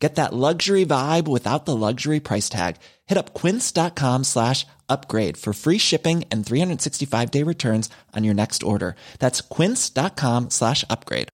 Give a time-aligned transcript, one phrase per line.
[0.00, 2.76] Get that luxury vibe without the luxury price tag.
[3.06, 8.62] Hit up quince.com slash upgrade for free shipping and 365 day returns on your next
[8.62, 8.96] order.
[9.18, 11.28] That's quince.com slash upgrade.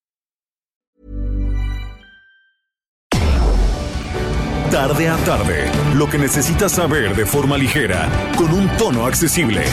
[4.71, 9.65] Tarde a tarde, lo que necesitas saber de forma ligera, con un tono accesible.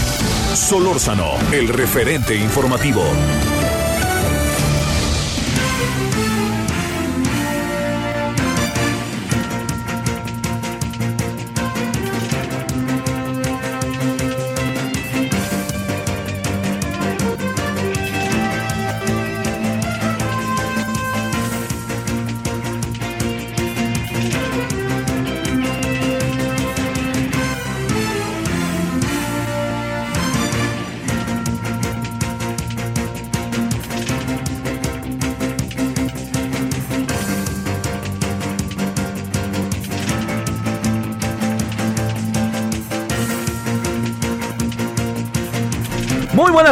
[0.54, 3.04] Solórzano, el referente informativo.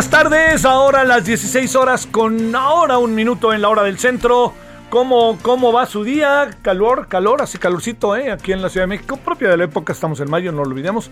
[0.01, 4.51] Buenas tardes, ahora las 16 horas con ahora un minuto en la hora del centro.
[4.89, 6.49] ¿Cómo, ¿Cómo va su día?
[6.63, 8.31] Calor, calor, así calorcito, ¿eh?
[8.31, 10.71] Aquí en la Ciudad de México, propia de la época, estamos en mayo, no lo
[10.71, 11.11] olvidemos.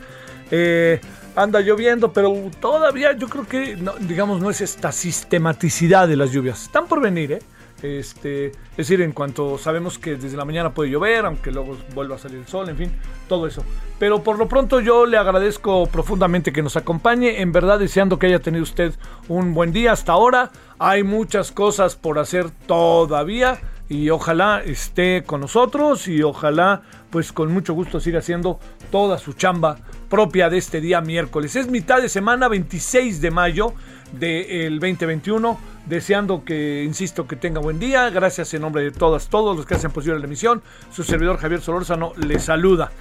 [0.50, 1.00] Eh,
[1.36, 6.32] anda lloviendo, pero todavía yo creo que, no, digamos, no es esta sistematicidad de las
[6.32, 6.64] lluvias.
[6.64, 7.40] Están por venir, ¿eh?
[7.81, 12.16] Este, es decir, en cuanto sabemos que desde la mañana puede llover, aunque luego vuelva
[12.16, 12.91] a salir el sol, en fin,
[13.27, 13.63] todo eso.
[13.97, 18.27] Pero por lo pronto yo le agradezco profundamente que nos acompañe, en verdad deseando que
[18.27, 18.94] haya tenido usted
[19.27, 20.52] un buen día hasta ahora.
[20.77, 27.52] Hay muchas cosas por hacer todavía y ojalá esté con nosotros y ojalá pues con
[27.52, 28.59] mucho gusto siga haciendo
[28.92, 29.77] toda su chamba
[30.09, 31.55] propia de este día miércoles.
[31.55, 33.73] Es mitad de semana, 26 de mayo
[34.11, 35.59] del 2021.
[35.89, 38.10] Deseando que, insisto, que tenga buen día.
[38.11, 40.61] Gracias en nombre de todas, todos los que hacen posible la emisión.
[40.92, 42.92] Su servidor Javier Solórzano le saluda.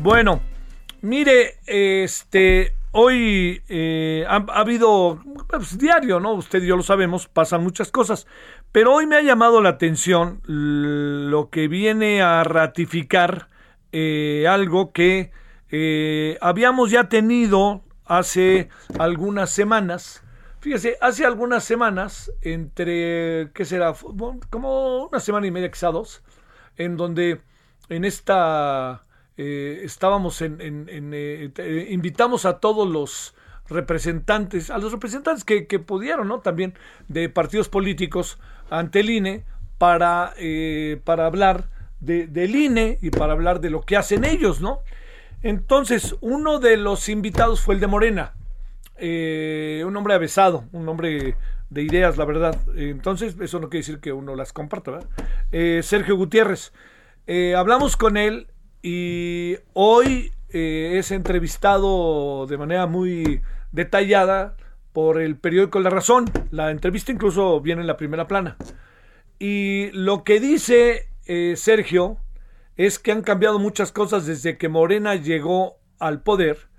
[0.00, 0.40] Bueno,
[1.02, 6.32] mire, este, hoy eh, ha, ha, habido pues, diario, ¿no?
[6.32, 8.26] Usted y yo lo sabemos, pasan muchas cosas.
[8.72, 13.48] Pero hoy me ha llamado la atención lo que viene a ratificar
[13.92, 15.30] eh, algo que
[15.70, 18.68] eh, habíamos ya tenido hace
[18.98, 20.22] algunas semanas
[20.60, 23.94] Fíjese, hace algunas semanas, entre, ¿qué será?
[24.50, 26.22] Como una semana y media, quizá dos,
[26.76, 27.40] en donde
[27.88, 29.04] en esta,
[29.38, 33.34] eh, estábamos en, en eh, invitamos a todos los
[33.70, 36.40] representantes, a los representantes que, pudieron, ¿no?
[36.40, 36.74] También
[37.08, 38.38] de partidos políticos
[38.68, 39.44] ante el INE
[39.78, 41.70] para, eh, para hablar
[42.00, 44.80] de, del INE y para hablar de lo que hacen ellos, ¿no?
[45.42, 48.34] Entonces, uno de los invitados fue el de Morena
[49.00, 51.36] eh, un hombre avesado, un hombre
[51.70, 52.58] de ideas, la verdad.
[52.76, 55.08] Entonces, eso no quiere decir que uno las comparta, ¿verdad?
[55.52, 56.72] Eh, Sergio Gutiérrez.
[57.26, 58.48] Eh, hablamos con él
[58.82, 63.40] y hoy es entrevistado de manera muy
[63.70, 64.56] detallada
[64.92, 66.24] por el periódico La Razón.
[66.50, 68.56] La entrevista incluso viene en la primera plana.
[69.38, 71.08] Y lo que dice
[71.54, 72.18] Sergio
[72.76, 76.69] es que han cambiado muchas cosas desde que Morena llegó al poder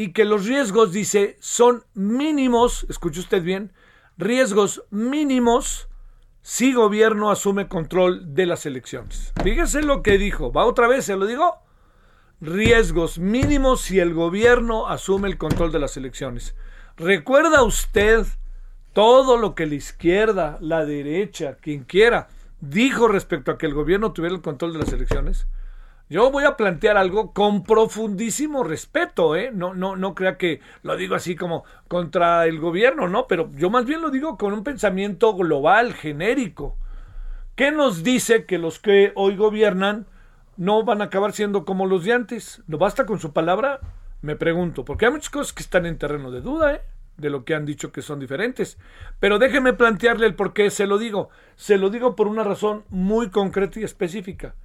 [0.00, 3.70] y que los riesgos, dice, son mínimos, escuche usted bien,
[4.16, 5.90] riesgos mínimos
[6.40, 9.34] si gobierno asume control de las elecciones.
[9.42, 11.58] Fíjese lo que dijo, va otra vez, se lo digo,
[12.40, 16.54] riesgos mínimos si el gobierno asume el control de las elecciones.
[16.96, 18.24] ¿Recuerda usted
[18.94, 22.28] todo lo que la izquierda, la derecha, quien quiera,
[22.62, 25.46] dijo respecto a que el gobierno tuviera el control de las elecciones?
[26.10, 29.52] Yo voy a plantear algo con profundísimo respeto, ¿eh?
[29.54, 33.28] No, no, no crea que lo digo así como contra el gobierno, ¿no?
[33.28, 36.76] Pero yo más bien lo digo con un pensamiento global, genérico.
[37.54, 40.08] ¿Qué nos dice que los que hoy gobiernan
[40.56, 42.60] no van a acabar siendo como los de antes?
[42.66, 43.78] ¿No basta con su palabra?
[44.20, 46.80] Me pregunto, porque hay muchas cosas que están en terreno de duda, ¿eh?
[47.18, 48.78] de lo que han dicho que son diferentes.
[49.20, 51.30] Pero déjeme plantearle el por qué se lo digo.
[51.54, 54.56] Se lo digo por una razón muy concreta y específica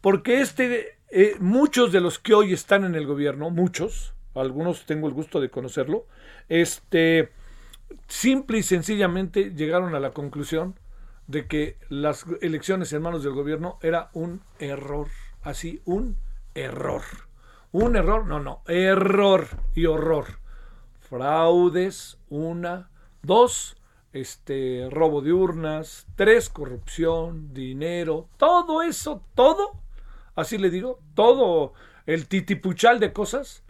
[0.00, 5.08] porque este, eh, muchos de los que hoy están en el gobierno, muchos, algunos tengo
[5.08, 6.06] el gusto de conocerlo,
[6.48, 7.30] este,
[8.08, 10.74] simple y sencillamente llegaron a la conclusión
[11.26, 15.08] de que las elecciones en manos del gobierno era un error,
[15.42, 16.16] así, un
[16.54, 17.02] error.
[17.72, 20.40] Un error, no, no, error y horror.
[20.98, 22.90] Fraudes, una,
[23.22, 23.76] dos,
[24.12, 29.79] este robo de urnas, tres corrupción, dinero, todo eso, todo,
[30.40, 31.74] así le digo, todo
[32.06, 33.62] el titipuchal de cosas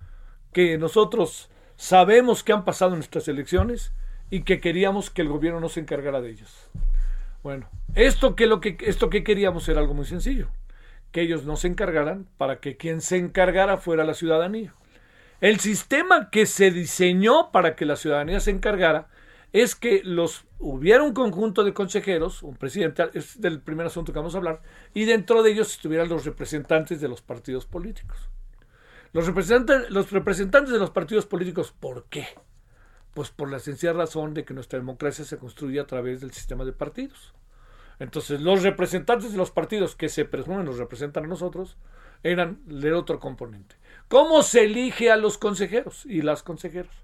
[0.53, 3.93] que nosotros sabemos que han pasado en nuestras elecciones
[4.31, 6.71] y que queríamos que el gobierno no se encargara de ellos.
[7.43, 10.49] Bueno, esto que lo que esto que queríamos era algo muy sencillo,
[11.11, 14.75] que ellos no se encargaran para que quien se encargara fuera la ciudadanía.
[15.41, 19.09] El sistema que se diseñó para que la ciudadanía se encargara
[19.53, 24.19] es que los hubiera un conjunto de consejeros, un presidente, es del primer asunto que
[24.19, 24.63] vamos a hablar,
[24.95, 28.29] y dentro de ellos estuvieran los representantes de los partidos políticos.
[29.13, 32.29] Los representantes, los representantes de los partidos políticos, ¿por qué?
[33.15, 36.65] Pues por la sencilla razón de que nuestra democracia se construye a través del sistema
[36.65, 37.35] de partidos.
[37.99, 41.77] Entonces, los representantes de los partidos que se presumen nos representan a nosotros
[42.23, 43.77] eran el otro componente.
[44.09, 46.95] ¿Cómo se elige a los consejeros y las consejeras?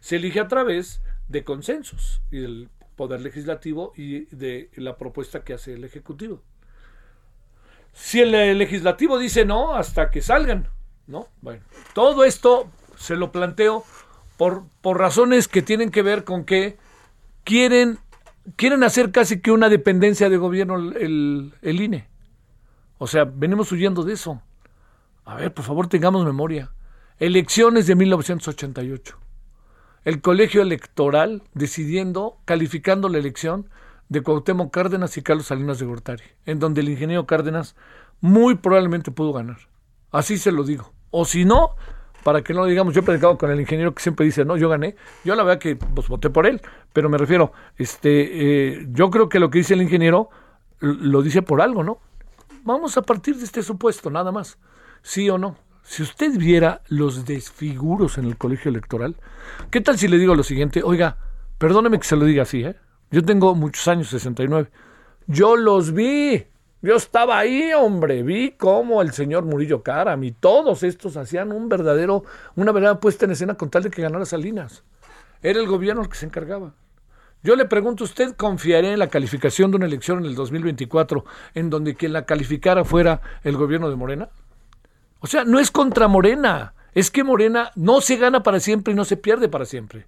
[0.00, 5.54] Se elige a través de consensos y del poder legislativo y de la propuesta que
[5.54, 6.42] hace el ejecutivo.
[7.94, 10.68] Si el legislativo dice no, hasta que salgan,
[11.06, 11.28] ¿no?
[11.40, 11.62] Bueno,
[11.94, 13.84] todo esto se lo planteo
[14.36, 16.76] por, por razones que tienen que ver con que
[17.44, 17.98] quieren,
[18.56, 22.08] quieren hacer casi que una dependencia de gobierno el, el INE.
[22.98, 24.42] O sea, venimos huyendo de eso.
[25.24, 26.72] A ver, por favor, tengamos memoria.
[27.20, 29.27] Elecciones de 1988
[30.08, 33.68] el colegio electoral decidiendo, calificando la elección
[34.08, 37.76] de Cuauhtémoc Cárdenas y Carlos Salinas de Gortari, en donde el ingeniero Cárdenas
[38.22, 39.58] muy probablemente pudo ganar.
[40.10, 40.94] Así se lo digo.
[41.10, 41.74] O si no,
[42.24, 44.70] para que no digamos, yo he predicado con el ingeniero que siempre dice, no, yo
[44.70, 44.96] gané.
[45.26, 46.62] Yo la verdad que pues, voté por él,
[46.94, 50.30] pero me refiero, este, eh, yo creo que lo que dice el ingeniero
[50.80, 51.98] lo dice por algo, ¿no?
[52.64, 54.56] Vamos a partir de este supuesto, nada más.
[55.02, 55.58] Sí o no.
[55.88, 59.16] Si usted viera los desfiguros en el colegio electoral,
[59.70, 60.82] ¿qué tal si le digo lo siguiente?
[60.84, 61.16] Oiga,
[61.56, 62.76] perdóneme que se lo diga así, ¿eh?
[63.10, 64.68] Yo tengo muchos años, 69.
[65.26, 66.44] Yo los vi.
[66.82, 68.22] Yo estaba ahí, hombre.
[68.22, 72.22] Vi cómo el señor Murillo Caram y todos estos hacían un verdadero,
[72.54, 74.84] una verdadera puesta en escena con tal de que ganara Salinas.
[75.42, 76.74] Era el gobierno el que se encargaba.
[77.42, 81.24] Yo le pregunto, ¿usted confiaría en la calificación de una elección en el 2024
[81.54, 84.28] en donde quien la calificara fuera el gobierno de Morena?
[85.20, 86.74] O sea, no es contra Morena.
[86.94, 90.06] Es que Morena no se gana para siempre y no se pierde para siempre.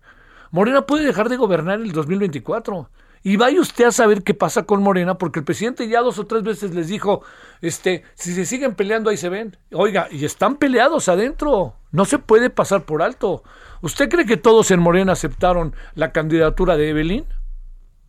[0.51, 2.91] Morena puede dejar de gobernar en el 2024.
[3.23, 6.27] Y vaya usted a saber qué pasa con Morena, porque el presidente ya dos o
[6.27, 7.23] tres veces les dijo,
[7.61, 9.59] este, si se siguen peleando ahí se ven.
[9.73, 11.75] Oiga, y están peleados adentro.
[11.93, 13.43] No se puede pasar por alto.
[13.83, 17.27] ¿Usted cree que todos en Morena aceptaron la candidatura de Evelyn?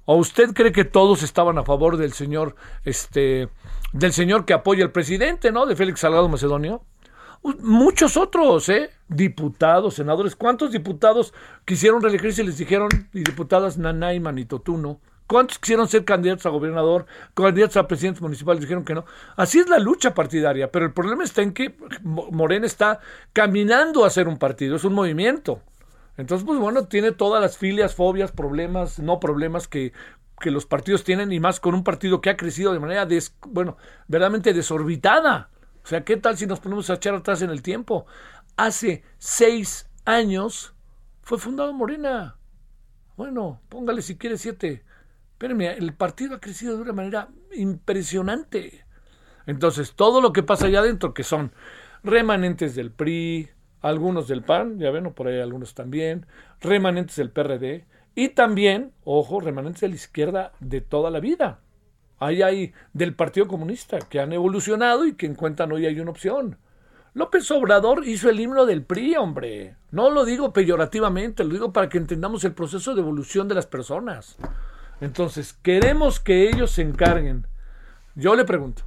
[0.05, 2.55] ¿O usted cree que todos estaban a favor del señor,
[2.85, 3.49] este,
[3.91, 5.65] del señor que apoya al presidente, ¿no?
[5.65, 6.83] De Félix Salgado Macedonio.
[7.43, 8.91] Muchos otros, ¿eh?
[9.07, 10.35] Diputados, senadores.
[10.35, 11.33] ¿Cuántos diputados
[11.65, 14.99] quisieron reelegirse y les dijeron, y diputadas Nanay, Manitotuno?
[15.25, 18.61] ¿Cuántos quisieron ser candidatos a gobernador, candidatos a presidentes municipales?
[18.61, 19.05] Dijeron que no.
[19.37, 22.99] Así es la lucha partidaria, pero el problema está en que Morena está
[23.33, 25.61] caminando a ser un partido, es un movimiento.
[26.17, 29.93] Entonces, pues bueno, tiene todas las filias, fobias, problemas, no problemas que,
[30.39, 33.35] que los partidos tienen, y más con un partido que ha crecido de manera, des,
[33.47, 33.77] bueno,
[34.07, 35.49] verdaderamente desorbitada.
[35.83, 38.05] O sea, ¿qué tal si nos ponemos a echar atrás en el tiempo?
[38.57, 40.73] Hace seis años
[41.21, 42.37] fue fundado Morena.
[43.17, 44.83] Bueno, póngale si quiere siete.
[45.33, 48.85] Espérenme, el partido ha crecido de una manera impresionante.
[49.47, 51.51] Entonces, todo lo que pasa allá adentro, que son
[52.03, 53.49] remanentes del PRI,
[53.81, 56.27] algunos del PAN, ya ven, por ahí algunos también,
[56.61, 61.59] remanentes del PRD, y también, ojo, remanentes de la izquierda de toda la vida.
[62.21, 66.55] Ahí hay del Partido Comunista que han evolucionado y que encuentran hoy hay una opción.
[67.15, 69.75] López Obrador hizo el himno del PRI, hombre.
[69.89, 73.65] No lo digo peyorativamente, lo digo para que entendamos el proceso de evolución de las
[73.65, 74.37] personas.
[75.01, 77.47] Entonces, queremos que ellos se encarguen.
[78.13, 78.83] Yo le pregunto,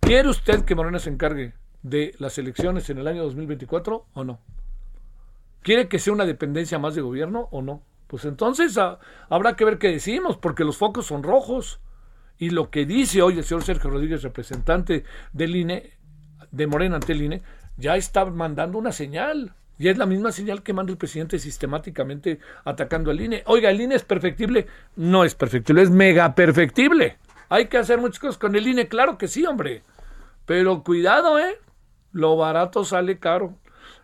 [0.00, 1.52] ¿quiere usted que Morena se encargue
[1.82, 4.40] de las elecciones en el año 2024 o no?
[5.60, 7.82] ¿Quiere que sea una dependencia más de gobierno o no?
[8.06, 8.98] Pues entonces ah,
[9.28, 11.78] habrá que ver qué decimos, porque los focos son rojos.
[12.42, 15.92] Y lo que dice hoy el señor Sergio Rodríguez, representante del INE,
[16.50, 17.40] de Morena ante el INE,
[17.76, 19.54] ya está mandando una señal.
[19.78, 23.44] Y es la misma señal que manda el presidente sistemáticamente atacando al INE.
[23.46, 24.66] Oiga, ¿el INE es perfectible?
[24.96, 27.16] No es perfectible, es mega perfectible.
[27.48, 29.84] Hay que hacer muchas cosas con el INE, claro que sí, hombre.
[30.44, 31.60] Pero cuidado, ¿eh?
[32.10, 33.56] Lo barato sale caro.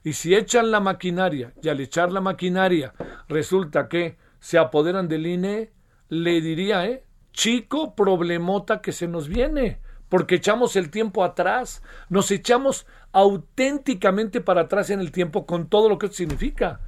[0.04, 2.94] Y si echan la maquinaria, y al echar la maquinaria
[3.28, 5.72] resulta que se apoderan del INE,
[6.08, 7.02] le diría, ¿eh?
[7.38, 9.78] Chico problemota que se nos viene,
[10.08, 15.88] porque echamos el tiempo atrás, nos echamos auténticamente para atrás en el tiempo con todo
[15.88, 16.80] lo que significa.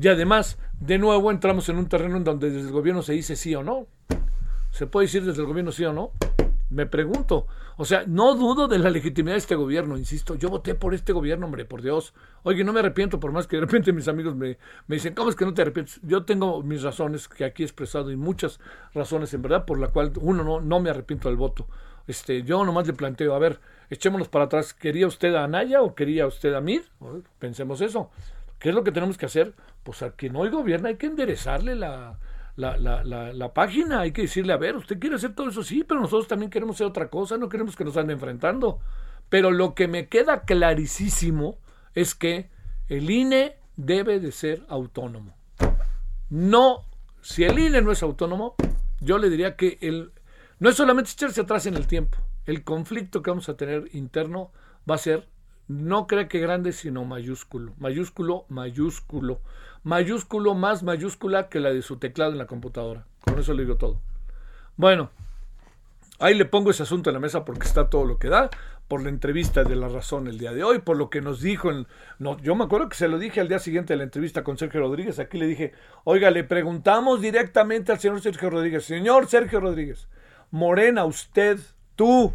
[0.00, 3.36] Y además, de nuevo entramos en un terreno en donde desde el gobierno se dice
[3.36, 3.86] sí o no.
[4.70, 6.12] ¿Se puede decir desde el gobierno sí o no?
[6.70, 7.46] Me pregunto.
[7.80, 10.34] O sea, no dudo de la legitimidad de este gobierno, insisto.
[10.34, 12.12] Yo voté por este gobierno, hombre, por Dios.
[12.42, 14.58] Oye, no me arrepiento, por más que de repente mis amigos me,
[14.88, 16.00] me dicen, ¿cómo es que no te arrepientes?
[16.02, 18.58] Yo tengo mis razones que aquí he expresado y muchas
[18.94, 21.68] razones en verdad por la cual uno no, no me arrepiento del voto.
[22.08, 24.74] Este, yo nomás le planteo, a ver, echémonos para atrás.
[24.74, 26.82] ¿Quería usted a Anaya o quería usted a Mir?
[27.38, 28.10] Pensemos eso.
[28.58, 29.54] ¿Qué es lo que tenemos que hacer?
[29.84, 32.18] Pues a quien hoy gobierna hay que enderezarle la,
[32.58, 35.62] la, la, la, la, página, hay que decirle, a ver, usted quiere hacer todo eso,
[35.62, 38.80] sí, pero nosotros también queremos hacer otra cosa, no queremos que nos anden enfrentando.
[39.28, 41.58] Pero lo que me queda clarísimo
[41.94, 42.50] es que
[42.88, 45.36] el INE debe de ser autónomo.
[46.30, 46.84] No,
[47.20, 48.56] si el INE no es autónomo,
[49.00, 50.10] yo le diría que el,
[50.58, 54.50] no es solamente echarse atrás en el tiempo, el conflicto que vamos a tener interno
[54.90, 55.28] va a ser,
[55.68, 59.42] no crea que grande, sino mayúsculo, mayúsculo, mayúsculo
[59.88, 63.06] mayúsculo más mayúscula que la de su teclado en la computadora.
[63.22, 63.98] Con eso le digo todo.
[64.76, 65.10] Bueno,
[66.18, 68.50] ahí le pongo ese asunto en la mesa porque está todo lo que da,
[68.86, 71.70] por la entrevista de La Razón el día de hoy, por lo que nos dijo.
[71.70, 71.86] En,
[72.18, 74.58] no, yo me acuerdo que se lo dije al día siguiente de la entrevista con
[74.58, 75.18] Sergio Rodríguez.
[75.20, 75.72] Aquí le dije,
[76.04, 80.06] oiga, le preguntamos directamente al señor Sergio Rodríguez, señor Sergio Rodríguez,
[80.50, 81.58] Morena, usted,
[81.96, 82.34] tú,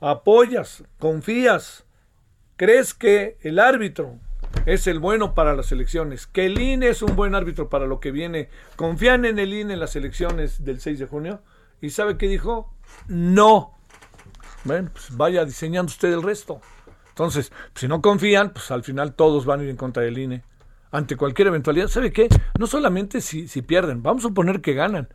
[0.00, 1.84] apoyas, confías,
[2.56, 4.18] crees que el árbitro
[4.66, 8.00] es el bueno para las elecciones, que el INE es un buen árbitro para lo
[8.00, 11.42] que viene, confían en el INE en las elecciones del 6 de junio,
[11.80, 12.74] y ¿sabe qué dijo?
[13.06, 13.78] No.
[14.64, 16.60] Bueno, pues vaya diseñando usted el resto.
[17.10, 20.44] Entonces, si no confían, pues al final todos van a ir en contra del INE.
[20.90, 22.28] Ante cualquier eventualidad, ¿sabe qué?
[22.58, 25.08] No solamente si, si pierden, vamos a suponer que ganan,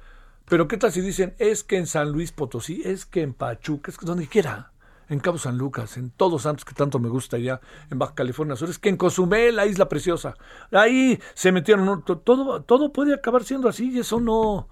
[0.46, 3.92] pero ¿qué tal si dicen, es que en San Luis Potosí, es que en Pachuca,
[3.92, 4.73] es que donde quiera?
[5.10, 8.56] En Cabo San Lucas, en Todos Santos, que tanto me gusta allá, en Baja California
[8.56, 10.36] Sur, es que en Cozumel, la isla preciosa,
[10.72, 14.68] ahí se metieron, todo, todo puede acabar siendo así y eso no,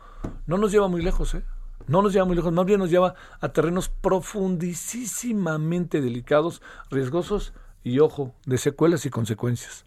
[0.45, 1.43] no nos lleva muy lejos, ¿eh?
[1.88, 8.00] No nos lleva muy lejos, más bien nos lleva a terrenos profundísimamente delicados, riesgosos y,
[8.00, 9.85] ojo, de secuelas y consecuencias.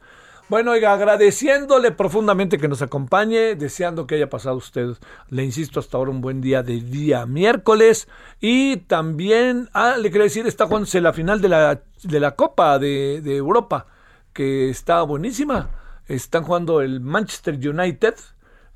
[0.51, 4.91] Bueno, oiga, agradeciéndole profundamente que nos acompañe, deseando que haya pasado usted,
[5.31, 8.09] le insisto, hasta ahora un buen día de día miércoles.
[8.41, 12.79] Y también, ah, le quería decir, está jugándose la final de la, de la Copa
[12.79, 13.87] de, de Europa,
[14.35, 15.71] que está buenísima.
[16.09, 18.15] Están jugando el Manchester United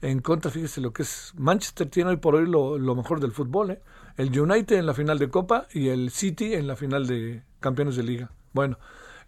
[0.01, 1.35] en contra, fíjese lo que es.
[1.37, 3.83] Manchester tiene hoy por hoy lo, lo mejor del fútbol, ¿eh?
[4.17, 7.95] El United en la final de Copa y el City en la final de Campeones
[7.95, 8.31] de Liga.
[8.55, 8.79] Bueno.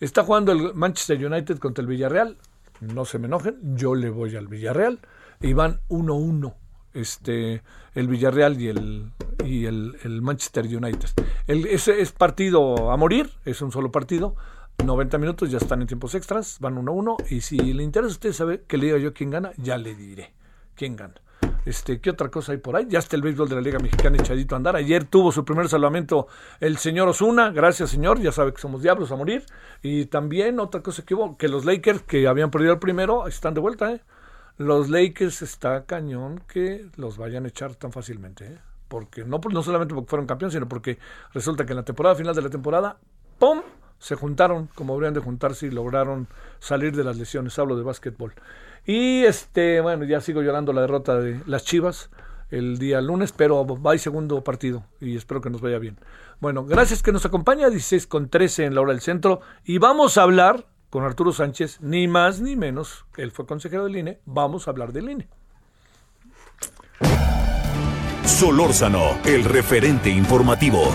[0.00, 2.38] Está jugando el Manchester United contra el Villarreal.
[2.80, 4.98] No se me enojen, yo le voy al Villarreal.
[5.40, 6.54] Y van 1-1
[6.94, 7.62] este,
[7.94, 9.12] el Villarreal y el,
[9.44, 11.10] y el, Manchester United.
[11.46, 14.36] El, ese es partido a morir, es un solo partido.
[14.82, 17.30] 90 minutos, ya están en tiempos extras, van 1-1.
[17.30, 19.94] Y si le interesa a usted saber que le diga yo quién gana, ya le
[19.94, 20.32] diré
[20.74, 21.14] quién gana.
[21.66, 22.86] Este, ¿Qué otra cosa hay por ahí?
[22.88, 24.76] Ya está el béisbol de la Liga Mexicana echadito a andar.
[24.76, 26.26] Ayer tuvo su primer salvamento
[26.58, 27.50] el señor Osuna.
[27.50, 28.20] Gracias, señor.
[28.20, 29.44] Ya sabe que somos diablos a morir.
[29.82, 33.54] Y también otra cosa que hubo, que los Lakers, que habían perdido el primero, están
[33.54, 33.92] de vuelta.
[33.92, 34.00] ¿eh?
[34.56, 38.46] Los Lakers está cañón que los vayan a echar tan fácilmente.
[38.46, 38.58] ¿eh?
[38.88, 40.98] Porque no, no solamente porque fueron campeones, sino porque
[41.34, 42.96] resulta que en la temporada final de la temporada,
[43.38, 43.60] ¡pum!
[44.00, 46.26] se juntaron como habrían de juntarse y lograron
[46.58, 47.58] salir de las lesiones.
[47.58, 48.32] Hablo de básquetbol.
[48.86, 52.10] Y este, bueno, ya sigo llorando la derrota de las Chivas
[52.50, 55.98] el día lunes, pero va segundo partido y espero que nos vaya bien.
[56.40, 60.18] Bueno, gracias que nos acompaña, 16 con 13 en la hora del centro y vamos
[60.18, 64.66] a hablar con Arturo Sánchez, ni más ni menos, él fue consejero del INE, vamos
[64.66, 65.28] a hablar del INE.
[68.24, 70.92] Solórzano, el referente informativo.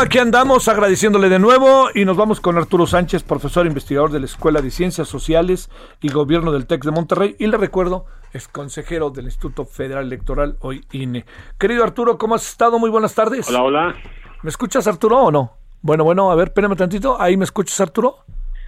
[0.00, 4.26] Aquí andamos agradeciéndole de nuevo y nos vamos con Arturo Sánchez, profesor investigador de la
[4.26, 5.70] Escuela de Ciencias Sociales
[6.00, 10.56] y Gobierno del TEC de Monterrey y le recuerdo, es consejero del Instituto Federal Electoral,
[10.60, 11.24] hoy INE.
[11.58, 12.78] Querido Arturo, ¿cómo has estado?
[12.78, 13.48] Muy buenas tardes.
[13.48, 13.94] Hola, hola.
[14.42, 15.52] ¿Me escuchas Arturo o no?
[15.82, 17.20] Bueno, bueno, a ver, espérame tantito.
[17.20, 18.16] ¿Ahí me escuchas Arturo?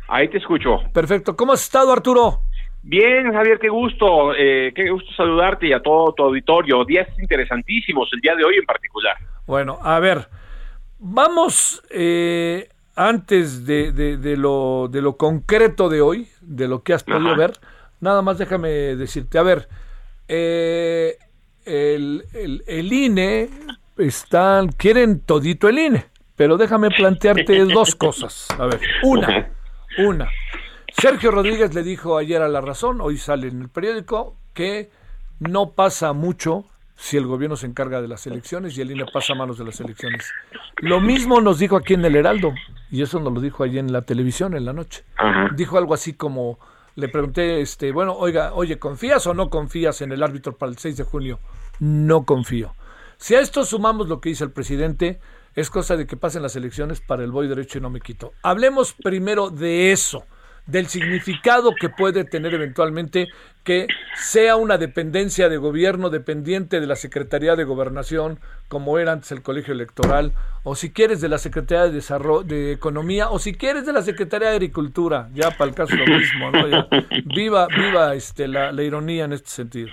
[0.09, 0.79] Ahí te escucho.
[0.93, 1.35] Perfecto.
[1.35, 2.41] ¿Cómo has estado Arturo?
[2.83, 6.85] Bien, Javier, qué gusto, eh, qué gusto saludarte y a todo tu auditorio.
[6.85, 9.17] Días interesantísimos, el día de hoy en particular.
[9.47, 10.29] Bueno, a ver,
[10.99, 17.05] Vamos, eh, antes de, de, lo, de lo concreto de hoy, de lo que has
[17.05, 17.53] podido ver,
[18.01, 19.69] nada más déjame decirte, a ver,
[20.29, 21.19] eh,
[21.65, 22.25] el,
[22.67, 23.51] el, INE
[23.99, 26.07] están, quieren todito el INE.
[26.37, 28.49] Pero déjame plantearte dos cosas.
[28.59, 29.51] A ver, una,
[29.99, 30.29] una.
[30.93, 34.91] Sergio Rodríguez le dijo ayer a La Razón, hoy sale en el periódico, que
[35.41, 39.35] no pasa mucho si el gobierno se encarga de las elecciones y el INE pasa
[39.35, 40.33] a manos de las elecciones.
[40.79, 42.55] Lo mismo nos dijo aquí en el Heraldo,
[42.91, 45.05] y eso nos lo dijo allí en la televisión en la noche.
[45.55, 46.59] Dijo algo así como,
[46.95, 50.79] le pregunté, este, bueno, oiga, oye, ¿confías o no confías en el árbitro para el
[50.79, 51.39] 6 de junio?
[51.79, 52.75] No confío.
[53.19, 55.21] Si a esto sumamos lo que dice el presidente,
[55.55, 58.33] es cosa de que pasen las elecciones para el voy derecho y no me quito.
[58.43, 60.25] Hablemos primero de eso
[60.67, 63.29] del significado que puede tener eventualmente
[63.65, 69.33] que sea una dependencia de gobierno dependiente de la Secretaría de Gobernación, como era antes
[69.33, 70.33] el Colegio Electoral,
[70.63, 74.03] o si quieres de la Secretaría de Desarrollo, de Economía, o si quieres de la
[74.03, 76.67] Secretaría de Agricultura, ya para el caso lo mismo, ¿no?
[77.25, 79.89] viva, viva este, la ironía en este sentido.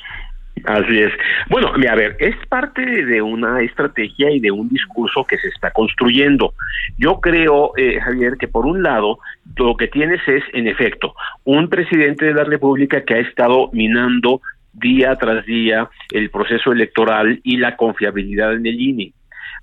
[0.65, 1.11] Así es.
[1.49, 5.71] Bueno, a ver, es parte de una estrategia y de un discurso que se está
[5.71, 6.53] construyendo.
[6.97, 9.19] Yo creo, eh, Javier, que por un lado,
[9.57, 14.41] lo que tienes es, en efecto, un presidente de la República que ha estado minando
[14.73, 19.13] día tras día el proceso electoral y la confiabilidad en el INE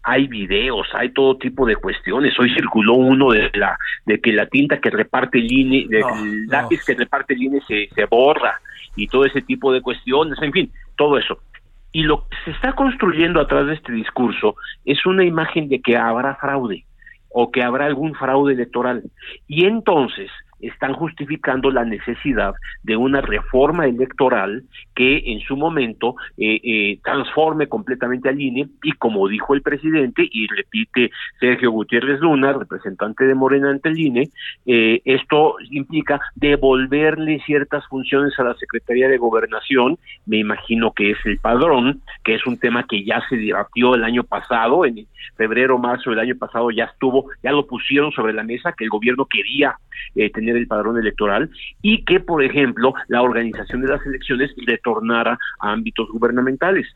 [0.02, 2.38] hay videos, hay todo tipo de cuestiones.
[2.38, 3.76] Hoy circuló uno de la
[4.06, 7.88] de que la tinta que reparte el INE, el lápiz que reparte el INE se,
[7.94, 8.60] se borra
[8.96, 11.38] y todo ese tipo de cuestiones, en fin, todo eso.
[11.92, 15.96] Y lo que se está construyendo atrás de este discurso es una imagen de que
[15.96, 16.84] habrá fraude
[17.30, 19.04] o que habrá algún fraude electoral.
[19.48, 20.30] Y entonces
[20.60, 24.64] están justificando la necesidad de una reforma electoral
[24.94, 30.28] que en su momento eh, eh, transforme completamente al INE y como dijo el presidente
[30.30, 34.28] y repite Sergio Gutiérrez Luna, representante de Morena ante el INE,
[34.66, 41.18] eh, esto implica devolverle ciertas funciones a la Secretaría de Gobernación, me imagino que es
[41.24, 45.78] el padrón, que es un tema que ya se debatió el año pasado, en febrero,
[45.78, 49.26] marzo del año pasado ya estuvo, ya lo pusieron sobre la mesa, que el gobierno
[49.26, 49.76] quería
[50.32, 51.50] tener el padrón electoral
[51.82, 56.86] y que, por ejemplo, la organización de las elecciones retornara a ámbitos gubernamentales.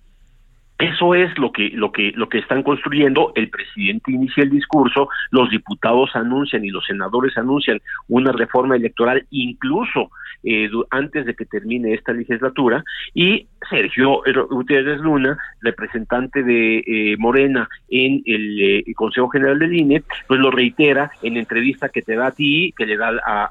[0.78, 3.32] Eso es lo que, lo que, lo que están construyendo.
[3.36, 9.24] El presidente inicia el discurso, los diputados anuncian y los senadores anuncian una reforma electoral,
[9.30, 10.10] incluso
[10.42, 12.82] eh, antes de que termine esta legislatura,
[13.14, 20.02] y Sergio Gutiérrez Luna, representante de eh, Morena en el, eh, Consejo General del INE,
[20.26, 23.48] pues lo reitera en entrevista que te da a ti, que le da a,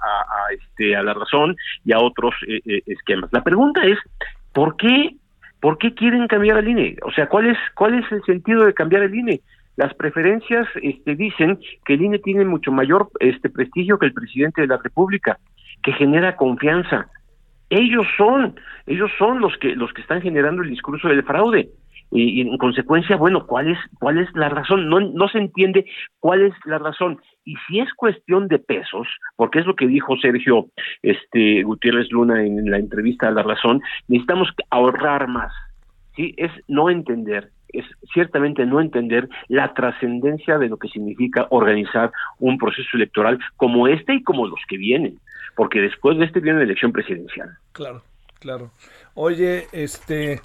[0.53, 1.55] este, a la razón
[1.85, 2.35] y a otros
[2.85, 3.31] esquemas.
[3.31, 3.97] La pregunta es,
[4.51, 5.15] ¿por qué
[5.63, 6.97] ¿Por qué quieren cambiar el INE?
[7.03, 9.39] O sea, ¿cuál es, cuál es el sentido de cambiar el INE?
[9.77, 14.59] Las preferencias este, dicen que el INE tiene mucho mayor este, prestigio que el presidente
[14.59, 15.39] de la República,
[15.81, 17.07] que genera confianza.
[17.69, 21.69] Ellos son, ellos son los que, los que están generando el discurso del fraude
[22.11, 24.89] y, en consecuencia, bueno, ¿cuál es, cuál es la razón?
[24.89, 25.85] No, no se entiende
[26.19, 27.21] cuál es la razón.
[27.45, 30.67] Y si es cuestión de pesos, porque es lo que dijo Sergio
[31.01, 35.53] este, Gutiérrez Luna en la entrevista a La Razón, necesitamos ahorrar más.
[36.15, 36.33] ¿sí?
[36.37, 42.57] Es no entender, es ciertamente no entender la trascendencia de lo que significa organizar un
[42.57, 45.19] proceso electoral como este y como los que vienen,
[45.55, 47.49] porque después de este viene la elección presidencial.
[47.73, 48.03] Claro,
[48.39, 48.71] claro.
[49.15, 50.39] Oye, este,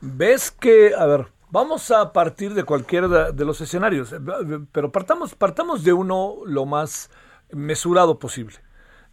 [0.00, 4.18] ves que, a ver, vamos a partir de cualquiera de los escenarios, eh,
[4.72, 7.10] pero partamos, partamos de uno lo más
[7.52, 8.56] mesurado posible.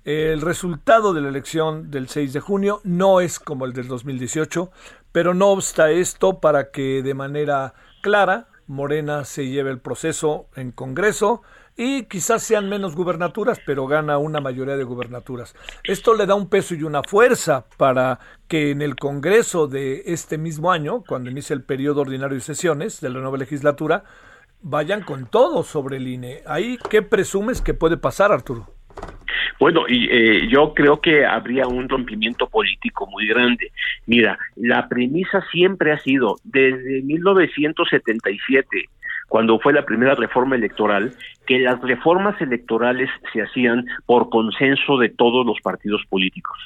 [0.06, 4.71] El resultado de la elección del 6 de junio no es como el del 2018,
[5.12, 10.71] pero no obsta esto para que de manera clara Morena se lleve el proceso en
[10.71, 11.41] Congreso
[11.81, 15.55] y quizás sean menos gubernaturas, pero gana una mayoría de gubernaturas.
[15.85, 20.37] Esto le da un peso y una fuerza para que en el Congreso de este
[20.37, 24.03] mismo año, cuando inicie el periodo ordinario de sesiones de la nueva legislatura,
[24.61, 26.41] vayan con todo sobre el INE.
[26.45, 28.67] ¿Ahí qué presumes que puede pasar, Arturo?
[29.57, 33.71] Bueno, y eh, yo creo que habría un rompimiento político muy grande.
[34.05, 38.89] Mira, la premisa siempre ha sido, desde 1977,
[39.29, 41.13] cuando fue la primera reforma electoral,
[41.47, 46.57] que las reformas electorales se hacían por consenso de todos los partidos políticos.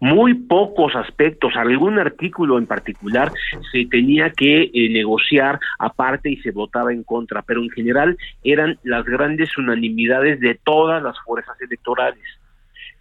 [0.00, 3.32] Muy pocos aspectos, algún artículo en particular
[3.70, 8.78] se tenía que eh, negociar aparte y se votaba en contra, pero en general eran
[8.82, 12.22] las grandes unanimidades de todas las fuerzas electorales.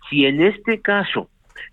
[0.09, 1.29] Si en este caso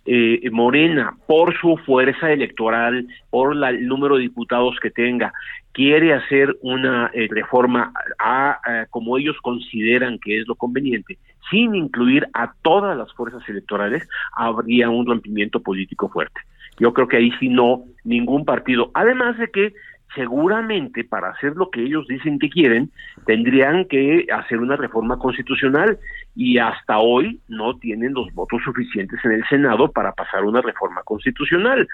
[0.06, 5.32] eh, Morena, por su fuerza electoral, por el número de diputados que tenga,
[5.72, 11.18] quiere hacer una eh, reforma a, como ellos consideran que es lo conveniente,
[11.50, 16.40] sin incluir a todas las fuerzas electorales, habría un rompimiento político fuerte.
[16.78, 18.90] Yo creo que ahí sí no, ningún partido.
[18.94, 19.72] Además de que
[20.14, 22.90] seguramente para hacer lo que ellos dicen que quieren,
[23.26, 25.98] tendrían que hacer una reforma constitucional
[26.34, 31.02] y hasta hoy no tienen los votos suficientes en el Senado para pasar una reforma
[31.02, 31.86] constitucional.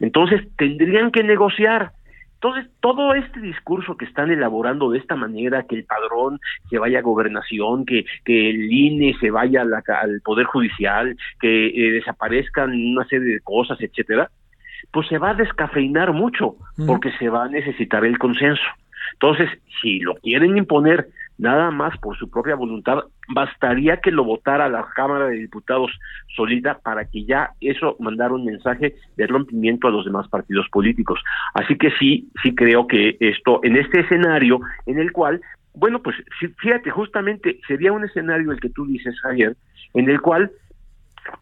[0.00, 1.92] Entonces, tendrían que negociar.
[2.34, 6.98] Entonces, todo este discurso que están elaborando de esta manera, que el padrón se vaya
[6.98, 13.06] a gobernación, que, que el INE se vaya al Poder Judicial, que eh, desaparezcan una
[13.06, 14.30] serie de cosas, etcétera,
[14.92, 18.62] pues se va a descafeinar mucho, porque se va a necesitar el consenso.
[19.14, 19.48] Entonces,
[19.80, 24.86] si lo quieren imponer nada más por su propia voluntad, bastaría que lo votara la
[24.94, 25.90] Cámara de Diputados
[26.34, 31.20] solita para que ya eso mandara un mensaje de rompimiento a los demás partidos políticos.
[31.54, 35.40] Así que sí, sí creo que esto, en este escenario en el cual,
[35.74, 36.16] bueno, pues
[36.58, 39.56] fíjate, justamente sería un escenario el que tú dices, Javier,
[39.94, 40.50] en el cual,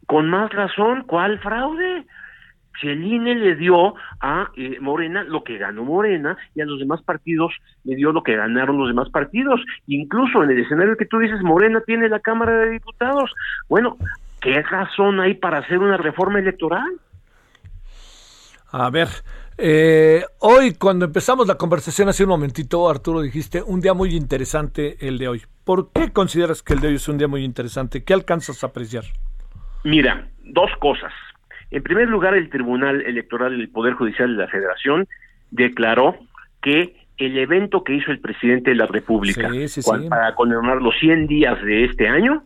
[0.06, 2.04] con más razón, ¿cuál fraude?
[2.80, 6.78] Si el INE le dio a eh, Morena lo que ganó Morena y a los
[6.78, 7.52] demás partidos
[7.84, 9.60] le dio lo que ganaron los demás partidos.
[9.86, 13.32] Incluso en el escenario que tú dices, Morena tiene la Cámara de Diputados.
[13.68, 13.96] Bueno,
[14.40, 16.90] ¿qué razón hay para hacer una reforma electoral?
[18.72, 19.08] A ver,
[19.56, 24.96] eh, hoy cuando empezamos la conversación hace un momentito, Arturo, dijiste un día muy interesante
[25.06, 25.42] el de hoy.
[25.64, 28.02] ¿Por qué consideras que el de hoy es un día muy interesante?
[28.02, 29.04] ¿Qué alcanzas a apreciar?
[29.84, 31.12] Mira, dos cosas.
[31.74, 35.08] En primer lugar, el Tribunal Electoral del Poder Judicial de la Federación
[35.50, 36.14] declaró
[36.62, 39.50] que el evento que hizo el presidente de la República
[40.08, 42.44] para conmemorar los 100 días de este año,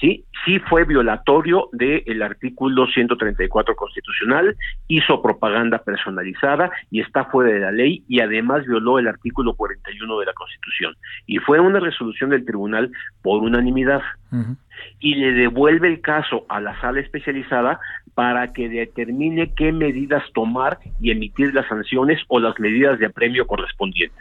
[0.00, 4.56] sí, sí fue violatorio del artículo 134 constitucional,
[4.88, 10.18] hizo propaganda personalizada y está fuera de la ley y además violó el artículo 41
[10.18, 10.96] de la Constitución.
[11.26, 12.90] Y fue una resolución del tribunal
[13.22, 14.02] por unanimidad.
[15.00, 17.80] Y le devuelve el caso a la sala especializada
[18.14, 23.46] para que determine qué medidas tomar y emitir las sanciones o las medidas de apremio
[23.46, 24.18] correspondientes.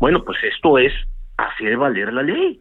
[0.00, 0.92] Bueno, pues esto es
[1.36, 2.60] hacer valer la ley.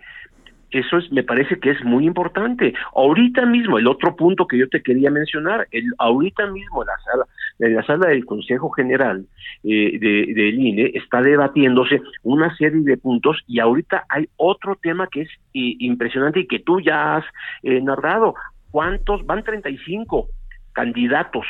[0.72, 2.74] Eso es, me parece que es muy importante.
[2.94, 7.26] Ahorita mismo, el otro punto que yo te quería mencionar, el, ahorita mismo la sala,
[7.60, 9.26] en la sala del Consejo General
[9.64, 15.08] eh, de, del INE está debatiéndose una serie de puntos y ahorita hay otro tema
[15.08, 17.26] que es eh, impresionante y que tú ya has
[17.64, 18.36] eh, narrado.
[18.70, 19.26] ¿Cuántos?
[19.26, 20.28] Van 35
[20.74, 21.46] candidatos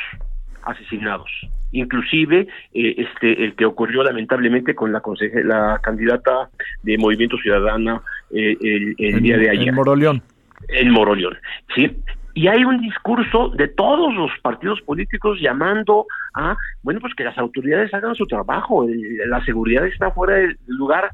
[0.62, 1.30] asesinados,
[1.72, 5.02] inclusive eh, este el que ocurrió lamentablemente con la
[5.44, 6.50] la candidata
[6.82, 8.56] de Movimiento Ciudadana eh,
[8.98, 9.68] el, día de ayer.
[9.68, 10.22] En Moroleón.
[10.68, 11.36] En Moroleón,
[11.74, 11.96] sí.
[12.34, 17.36] Y hay un discurso de todos los partidos políticos llamando a, bueno, pues que las
[17.36, 18.86] autoridades hagan su trabajo,
[19.26, 21.10] la seguridad está fuera del lugar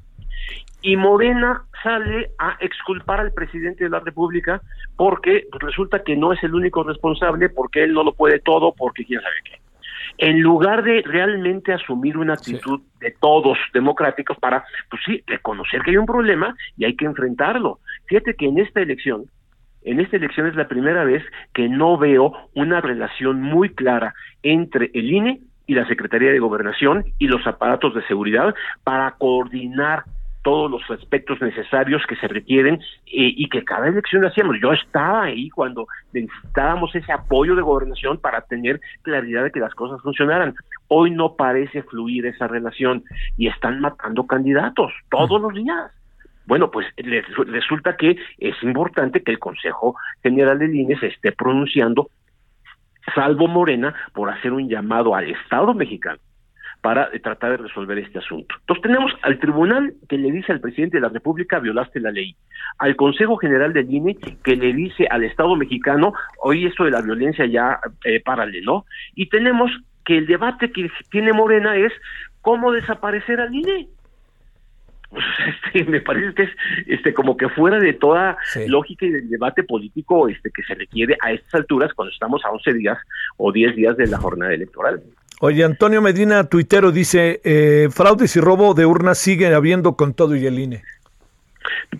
[0.85, 4.61] y Morena sale a exculpar al presidente de la República
[4.97, 9.07] porque resulta que no es el único responsable, porque él no lo puede todo, porque
[9.07, 9.64] quién sabe qué.
[10.19, 15.91] En lugar de realmente asumir una actitud de todos democráticos para, pues sí, reconocer que
[15.91, 17.81] hay un problema y hay que enfrentarlo.
[18.07, 19.25] Fíjate que en esta elección,
[19.83, 24.91] en esta elección es la primera vez que no veo una relación muy clara entre
[24.95, 30.05] el INE y la Secretaría de Gobernación y los aparatos de seguridad para coordinar
[30.45, 34.57] todos los aspectos necesarios que se requieren eh, y que cada elección lo hacíamos.
[34.63, 39.75] Yo estaba ahí cuando necesitábamos ese apoyo de gobernación para tener claridad de que las
[39.75, 40.55] cosas funcionaran.
[40.89, 43.03] Hoy no parece fluir esa relación
[43.39, 45.91] y están matando candidatos todos los días.
[46.47, 46.87] Bueno, pues
[47.47, 52.11] resulta que es importante que el Consejo General de se esté pronunciando,
[53.15, 56.19] salvo Morena, por hacer un llamado al Estado mexicano
[56.85, 58.55] para tratar de resolver este asunto.
[58.61, 62.37] Entonces tenemos al tribunal que le dice al presidente de la República violaste la ley,
[62.77, 67.01] al Consejo General del INE que le dice al Estado mexicano, hoy esto de la
[67.01, 68.85] violencia ya eh, párale, ¿no?
[69.15, 69.71] Y tenemos
[70.05, 71.91] que el debate que tiene Morena es
[72.43, 73.89] cómo desaparecer al INE.
[75.09, 75.25] Pues,
[75.73, 76.51] este, me parece que es
[76.87, 81.17] este como que fuera de toda lógica y del debate político este que se requiere
[81.23, 82.99] a estas alturas cuando estamos a 11 días
[83.39, 85.03] o 10 días de la jornada electoral.
[85.47, 90.35] Oye, Antonio Medina, tuitero, dice, eh, fraudes y robo de urnas sigue habiendo con todo
[90.35, 90.83] y el INE.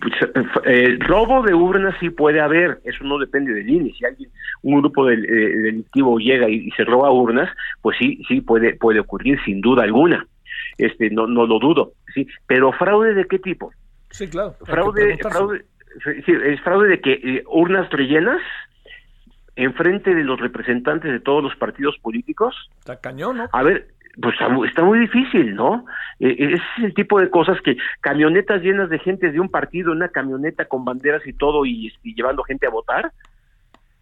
[0.01, 0.13] Pues,
[0.65, 3.93] eh, robo de urnas sí puede haber, eso no depende del INE.
[3.93, 4.31] Si alguien,
[4.63, 7.47] un grupo del, eh, delictivo llega y, se roba urnas,
[7.83, 10.25] pues sí, sí puede, puede ocurrir sin duda alguna.
[10.79, 12.27] Este, no, no lo dudo, sí.
[12.47, 13.71] Pero fraude de qué tipo?
[14.09, 14.55] Sí, claro.
[14.65, 15.65] Fraude, fraude,
[16.03, 18.41] sí, es fraude de que eh, urnas rellenas,
[19.55, 22.55] enfrente de los representantes de todos los partidos políticos.
[22.79, 23.45] Está cañón, ¿no?
[23.51, 23.87] A ver,
[24.21, 24.35] pues
[24.67, 25.85] está muy difícil, ¿no?
[26.19, 29.49] E, e, ese es el tipo de cosas que camionetas llenas de gente de un
[29.49, 33.11] partido, una camioneta con banderas y todo y, llevando gente a votar.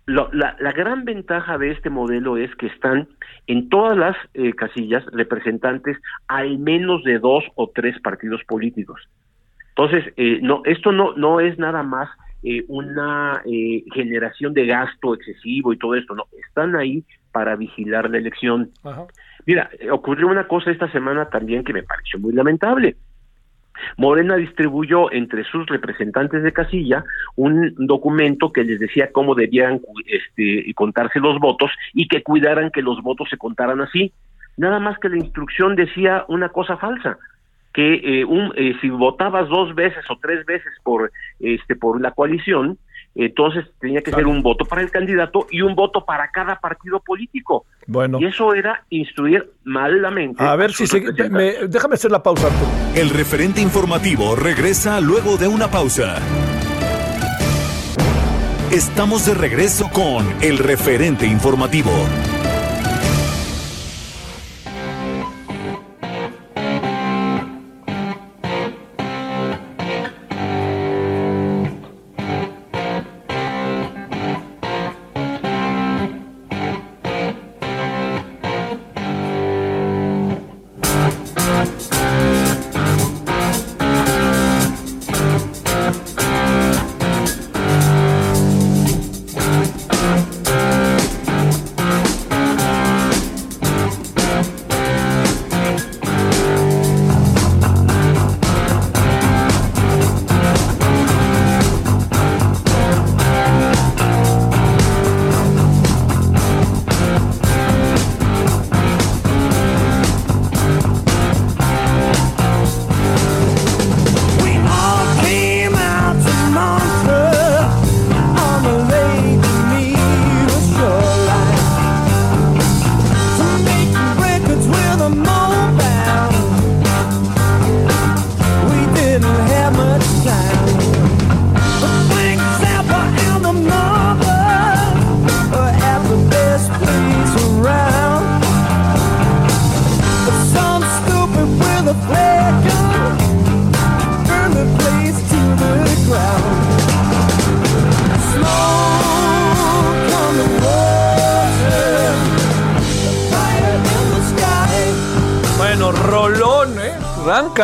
[0.06, 3.08] la, la, gran ventaja de este modelo es que están
[3.48, 9.02] en todas las eh, casillas representantes al menos de dos o tres partidos políticos.
[9.70, 12.10] Entonces, eh, no, esto no, no es nada más
[12.44, 13.42] eh, una
[13.94, 18.72] generación de gasto excesivo y todo esto, no, están ahí para vigilar la elección.
[19.46, 22.96] Mira, ocurrió una cosa esta semana también que me pareció muy lamentable.
[23.98, 27.04] Morena distribuyó entre sus representantes de casilla
[27.36, 32.82] un documento que les decía cómo debían este, contarse los votos y que cuidaran que
[32.82, 34.14] los votos se contaran así.
[34.58, 37.18] Nada más que la instrucción decía una cosa falsa,
[37.74, 42.12] que eh, un, eh, si votabas dos veces o tres veces por, este, por la
[42.12, 42.78] coalición,
[43.16, 47.00] entonces tenía que ser un voto para el candidato y un voto para cada partido
[47.00, 47.66] político.
[47.86, 48.20] Bueno.
[48.20, 50.44] Y eso era instruir malamente.
[50.44, 52.50] A ver si se, déjame hacer la pausa.
[52.96, 56.16] El referente informativo regresa luego de una pausa.
[58.72, 61.92] Estamos de regreso con el referente informativo.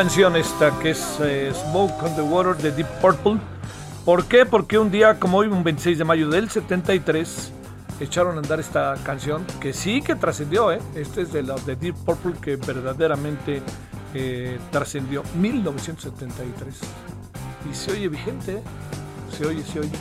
[0.03, 3.38] Canción esta que es eh, Smoke on the Water de Deep Purple.
[4.05, 4.45] ¿Por qué?
[4.45, 7.51] Porque un día como hoy, un 26 de mayo del 73,
[7.99, 10.79] echaron a andar esta canción que sí que trascendió, ¿eh?
[10.95, 13.62] Este es de la de Deep Purple que verdaderamente
[14.13, 16.79] eh, trascendió 1973.
[17.69, 18.63] Y se oye vigente, ¿eh?
[19.38, 19.91] Se oye, se oye.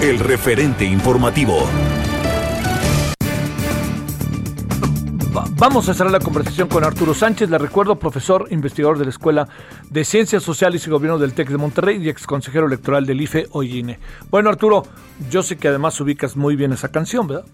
[0.00, 1.60] El referente informativo.
[5.52, 9.48] Vamos a cerrar la conversación con Arturo Sánchez, le recuerdo, profesor investigador de la Escuela
[9.90, 13.46] de Ciencias Sociales y Gobierno del TEC de Monterrey y ex consejero electoral del IFE
[13.52, 14.00] Oyine.
[14.28, 14.82] Bueno, Arturo,
[15.30, 17.44] yo sé que además ubicas muy bien esa canción, ¿verdad?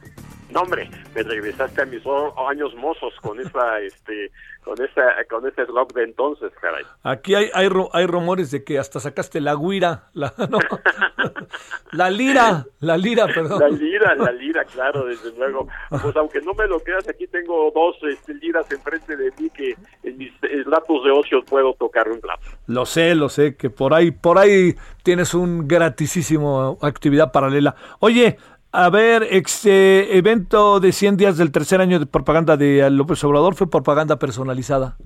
[0.55, 2.01] No, hombre, me regresaste a mis
[2.49, 4.31] años mozos con esa, este,
[4.62, 6.85] con esa, con ese rock de entonces, caray.
[7.03, 10.33] Aquí hay, hay, hay rumores de que hasta sacaste la guira, la,
[11.90, 13.59] la lira, la lira, perdón.
[13.59, 15.67] La lira, la lira, claro, desde luego.
[15.90, 19.75] Pues aunque no me lo creas, aquí tengo dos este, liras enfrente de mí que
[20.05, 20.33] en mis
[20.67, 22.43] ratos de ocio puedo tocar un plato.
[22.69, 27.75] Lo sé, lo sé, que por ahí, por ahí tienes un gratisísimo actividad paralela.
[27.99, 28.38] Oye,
[28.76, 33.54] a ver, este evento de 100 días del tercer año de propaganda de López Obrador
[33.54, 34.96] fue propaganda personalizada,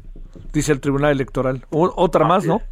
[0.55, 1.67] dice el Tribunal Electoral.
[1.71, 2.63] otra más, ¿no?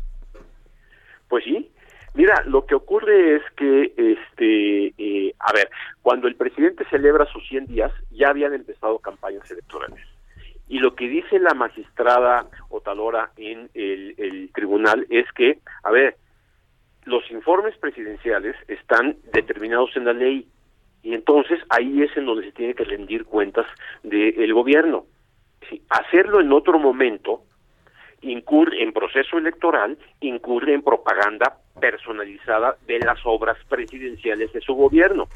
[1.28, 1.70] Pues sí.
[2.14, 5.68] Mira, lo que ocurre es que, este, eh, a ver,
[6.00, 10.02] cuando el presidente celebra sus 100 días, ya habían empezado campañas electorales.
[10.66, 16.16] Y lo que dice la magistrada Otalora en el, el tribunal es que, a ver,
[17.04, 20.48] los informes presidenciales están determinados en la ley
[21.06, 23.64] y entonces ahí es en donde se tiene que rendir cuentas
[24.02, 25.06] del gobierno.
[25.88, 27.44] hacerlo en otro momento
[28.22, 35.28] incurre en proceso electoral, incurre en propaganda personalizada de las obras presidenciales de su gobierno.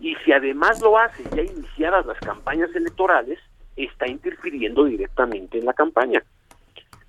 [0.00, 3.38] Y si además lo hace ya iniciadas las campañas electorales,
[3.76, 6.20] está interfiriendo directamente en la campaña.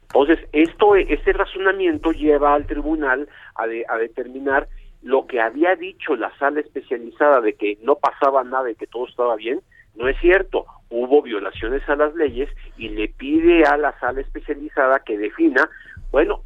[0.04, 4.68] Entonces, esto, este razonamiento lleva al tribunal a, a determinar
[5.04, 9.08] lo que había dicho la sala especializada de que no pasaba nada y que todo
[9.08, 9.60] estaba bien,
[9.96, 10.66] no es cierto.
[10.90, 15.70] Hubo violaciones a las leyes y le pide a la sala especializada que defina,
[16.12, 16.44] bueno,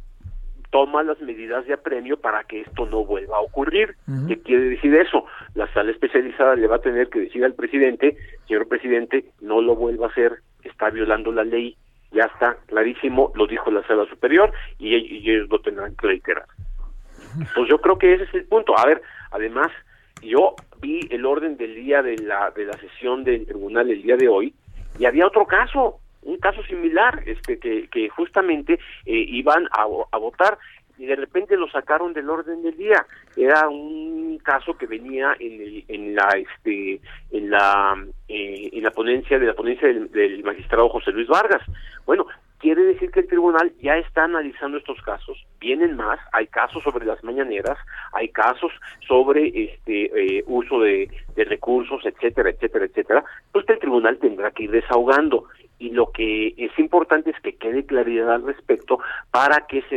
[0.70, 3.96] toma las medidas de apremio para que esto no vuelva a ocurrir.
[4.26, 5.24] ¿Qué quiere decir eso?
[5.54, 8.16] La sala especializada le va a tener que decir al presidente,
[8.46, 11.76] señor presidente, no lo vuelva a hacer, está violando la ley,
[12.12, 16.46] ya está clarísimo, lo dijo la sala superior y, ellos lo tendrán que reiterar.
[17.54, 18.78] Pues yo creo que ese es el punto.
[18.78, 19.70] A ver, además,
[20.22, 24.16] yo vi el orden del día de la, de la sesión del tribunal el día
[24.16, 24.54] de hoy
[24.98, 28.74] y había otro caso, un caso similar, este que, justamente
[29.06, 30.58] eh, iban a, a votar
[30.98, 33.06] y de repente lo sacaron del orden del día.
[33.36, 37.96] Era un caso que venía en, el, en la este en la
[38.28, 41.62] eh, en la ponencia de la ponencia del, del, magistrado José Luis Vargas.
[42.04, 42.26] Bueno,
[42.58, 45.46] quiere decir que el tribunal ya está analizando estos casos.
[45.60, 47.78] Vienen más, hay casos sobre las mañaneras,
[48.12, 48.72] hay casos
[49.06, 53.24] sobre este eh, uso de, de recursos, etcétera, etcétera, etcétera.
[53.52, 55.46] Pues el tribunal tendrá que ir desahogando
[55.78, 58.98] y lo que es importante es que quede claridad al respecto
[59.30, 59.96] para que se,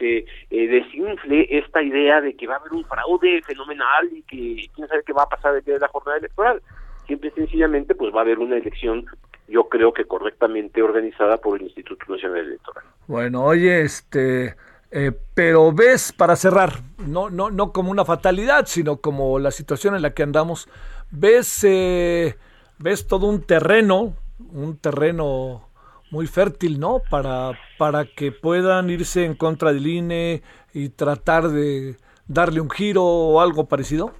[0.00, 4.88] eh, desinfle esta idea de que va a haber un fraude fenomenal y que quién
[4.88, 6.60] sabe qué va a pasar de la jornada electoral.
[7.06, 9.06] Simple y sencillamente, pues va a haber una elección,
[9.48, 12.84] yo creo que correctamente organizada por el Instituto Nacional Electoral.
[13.06, 14.56] Bueno, oye, este,
[14.90, 19.94] eh, pero ves, para cerrar, no, no, no como una fatalidad, sino como la situación
[19.94, 20.68] en la que andamos,
[21.10, 22.36] ves, eh,
[22.78, 24.14] ves todo un terreno
[24.52, 25.68] un terreno
[26.10, 27.02] muy fértil, ¿no?
[27.10, 31.96] Para, para que puedan irse en contra del INE y tratar de
[32.28, 34.12] darle un giro o algo parecido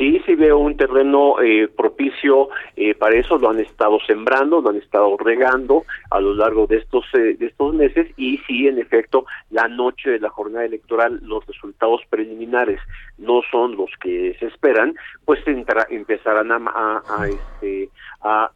[0.00, 4.70] sí, sí veo un terreno eh, propicio eh, para eso, lo han estado sembrando, lo
[4.70, 8.08] han estado regando a lo largo de estos, eh, de estos meses.
[8.16, 12.80] Y sí, en efecto, la noche de la jornada electoral los resultados preliminares
[13.18, 14.94] no son los que se esperan,
[15.26, 17.90] pues empezarán a, a, este,
[18.22, 18.50] a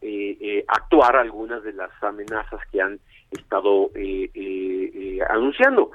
[0.67, 2.99] actuar algunas de las amenazas que han
[3.31, 3.89] estado
[5.29, 5.91] anunciando.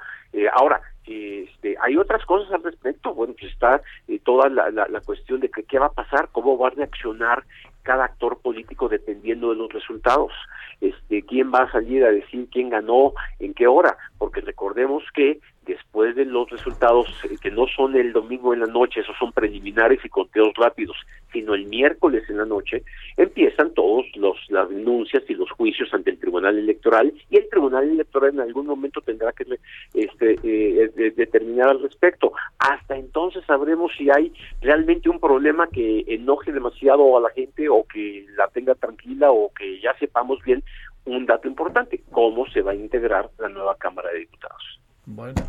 [0.53, 0.81] ahora,
[1.11, 3.13] este, hay otras cosas al respecto.
[3.15, 6.57] Bueno, pues está eh, toda la, la, cuestión de que, qué va a pasar, cómo
[6.57, 7.43] va a reaccionar
[7.83, 10.33] cada actor político dependiendo de los resultados.
[10.81, 15.41] Este, quién va a salir a decir quién ganó, en qué hora, porque recordemos que
[15.67, 19.33] después de los resultados eh, que no son el domingo en la noche, esos son
[19.33, 20.97] preliminares y conteos rápidos,
[21.33, 22.83] sino el miércoles en la noche,
[23.17, 27.89] empiezan todos los las denuncias y los juicios ante el Tribunal Electoral y el Tribunal
[27.89, 29.47] Electoral en algún momento tendrá que
[29.95, 32.33] este, eh, determinar al respecto.
[32.59, 37.85] Hasta entonces sabremos si hay realmente un problema que enoje demasiado a la gente o
[37.85, 40.63] que la tenga tranquila o que ya sepamos bien
[41.05, 44.81] un dato importante, cómo se va a integrar la nueva Cámara de Diputados.
[45.07, 45.41] Bueno,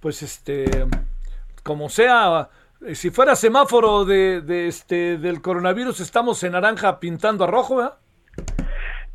[0.00, 0.86] pues este,
[1.62, 2.50] como sea,
[2.94, 7.98] si fuera semáforo de, de este del coronavirus, estamos en naranja pintando a rojo, ¿verdad?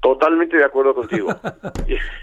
[0.01, 1.29] Totalmente de acuerdo contigo.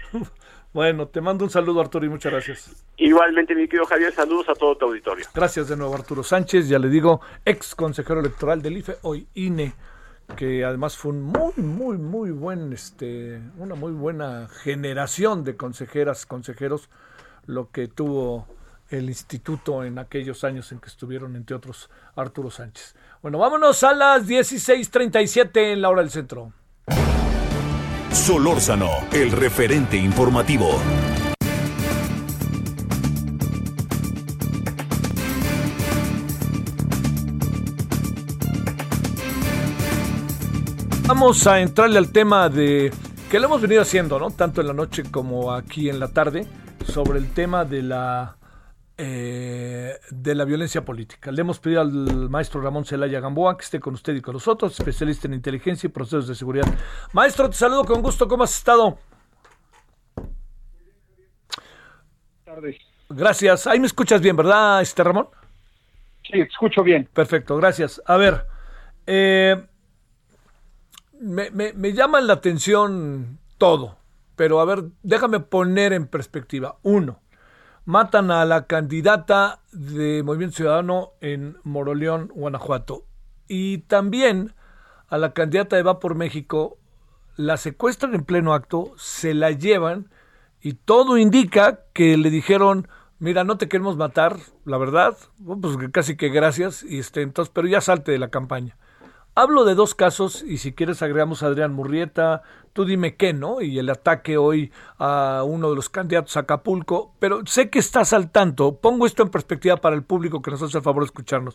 [0.73, 2.85] bueno, te mando un saludo, Arturo, y muchas gracias.
[2.97, 5.25] Igualmente, mi querido Javier, saludos a todo tu auditorio.
[5.33, 9.73] Gracias de nuevo, Arturo Sánchez, ya le digo, ex consejero electoral del IFE, hoy INE
[10.35, 16.25] que además fue un muy, muy, muy buen, este, una muy buena generación de consejeras,
[16.25, 16.89] consejeros,
[17.45, 18.47] lo que tuvo
[18.89, 22.95] el instituto en aquellos años en que estuvieron, entre otros, Arturo Sánchez.
[23.21, 26.51] Bueno, vámonos a las 16:37 en la hora del centro.
[28.11, 30.79] Solórzano, el referente informativo.
[41.07, 42.91] Vamos a entrarle al tema de
[43.29, 44.31] que lo hemos venido haciendo, ¿no?
[44.31, 46.47] Tanto en la noche como aquí en la tarde,
[46.85, 48.37] sobre el tema de la
[48.97, 51.31] eh, de la violencia política.
[51.31, 54.77] Le hemos pedido al maestro Ramón Celaya Gamboa que esté con usted y con nosotros,
[54.79, 56.67] especialista en inteligencia y procesos de seguridad.
[57.13, 58.27] Maestro, te saludo con gusto.
[58.27, 58.99] ¿Cómo has estado?
[62.45, 62.77] Tardes.
[63.09, 63.65] Gracias.
[63.65, 65.29] Ahí me escuchas bien, ¿verdad, este Ramón?
[66.23, 67.09] Sí, escucho bien.
[67.11, 68.01] Perfecto, gracias.
[68.05, 68.45] A ver,
[69.07, 69.65] eh,
[71.19, 73.97] me, me, me llaman la atención todo,
[74.41, 76.79] pero a ver, déjame poner en perspectiva.
[76.81, 77.21] Uno,
[77.85, 83.05] matan a la candidata de Movimiento Ciudadano en Moroleón, Guanajuato.
[83.47, 84.55] Y también
[85.09, 86.79] a la candidata de Va por México
[87.35, 90.09] la secuestran en pleno acto, se la llevan
[90.59, 92.87] y todo indica que le dijeron,
[93.19, 95.15] mira, no te queremos matar, la verdad,
[95.61, 98.75] pues casi que gracias, y este, entonces, pero ya salte de la campaña.
[99.33, 102.41] Hablo de dos casos y si quieres agregamos a Adrián Murrieta,
[102.73, 103.61] tú dime qué, ¿no?
[103.61, 108.11] Y el ataque hoy a uno de los candidatos a Acapulco, pero sé que estás
[108.11, 108.81] al tanto.
[108.81, 111.53] Pongo esto en perspectiva para el público que nos hace el favor de escucharnos.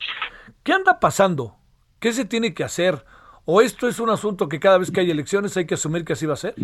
[0.62, 1.57] ¿Qué anda pasando?
[2.01, 3.05] ¿Qué se tiene que hacer?
[3.45, 6.14] ¿O esto es un asunto que cada vez que hay elecciones hay que asumir que
[6.14, 6.55] así va a ser?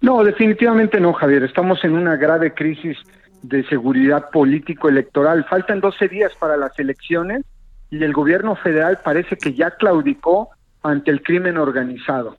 [0.00, 1.44] No, definitivamente no, Javier.
[1.44, 2.98] Estamos en una grave crisis
[3.42, 5.46] de seguridad político-electoral.
[5.48, 7.44] Faltan 12 días para las elecciones
[7.90, 10.50] y el gobierno federal parece que ya claudicó
[10.82, 12.36] ante el crimen organizado.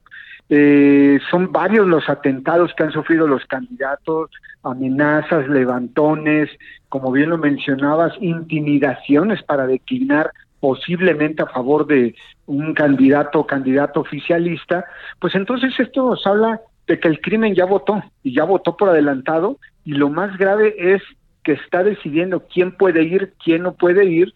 [0.50, 4.32] Eh, son varios los atentados que han sufrido los candidatos,
[4.64, 6.50] amenazas, levantones,
[6.90, 14.02] como bien lo mencionabas, intimidaciones para declinar posiblemente a favor de un candidato o candidato
[14.02, 14.86] oficialista,
[15.20, 18.90] pues entonces esto nos habla de que el crimen ya votó y ya votó por
[18.90, 21.02] adelantado y lo más grave es
[21.44, 24.34] que está decidiendo quién puede ir, quién no puede ir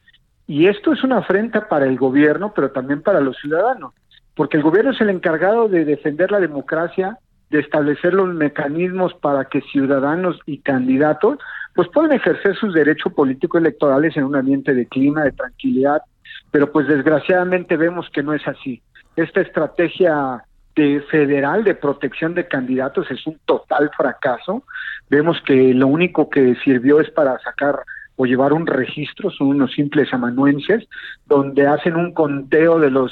[0.48, 3.94] y esto es una afrenta para el gobierno, pero también para los ciudadanos,
[4.36, 7.18] porque el gobierno es el encargado de defender la democracia,
[7.50, 11.38] de establecer los mecanismos para que ciudadanos y candidatos
[11.76, 16.02] pues puedan ejercer sus derechos políticos electorales en un ambiente de clima, de tranquilidad,
[16.50, 18.82] pero pues desgraciadamente vemos que no es así.
[19.16, 20.44] Esta estrategia
[20.76, 24.64] de federal de protección de candidatos es un total fracaso.
[25.10, 27.80] Vemos que lo único que sirvió es para sacar
[28.18, 30.88] o llevar un registro, son unos simples amanuenses,
[31.26, 33.12] donde hacen un conteo de los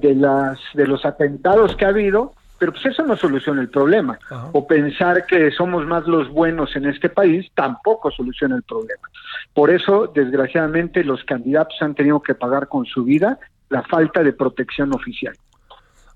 [0.00, 4.18] de las de los atentados que ha habido, pero pues eso no soluciona el problema.
[4.52, 9.08] O pensar que somos más los buenos en este país tampoco soluciona el problema.
[9.54, 14.32] Por eso, desgraciadamente, los candidatos han tenido que pagar con su vida la falta de
[14.32, 15.34] protección oficial.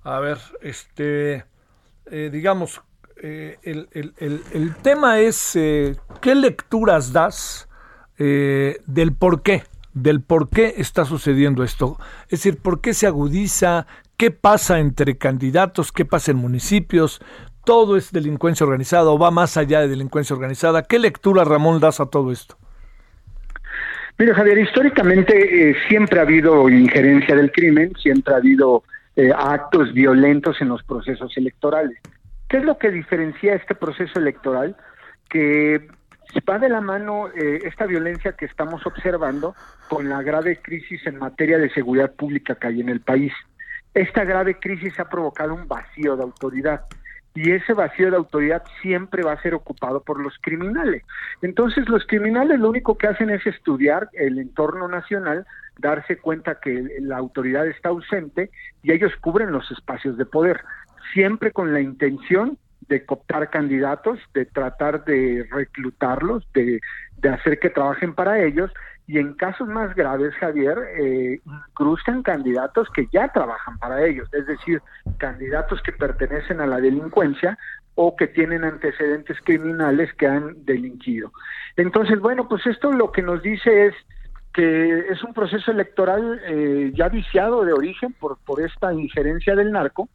[0.05, 1.45] A ver, este,
[2.07, 2.81] eh, digamos,
[3.23, 4.15] eh, el, el,
[4.51, 7.69] el, tema es eh, qué lecturas das
[8.23, 9.63] eh, del por qué,
[9.95, 11.97] del por qué está sucediendo esto.
[12.25, 13.87] Es decir, por qué se agudiza,
[14.19, 17.23] qué pasa entre candidatos, qué pasa en municipios.
[17.65, 20.83] Todo es delincuencia organizada o va más allá de delincuencia organizada.
[20.83, 22.59] ¿Qué lectura, Ramón, das a todo esto?
[24.19, 28.85] Mira, Javier, históricamente eh, siempre ha habido injerencia del crimen, siempre ha habido
[29.17, 31.99] eh, actos violentos en los procesos electorales.
[32.51, 34.77] ¿Qué es lo que diferencia este proceso electoral?
[35.31, 35.89] Que
[36.49, 39.55] va de la mano eh, esta violencia que estamos observando
[39.89, 43.33] con la grave crisis en materia de seguridad pública que hay en el país.
[43.95, 46.87] Esta grave crisis ha provocado un vacío de autoridad
[47.35, 51.05] y ese vacío de autoridad siempre va a ser ocupado por los criminales.
[51.43, 55.47] Entonces los criminales lo único que hacen es estudiar el entorno nacional,
[55.79, 58.51] darse cuenta que la autoridad está ausente
[58.83, 60.61] y ellos cubren los espacios de poder,
[61.13, 62.59] siempre con la intención
[62.91, 66.81] de cooptar candidatos, de tratar de reclutarlos, de,
[67.33, 68.71] hacer que trabajen para ellos
[69.07, 74.47] y en casos más graves, Javier, eh, incrustan candidatos que ya trabajan para ellos, es
[74.47, 74.83] decir,
[75.19, 77.57] candidatos que pertenecen a la delincuencia
[77.95, 81.33] o que tienen antecedentes criminales que han delinquido.
[81.77, 83.95] Entonces, bueno, pues esto lo que nos dice es
[84.53, 89.71] que es un proceso electoral eh, ya viciado de origen por, por esta injerencia del
[89.71, 90.09] narco,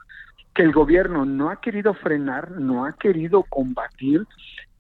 [0.56, 4.26] que el gobierno no ha querido frenar, no ha querido combatir,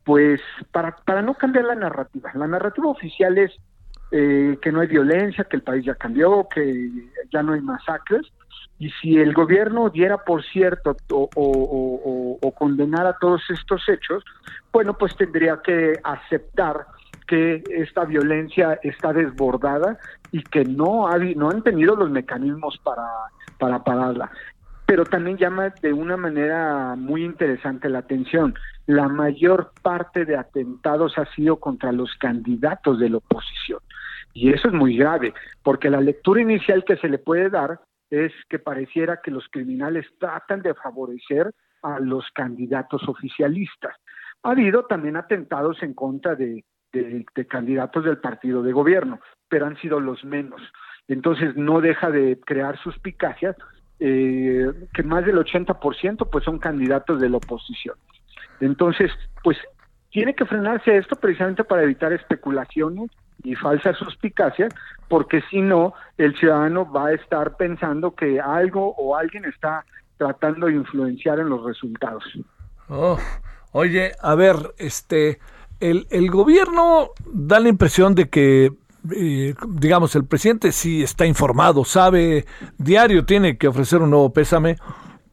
[0.05, 0.39] pues
[0.71, 2.31] para, para no cambiar la narrativa.
[2.33, 3.51] La narrativa oficial es
[4.11, 6.89] eh, que no hay violencia, que el país ya cambió, que
[7.31, 8.21] ya no hay masacres.
[8.79, 14.23] Y si el gobierno diera por cierto o, o, condenara todos estos hechos,
[14.71, 16.85] bueno, pues tendría que aceptar
[17.27, 19.97] que esta violencia está desbordada
[20.31, 23.07] y que no, ha, no han tenido los mecanismos para,
[23.57, 24.31] para pararla
[24.85, 28.53] pero también llama de una manera muy interesante la atención.
[28.85, 33.79] La mayor parte de atentados ha sido contra los candidatos de la oposición.
[34.33, 35.33] Y eso es muy grave,
[35.63, 37.79] porque la lectura inicial que se le puede dar
[38.09, 43.95] es que pareciera que los criminales tratan de favorecer a los candidatos oficialistas.
[44.43, 49.19] Ha habido también atentados en contra de, de, de candidatos del partido de gobierno,
[49.49, 50.61] pero han sido los menos.
[51.07, 53.55] Entonces no deja de crear suspicacias
[53.99, 57.95] eh, que más del 80% pues son candidatos de la oposición.
[58.59, 59.11] Entonces,
[59.43, 59.57] pues
[60.11, 63.11] tiene que frenarse esto precisamente para evitar especulaciones
[63.43, 64.73] y falsas suspicacias,
[65.07, 69.85] porque si no, el ciudadano va a estar pensando que algo o alguien está
[70.17, 72.23] tratando de influenciar en los resultados.
[72.87, 73.17] Oh,
[73.71, 75.39] oye, a ver, este,
[75.79, 78.71] el, el gobierno da la impresión de que
[79.69, 82.45] digamos, el presidente sí está informado, sabe,
[82.77, 84.77] diario tiene que ofrecer un nuevo pésame,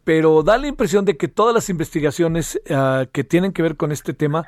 [0.05, 3.93] pero da la impresión de que todas las investigaciones ah, que tienen que ver con
[3.93, 4.47] este tema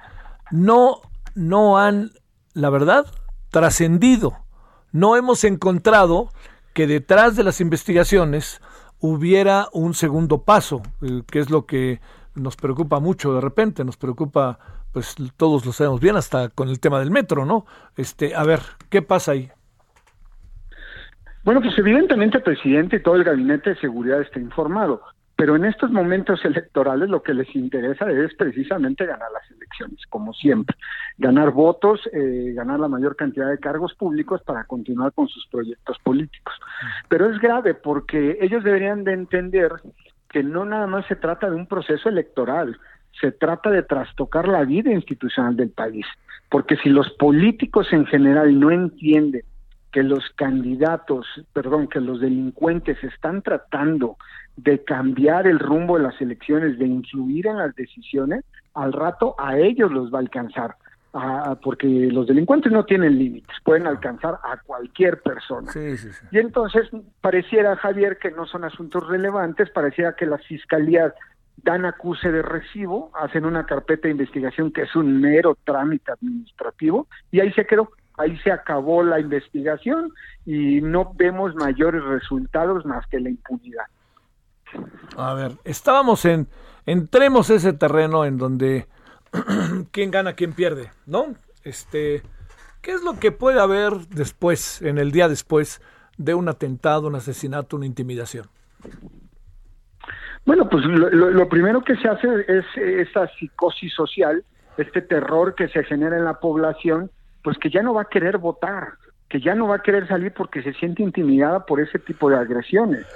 [0.50, 1.00] no,
[1.34, 2.12] no han,
[2.52, 3.06] la verdad,
[3.50, 4.36] trascendido.
[4.92, 6.30] No hemos encontrado
[6.72, 8.60] que detrás de las investigaciones
[9.00, 12.00] hubiera un segundo paso, eh, que es lo que
[12.34, 14.58] nos preocupa mucho de repente, nos preocupa,
[14.94, 17.66] pues todos lo sabemos bien, hasta con el tema del metro, ¿no?
[17.96, 19.50] Este, a ver, ¿qué pasa ahí?
[21.42, 25.02] Bueno, pues evidentemente el presidente y todo el gabinete de seguridad está informado,
[25.34, 30.32] pero en estos momentos electorales lo que les interesa es precisamente ganar las elecciones, como
[30.32, 30.76] siempre,
[31.18, 35.98] ganar votos, eh, ganar la mayor cantidad de cargos públicos para continuar con sus proyectos
[36.04, 36.54] políticos.
[37.08, 39.72] Pero es grave porque ellos deberían de entender
[40.30, 42.78] que no nada más se trata de un proceso electoral,
[43.20, 46.06] se trata de trastocar la vida institucional del país,
[46.50, 49.42] porque si los políticos en general no entienden
[49.92, 54.16] que los candidatos, perdón, que los delincuentes están tratando
[54.56, 58.44] de cambiar el rumbo de las elecciones, de influir en las decisiones,
[58.74, 60.74] al rato a ellos los va a alcanzar,
[61.62, 65.70] porque los delincuentes no tienen límites, pueden alcanzar a cualquier persona.
[66.32, 66.88] Y entonces
[67.20, 71.12] pareciera, Javier, que no son asuntos relevantes, pareciera que las fiscalías
[71.56, 77.06] dan acuse de recibo, hacen una carpeta de investigación que es un mero trámite administrativo,
[77.30, 80.12] y ahí se quedó ahí se acabó la investigación
[80.46, 83.84] y no vemos mayores resultados más que la impunidad.
[85.16, 86.48] A ver, estábamos en,
[86.86, 88.88] entremos ese terreno en donde
[89.90, 91.34] quién gana, quién pierde, ¿no?
[91.62, 92.22] Este,
[92.82, 95.80] ¿qué es lo que puede haber después, en el día después
[96.16, 98.46] de un atentado, un asesinato, una intimidación?
[100.46, 104.44] Bueno, pues lo, primero que se hace es esa psicosis social,
[104.76, 107.10] este terror que se genera en la población
[107.42, 108.94] pues que ya no va a querer votar,
[109.28, 112.36] que ya no va a querer salir porque se siente intimidada por ese tipo de
[112.36, 113.06] agresiones.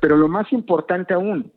[0.00, 1.50] Pero lo más importante aún,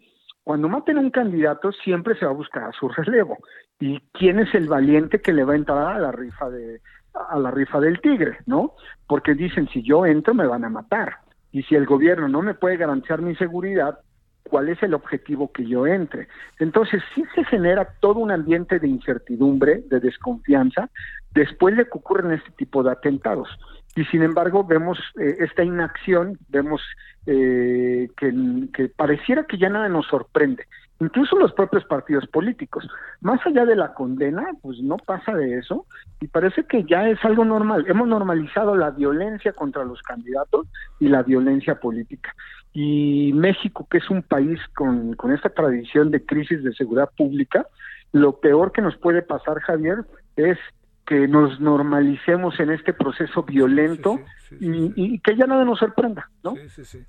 [0.43, 3.38] cuando maten a un candidato siempre se va a buscar a su relevo.
[3.79, 6.82] ¿Y quién es el valiente que le va a entrar a la rifa de
[7.13, 8.73] a la rifa del tigre, ¿no?
[9.05, 11.17] Porque dicen si yo entro me van a matar.
[11.51, 13.99] Y si el gobierno no me puede garantizar mi seguridad,
[14.44, 16.28] cuál es el objetivo que yo entre.
[16.60, 20.89] Entonces sí se genera todo un ambiente de incertidumbre, de desconfianza,
[21.34, 23.50] después de que ocurren este tipo de atentados.
[23.96, 26.82] Y sin embargo vemos eh, esta inacción, vemos
[27.26, 30.66] eh, que, pareciera que ya nada nos sorprende,
[31.00, 32.88] incluso los propios partidos políticos.
[33.20, 35.86] Más allá de la condena, pues no pasa de eso
[36.22, 37.86] y parece que ya es algo normal.
[37.88, 40.68] Hemos normalizado la violencia contra los candidatos
[41.00, 42.34] y la violencia política.
[42.74, 47.67] Y México, que es un país con, con esta tradición de crisis de seguridad pública,
[48.13, 50.05] lo peor que nos puede pasar, Javier,
[50.36, 50.57] es
[51.05, 54.19] que nos normalicemos en este proceso violento
[54.59, 56.55] y, que ya nada nos sorprenda, ¿no?
[56.55, 57.05] Sí, sí, sí.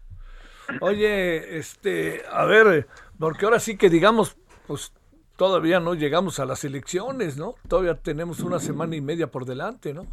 [0.81, 2.89] Oye, este, a ver,
[3.19, 4.37] porque ahora sí que digamos,
[4.67, 4.93] pues
[5.37, 7.55] todavía no llegamos a las elecciones, ¿no?
[7.69, 10.07] Todavía tenemos una semana y media por delante, ¿no?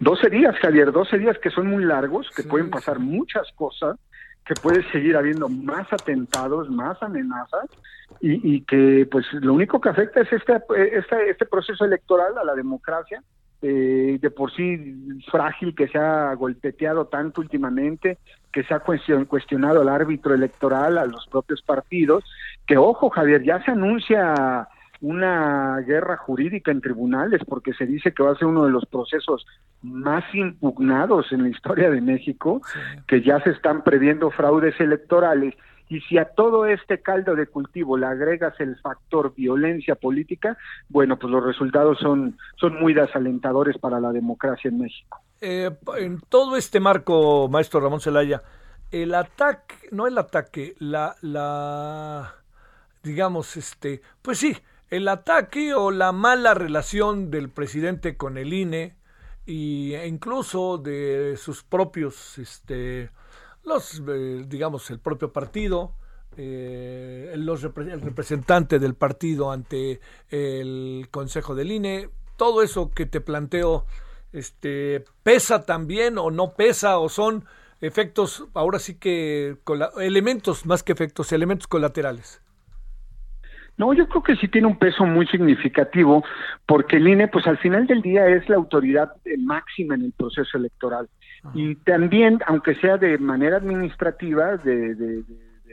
[0.00, 3.96] 12 días, Javier, 12 días que son muy largos, que pueden pasar muchas cosas,
[4.44, 7.66] que puede seguir habiendo más atentados, más amenazas
[8.20, 10.60] y, que pues lo único que afecta es este,
[10.96, 13.22] este, este proceso electoral a la democracia,
[13.62, 18.18] eh, de por sí frágil que se ha golpeteado tanto últimamente,
[18.52, 22.24] que se ha cuestionado al árbitro electoral, a los propios partidos,
[22.66, 24.66] que ojo Javier, ya se anuncia
[25.02, 28.86] una guerra jurídica en tribunales porque se dice que va a ser uno de los
[28.86, 29.44] procesos
[29.82, 32.62] más impugnados en la historia de México,
[33.08, 35.54] que ya se están previendo fraudes electorales.
[35.88, 40.56] Y si a todo este caldo de cultivo le agregas el factor violencia política,
[40.88, 45.20] bueno, pues los resultados son, son muy desalentadores para la democracia en México.
[45.40, 48.40] Eh, en todo este marco, maestro Ramón Zelaya,
[48.92, 52.36] el ataque, no el ataque, la, la,
[53.02, 54.56] digamos, este, pues sí,
[54.92, 58.94] el ataque o la mala relación del presidente con el INE
[59.46, 63.10] e incluso de sus propios, este,
[63.64, 65.94] los, eh, digamos, el propio partido,
[66.36, 67.48] eh, el
[68.02, 73.86] representante del partido ante el Consejo del INE, todo eso que te planteo,
[74.34, 77.46] este, pesa también o no pesa o son
[77.80, 79.56] efectos, ahora sí que
[79.98, 82.42] elementos más que efectos, elementos colaterales.
[83.78, 86.24] No, yo creo que sí tiene un peso muy significativo
[86.66, 90.12] porque el INE, pues al final del día es la autoridad eh, máxima en el
[90.12, 91.08] proceso electoral.
[91.54, 95.24] Y también, aunque sea de manera administrativa, de,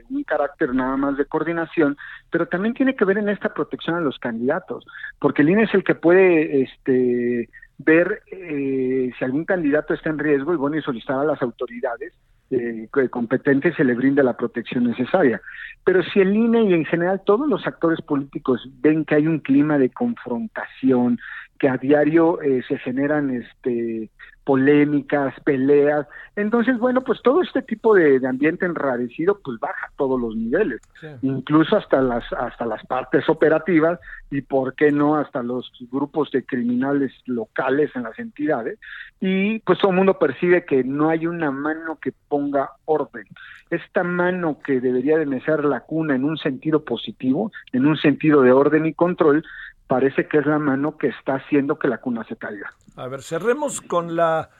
[0.09, 1.95] un carácter nada más de coordinación,
[2.31, 4.83] pero también tiene que ver en esta protección a los candidatos,
[5.19, 7.47] porque el INE es el que puede este,
[7.77, 12.13] ver eh, si algún candidato está en riesgo y bueno, y solicitar a las autoridades
[12.51, 15.41] eh, competente se le brinda la protección necesaria.
[15.83, 19.39] Pero si el INE y en general todos los actores políticos ven que hay un
[19.39, 21.19] clima de confrontación,
[21.59, 24.09] que a diario eh, se generan este
[24.49, 26.07] polémicas, peleas.
[26.35, 30.81] Entonces, bueno, pues todo este tipo de, ambiente enrarecido pues baja a todos los niveles,
[31.21, 33.99] incluso hasta las hasta las partes operativas
[34.31, 38.79] y por qué no hasta los grupos de criminales locales en las entidades
[39.19, 43.25] y pues todo el mundo percibe que no hay una mano que ponga orden.
[43.69, 48.41] Esta mano que debería de mecer la cuna en un sentido positivo, en un sentido
[48.41, 49.43] de orden y control,
[49.89, 52.71] parece que es la mano que está haciendo que la cuna se caiga.
[52.95, 54.51] A ver, cerremos con la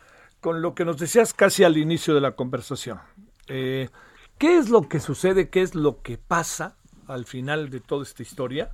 [0.41, 2.99] con lo que nos decías casi al inicio de la conversación.
[3.47, 3.89] Eh,
[4.39, 5.49] ¿Qué es lo que sucede?
[5.49, 6.77] ¿Qué es lo que pasa
[7.07, 8.71] al final de toda esta historia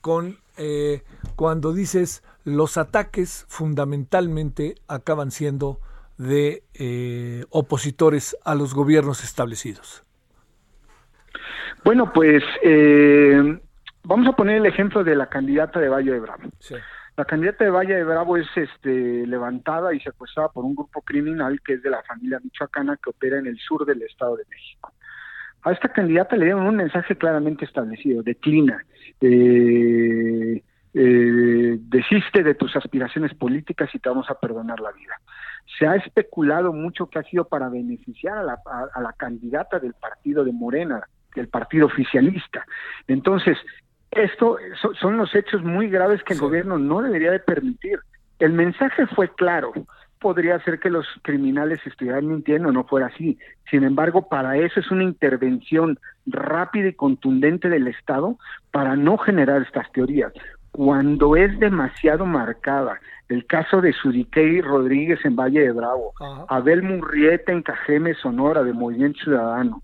[0.00, 1.02] con eh,
[1.36, 5.78] cuando dices los ataques fundamentalmente acaban siendo
[6.16, 10.04] de eh, opositores a los gobiernos establecidos?
[11.84, 13.60] Bueno, pues eh,
[14.04, 16.42] vamos a poner el ejemplo de la candidata de Valle de Bravo.
[17.16, 21.60] La candidata de Valle de Bravo es este, levantada y secuestrada por un grupo criminal
[21.60, 24.92] que es de la familia michoacana que opera en el sur del Estado de México.
[25.62, 28.84] A esta candidata le dieron un mensaje claramente establecido, declina,
[29.20, 30.62] eh,
[30.94, 35.20] eh, desiste de tus aspiraciones políticas y te vamos a perdonar la vida.
[35.78, 38.58] Se ha especulado mucho que ha sido para beneficiar a la,
[38.94, 42.64] a la candidata del partido de Morena, del partido oficialista.
[43.06, 43.56] Entonces,
[44.12, 44.58] esto
[45.00, 47.98] son los hechos muy graves que el gobierno no debería de permitir.
[48.38, 49.72] El mensaje fue claro.
[50.20, 53.38] Podría ser que los criminales estuvieran mintiendo, no fuera así.
[53.70, 58.36] Sin embargo, para eso es una intervención rápida y contundente del Estado
[58.70, 60.32] para no generar estas teorías.
[60.70, 66.12] Cuando es demasiado marcada, el caso de Suriquey Rodríguez en Valle de Bravo,
[66.48, 69.82] Abel Murrieta en Cajeme, Sonora, de Movimiento Ciudadano,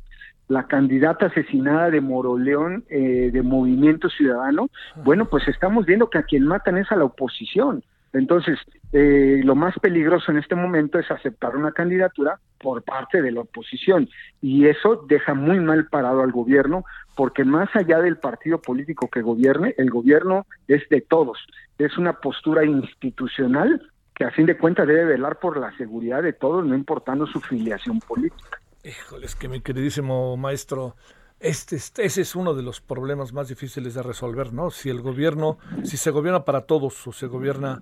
[0.48, 4.68] la candidata asesinada de Moroleón eh, de Movimiento Ciudadano,
[5.04, 7.84] bueno, pues estamos viendo que a quien matan es a la oposición.
[8.14, 8.58] Entonces,
[8.92, 13.40] eh, lo más peligroso en este momento es aceptar una candidatura por parte de la
[13.40, 14.08] oposición
[14.40, 16.84] y eso deja muy mal parado al gobierno
[17.14, 21.38] porque más allá del partido político que gobierne, el gobierno es de todos.
[21.78, 23.82] Es una postura institucional
[24.14, 27.40] que a fin de cuentas debe velar por la seguridad de todos, no importando su
[27.40, 28.57] filiación política.
[28.84, 30.96] Híjole, es que mi queridísimo maestro,
[31.40, 34.70] este, este, ese es uno de los problemas más difíciles de resolver, ¿no?
[34.70, 37.80] Si el gobierno, si se gobierna para todos o se gobierna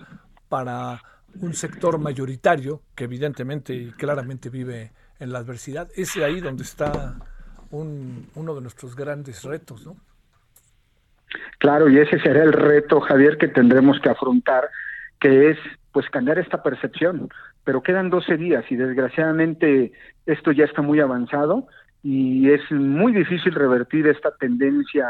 [0.48, 1.02] para
[1.40, 7.16] un sector mayoritario que evidentemente y claramente vive en la adversidad, es ahí donde está
[7.70, 9.96] uno de nuestros grandes retos, ¿no?
[11.58, 14.70] Claro, y ese será el reto, Javier, que tendremos que afrontar,
[15.20, 15.58] que es
[15.96, 17.30] pues cambiar esta percepción.
[17.64, 19.92] Pero quedan 12 días y desgraciadamente
[20.26, 21.68] esto ya está muy avanzado
[22.02, 25.08] y es muy difícil revertir esta tendencia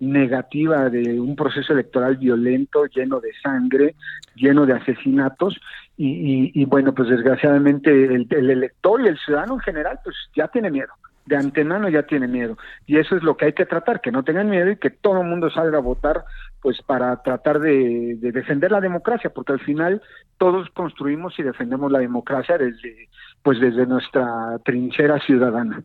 [0.00, 3.94] negativa de un proceso electoral violento, lleno de sangre,
[4.34, 5.56] lleno de asesinatos
[5.96, 10.72] y, bueno, pues desgraciadamente el, el, elector y el ciudadano en general pues ya tiene
[10.72, 10.94] miedo,
[11.28, 12.56] de antemano ya tiene miedo
[12.86, 15.20] y eso es lo que hay que tratar, que no tengan miedo y que todo
[15.20, 16.24] el mundo salga a votar
[16.60, 20.02] pues para tratar de, de defender la democracia, porque al final
[20.38, 23.08] todos construimos y defendemos la democracia desde
[23.42, 25.82] pues desde nuestra trinchera ciudadana.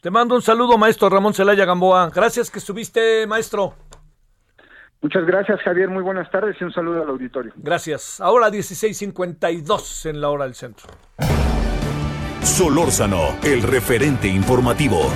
[0.00, 2.10] Te mando un saludo, maestro Ramón Celaya Gamboa.
[2.14, 3.74] Gracias que estuviste, maestro.
[5.00, 5.90] Muchas gracias, Javier.
[5.90, 7.52] Muy buenas tardes y un saludo al auditorio.
[7.56, 8.20] Gracias.
[8.20, 10.88] Ahora 16:52 en la hora del centro.
[12.44, 15.10] Solórzano, el referente informativo.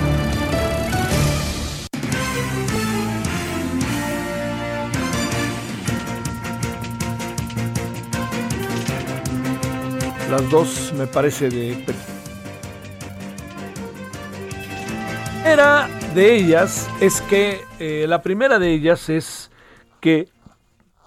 [10.29, 11.85] Las dos me parece de...
[15.45, 19.51] Era de ellas es que eh, la primera de ellas es
[20.01, 20.27] que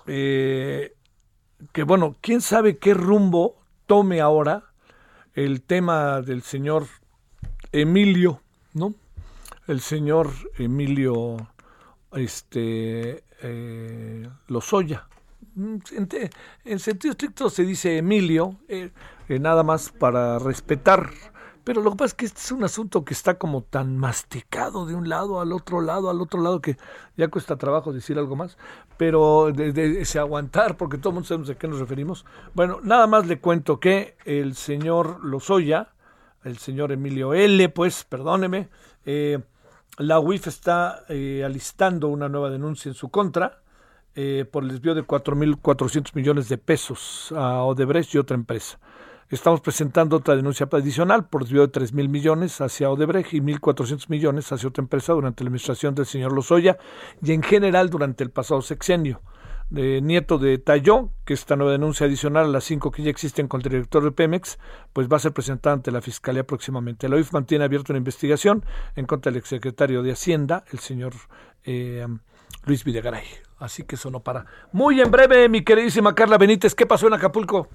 [0.06, 0.94] eh,
[1.72, 3.56] que bueno, quién sabe qué rumbo
[3.86, 4.71] tome ahora
[5.34, 6.86] el tema del señor
[7.72, 8.40] Emilio,
[8.74, 8.94] ¿no?
[9.66, 11.36] El señor Emilio
[12.12, 15.06] este eh, Lozoya.
[15.54, 15.76] Mm,
[16.64, 18.90] en, sentido estricto se dice Emilio, eh,
[19.28, 21.10] eh, nada más para respetar.
[21.64, 24.86] Pero lo que pasa es que este es un asunto que está como tan masticado
[24.86, 26.76] de un lado al otro lado, al otro lado, que
[27.16, 28.56] ya cuesta trabajo decir algo más.
[28.96, 32.24] Pero de, ese aguantar, porque todo el mundo sabe a qué nos referimos.
[32.54, 35.90] Bueno, nada más le cuento que el señor Lozoya,
[36.44, 38.68] el señor Emilio L., pues, perdóneme,
[39.06, 39.38] eh,
[39.98, 41.04] la UIF está
[41.44, 43.62] alistando una nueva denuncia en su contra
[44.14, 48.78] eh, por el desvío de 4.400 millones de pesos a Odebrecht y otra empresa.
[49.32, 54.52] Estamos presentando otra denuncia adicional por desvío de 3.000 millones hacia Odebrecht y 1.400 millones
[54.52, 56.76] hacia otra empresa durante la administración del señor Lozoya
[57.22, 59.22] y en general durante el pasado sexenio.
[59.70, 63.48] de nieto de Talló, que esta nueva denuncia adicional a las cinco que ya existen
[63.48, 64.58] contra el director de Pemex,
[64.92, 67.08] pues va a ser presentada ante la Fiscalía próximamente.
[67.08, 68.66] La OIF mantiene abierta una investigación
[68.96, 71.14] en contra del exsecretario de Hacienda, el señor
[71.64, 72.06] eh,
[72.66, 73.24] Luis Videgaray.
[73.58, 74.44] Así que eso no para.
[74.72, 77.70] Muy en breve, mi queridísima Carla Benítez, ¿qué pasó en Acapulco?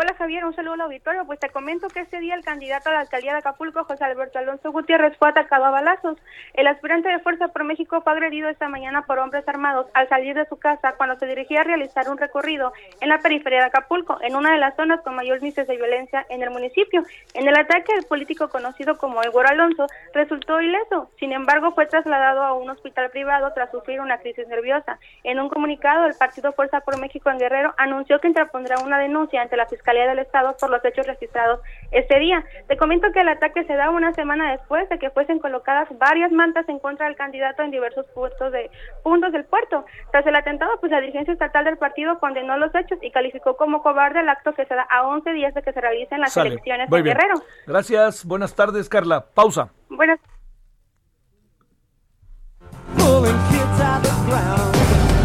[0.00, 1.24] Hola Javier, un saludo al auditorio.
[1.26, 4.38] Pues te comento que este día el candidato a la alcaldía de Acapulco, José Alberto
[4.38, 6.16] Alonso Gutiérrez, fue atacado a balazos.
[6.54, 10.36] El aspirante de Fuerza por México fue agredido esta mañana por hombres armados al salir
[10.36, 14.18] de su casa cuando se dirigía a realizar un recorrido en la periferia de Acapulco,
[14.22, 17.02] en una de las zonas con mayor índice de violencia en el municipio.
[17.34, 21.10] En el ataque, el político conocido como Igor Alonso resultó ileso.
[21.18, 25.00] Sin embargo, fue trasladado a un hospital privado tras sufrir una crisis nerviosa.
[25.24, 29.42] En un comunicado, el partido Fuerza por México en Guerrero anunció que interpondrá una denuncia
[29.42, 31.60] ante la Fiscalía del Estado por los hechos registrados
[31.90, 32.44] este día.
[32.66, 36.30] Te comento que el ataque se da una semana después de que fuesen colocadas varias
[36.30, 38.70] mantas en contra del candidato en diversos puntos de
[39.02, 39.84] puntos del puerto.
[40.12, 43.82] Tras el atentado, pues la dirigencia estatal del partido condenó los hechos y calificó como
[43.82, 46.90] cobarde el acto que se da a 11 días de que se realicen las elecciones
[46.90, 47.34] en Guerrero.
[47.66, 48.24] Gracias.
[48.24, 49.24] Buenas tardes, Carla.
[49.34, 49.70] Pausa.
[49.88, 50.18] Buenas.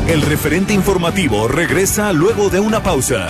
[0.07, 3.29] El referente informativo regresa luego de una pausa.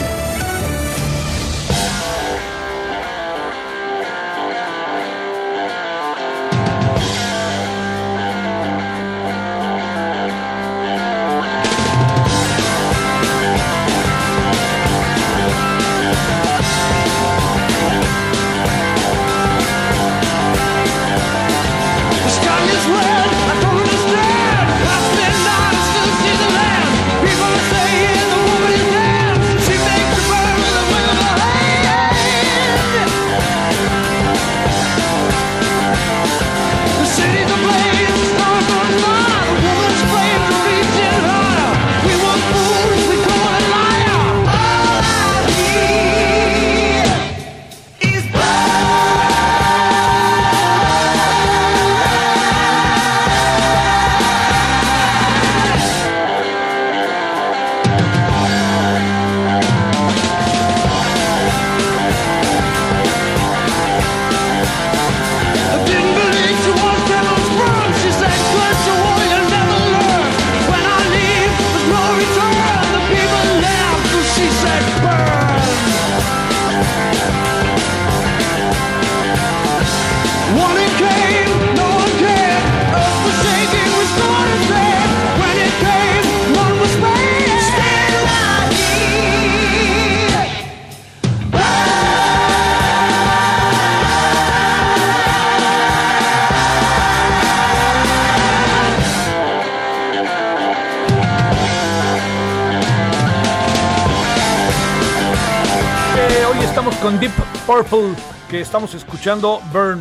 [108.49, 109.99] Que estamos escuchando Burn.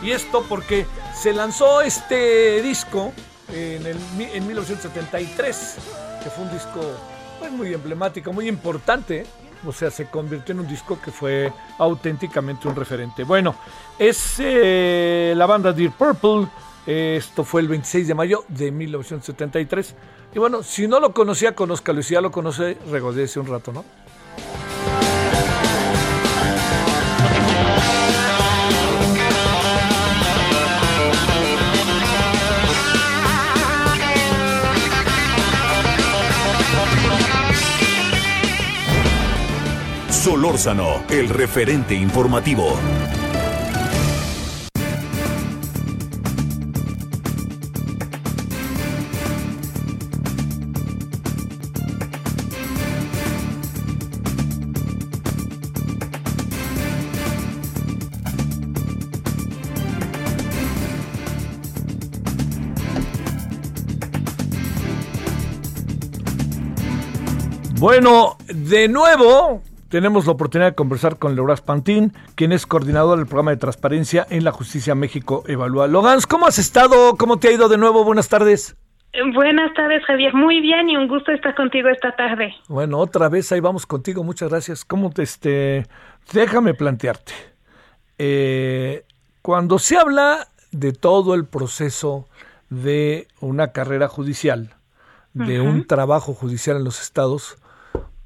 [0.00, 3.12] Y esto porque se lanzó este disco
[3.52, 5.76] en, el, en 1973,
[6.22, 6.80] que fue un disco
[7.40, 9.26] pues, muy emblemático, muy importante.
[9.66, 13.24] O sea, se convirtió en un disco que fue auténticamente un referente.
[13.24, 13.56] Bueno,
[13.98, 16.46] es eh, la banda Dear Purple.
[16.86, 19.96] Esto fue el 26 de mayo de 1973.
[20.32, 23.84] Y bueno, si no lo conocía, conozca Si ya lo conoce, regodece un rato, ¿no?
[40.22, 42.78] Solórzano, el referente informativo.
[67.80, 69.60] Bueno, de nuevo,
[69.92, 74.26] tenemos la oportunidad de conversar con Laura Pantín, quien es coordinador del programa de transparencia
[74.30, 75.86] en la Justicia México Evalúa.
[75.86, 77.14] Logans, ¿cómo has estado?
[77.18, 78.02] ¿Cómo te ha ido de nuevo?
[78.02, 78.74] Buenas tardes.
[79.34, 80.32] Buenas tardes, Javier.
[80.32, 82.54] Muy bien y un gusto estar contigo esta tarde.
[82.68, 84.24] Bueno, otra vez ahí vamos contigo.
[84.24, 84.86] Muchas gracias.
[84.86, 85.86] ¿Cómo te este?
[86.32, 87.34] Déjame plantearte.
[88.16, 89.04] Eh,
[89.42, 92.26] cuando se habla de todo el proceso
[92.70, 94.70] de una carrera judicial,
[95.34, 97.58] de un trabajo judicial en los estados,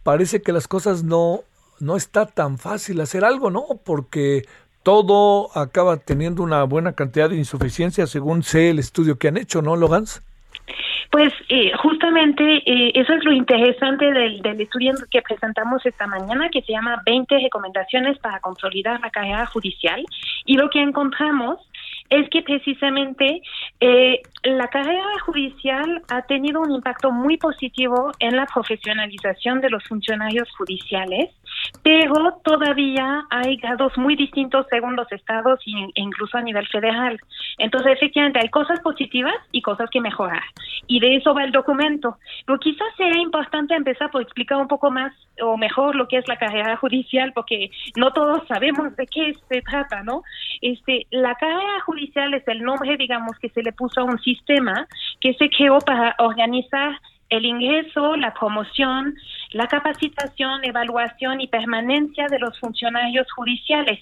[0.05, 1.43] parece que las cosas no
[1.81, 3.64] no está tan fácil hacer algo, ¿no?
[3.85, 4.43] Porque
[4.83, 9.61] todo acaba teniendo una buena cantidad de insuficiencia según sé el estudio que han hecho,
[9.61, 10.22] ¿no, Logans?
[11.11, 16.51] Pues eh, justamente eh, eso es lo interesante del, del, estudio que presentamos esta mañana,
[16.51, 20.05] que se llama 20 recomendaciones para consolidar la carrera judicial.
[20.45, 21.59] Y lo que encontramos
[22.11, 23.43] es que precisamente
[23.81, 29.85] eh, la carrera judicial ha tenido un impacto muy positivo en la profesionalización de los
[29.85, 31.31] funcionarios judiciales,
[31.83, 37.19] pero todavía hay grados muy distintos según los estados e incluso a nivel federal.
[37.59, 40.43] Entonces, efectivamente, hay cosas positivas y cosas que mejorar.
[40.87, 42.17] Y de eso va el documento.
[42.45, 46.29] Pero quizás sea importante empezar por explicar un poco más o mejor lo que es
[46.29, 50.23] la carrera judicial, porque no todos sabemos de qué se trata, ¿no?
[50.61, 54.87] Este, la carrera judicial es el nombre, digamos, que se le puso a un sistema
[55.21, 59.15] que se creó para organizar el ingreso, la promoción,
[59.53, 64.01] la capacitación, evaluación y permanencia de los funcionarios judiciales.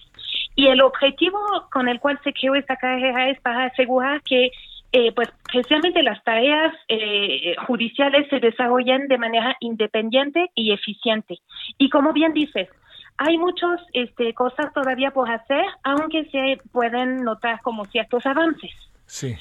[0.55, 1.39] Y el objetivo
[1.73, 4.51] con el cual se creó esta carrera es para asegurar que
[4.93, 11.39] eh, pues precisamente las tareas eh, judiciales se desarrollen de manera independiente y eficiente.
[11.79, 12.69] Y como bien dices,
[13.17, 18.71] hay muchas este, cosas todavía por hacer, aunque se pueden notar como ciertos avances.
[19.07, 19.35] Sí.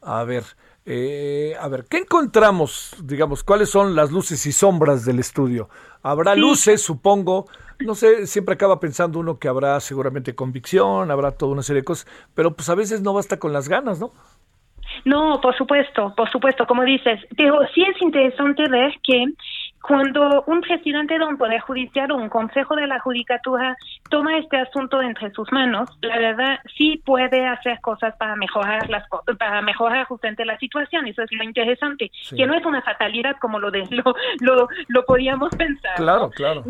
[0.00, 0.44] A ver,
[0.90, 2.96] eh, a ver, ¿qué encontramos?
[3.04, 5.68] Digamos, ¿cuáles son las luces y sombras del estudio?
[6.02, 7.44] Habrá luces, supongo.
[7.80, 11.84] No sé, siempre acaba pensando uno que habrá seguramente convicción, habrá toda una serie de
[11.84, 14.14] cosas, pero pues a veces no basta con las ganas, ¿no?
[15.04, 19.26] No, por supuesto, por supuesto, como dices, pero sí es interesante ver que
[19.82, 23.76] cuando un presidente de un poder judicial o un consejo de la judicatura
[24.10, 29.04] toma este asunto entre sus manos, la verdad sí puede hacer cosas para mejorar las
[29.38, 31.06] para mejorar justamente la situación.
[31.06, 35.04] Eso es lo interesante, que no es una fatalidad como lo de, lo, lo, lo
[35.04, 35.96] podíamos pensar.
[35.96, 36.64] Claro, claro.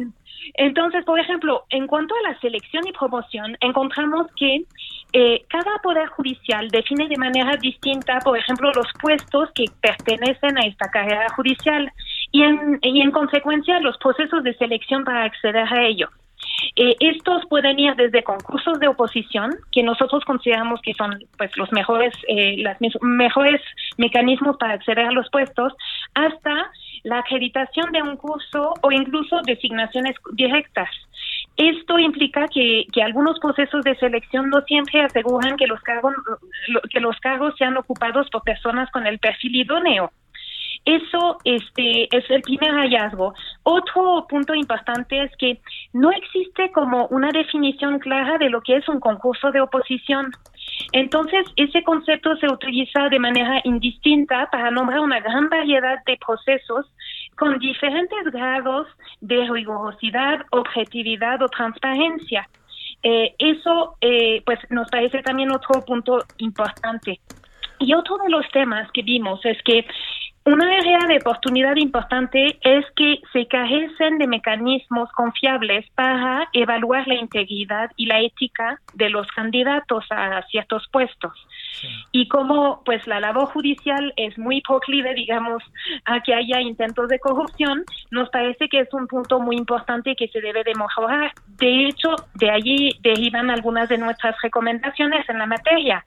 [0.54, 4.64] Entonces, por ejemplo, en cuanto a la selección y promoción, encontramos que
[5.12, 10.66] eh, cada poder judicial define de manera distinta, por ejemplo, los puestos que pertenecen a
[10.66, 11.90] esta carrera judicial
[12.32, 16.08] y en, y en consecuencia los procesos de selección para acceder a ello.
[16.76, 21.70] Eh, estos pueden ir desde concursos de oposición, que nosotros consideramos que son pues los
[21.72, 23.60] mejores, eh, las mejores
[23.96, 25.72] mecanismos para acceder a los puestos,
[26.14, 26.70] hasta
[27.04, 30.88] la acreditación de un curso o incluso designaciones directas.
[31.56, 36.14] Esto implica que, que, algunos procesos de selección no siempre aseguran que los cargos
[36.90, 40.12] que los cargos sean ocupados por personas con el perfil idóneo.
[40.88, 43.34] Eso este, es el primer hallazgo.
[43.62, 45.60] Otro punto importante es que
[45.92, 50.32] no existe como una definición clara de lo que es un concurso de oposición.
[50.92, 56.86] Entonces, ese concepto se utiliza de manera indistinta para nombrar una gran variedad de procesos
[57.36, 58.86] con diferentes grados
[59.20, 62.48] de rigurosidad, objetividad o transparencia.
[63.02, 67.20] Eh, eso, eh, pues, nos parece también otro punto importante.
[67.78, 69.86] Y otro de los temas que vimos es que
[70.48, 77.16] una área de oportunidad importante es que se carecen de mecanismos confiables para evaluar la
[77.16, 81.32] integridad y la ética de los candidatos a ciertos puestos.
[82.12, 85.62] Y como pues la labor judicial es muy proclive, digamos,
[86.06, 90.28] a que haya intentos de corrupción, nos parece que es un punto muy importante que
[90.28, 91.30] se debe de mejorar.
[91.58, 96.06] De hecho, de allí derivan algunas de nuestras recomendaciones en la materia.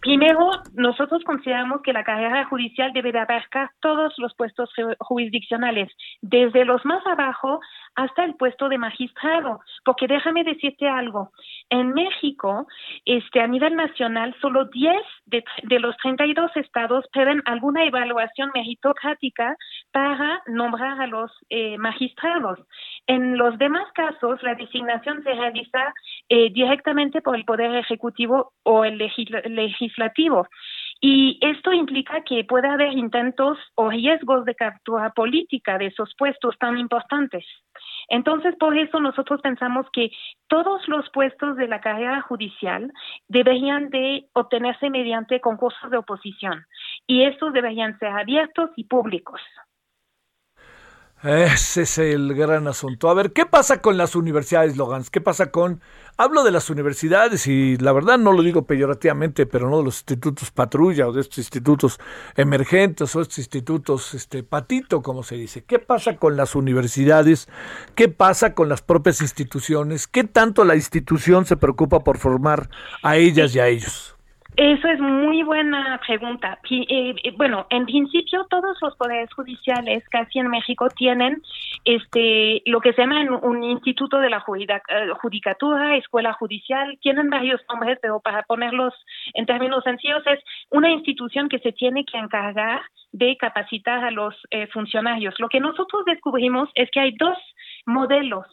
[0.00, 4.70] Primero, nosotros consideramos que la carrera judicial debe de abarcar todos los puestos
[5.00, 5.90] jurisdiccionales,
[6.22, 7.60] desde los más abajo
[7.94, 11.32] hasta el puesto de magistrado, porque déjame decirte algo,
[11.68, 12.66] en México,
[13.04, 14.94] este, a nivel nacional, solo 10
[15.26, 19.56] de, de los 32 estados piden alguna evaluación meritocrática
[19.92, 22.60] para nombrar a los eh, magistrados.
[23.06, 25.92] En los demás casos, la designación se realiza
[26.28, 28.98] eh, directamente por el Poder Ejecutivo o el
[29.88, 30.46] legislativo.
[31.00, 36.58] Y esto implica que puede haber intentos o riesgos de captura política de esos puestos
[36.58, 37.44] tan importantes.
[38.08, 40.10] Entonces, por eso nosotros pensamos que
[40.48, 42.92] todos los puestos de la carrera judicial
[43.28, 46.64] deberían de obtenerse mediante concursos de oposición
[47.06, 49.40] y estos deberían ser abiertos y públicos.
[51.22, 53.10] Ese es el gran asunto.
[53.10, 55.10] A ver, ¿qué pasa con las universidades, Logans?
[55.10, 55.80] ¿Qué pasa con...
[56.16, 59.98] Hablo de las universidades y la verdad no lo digo peyorativamente, pero no de los
[59.98, 61.98] institutos patrulla o de estos institutos
[62.36, 65.64] emergentes o estos institutos este patito, como se dice.
[65.64, 67.48] ¿Qué pasa con las universidades?
[67.96, 70.06] ¿Qué pasa con las propias instituciones?
[70.06, 72.68] ¿Qué tanto la institución se preocupa por formar
[73.02, 74.17] a ellas y a ellos?
[74.58, 76.58] Eso es muy buena pregunta.
[76.68, 81.40] Eh, eh, bueno, en principio todos los poderes judiciales casi en México tienen
[81.84, 87.60] este lo que se llama un instituto de la eh, judicatura, escuela judicial, tienen varios
[87.68, 88.94] nombres, pero para ponerlos
[89.34, 90.40] en términos sencillos es
[90.70, 92.80] una institución que se tiene que encargar
[93.12, 94.34] de capacitar a los
[94.72, 95.38] funcionarios.
[95.38, 97.38] Lo que nosotros descubrimos es que hay dos
[97.86, 98.44] modelos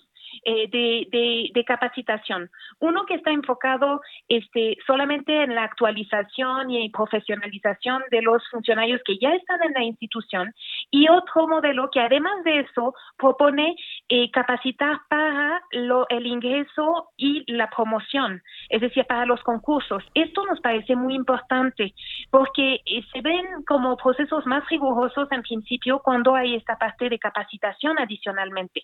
[0.43, 2.49] eh, de, capacitación.
[2.79, 9.17] Uno que está enfocado este, solamente en la actualización y profesionalización de los funcionarios que
[9.17, 10.53] ya están en la institución
[10.91, 13.75] y otro modelo que además de eso propone
[14.09, 20.03] eh, capacitar para lo, el ingreso y la promoción, es decir, para los concursos.
[20.13, 21.93] Esto nos parece muy importante
[22.29, 27.19] porque eh, se ven como procesos más rigurosos en principio cuando hay esta parte de
[27.19, 28.83] capacitación adicionalmente.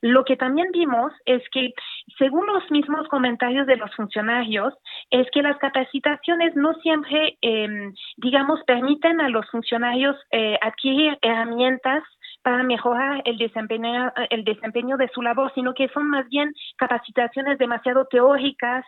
[0.00, 1.72] Lo que también vimos es que,
[2.18, 4.74] según los mismos comentarios de los funcionarios,
[5.10, 12.02] es que las capacitaciones no siempre, eh, digamos, permiten a los funcionarios eh, adquirir herramientas
[12.44, 17.56] para mejorar el desempeño, el desempeño de su labor, sino que son más bien capacitaciones
[17.56, 18.84] demasiado teóricas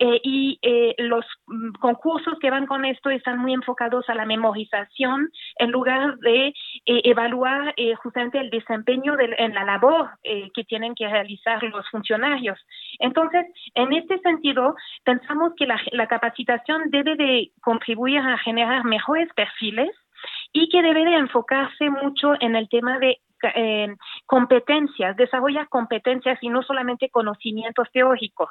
[0.00, 4.26] eh, y eh, los mm, concursos que van con esto están muy enfocados a la
[4.26, 6.52] memorización en lugar de eh,
[6.84, 12.58] evaluar justamente el desempeño de, en la labor que tienen que realizar los funcionarios.
[12.98, 19.28] Entonces, en este sentido, pensamos que la, la capacitación debe de contribuir a generar mejores
[19.34, 19.90] perfiles
[20.52, 23.18] y que debe de enfocarse mucho en el tema de
[23.54, 23.94] eh,
[24.24, 28.48] competencias, desarrolla competencias y no solamente conocimientos teóricos.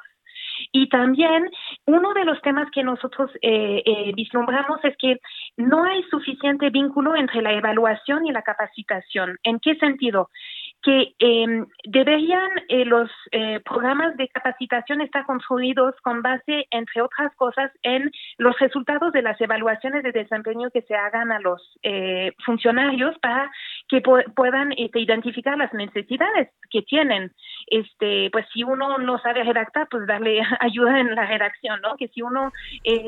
[0.72, 1.50] Y también
[1.86, 5.20] uno de los temas que nosotros eh, eh, vislumbramos es que
[5.56, 9.38] no hay suficiente vínculo entre la evaluación y la capacitación.
[9.42, 10.30] ¿En qué sentido?
[10.86, 17.34] Que em, deberían eh, los eh, programas de capacitación estar construidos con base, entre otras
[17.34, 22.30] cosas, en los resultados de las evaluaciones de desempeño que se hagan a los eh,
[22.44, 23.50] funcionarios para
[23.88, 27.32] que puedan este, identificar las necesidades que tienen.
[27.68, 31.96] Este, pues si uno no sabe redactar, pues darle ayuda en la redacción, ¿no?
[31.96, 32.52] Que si uno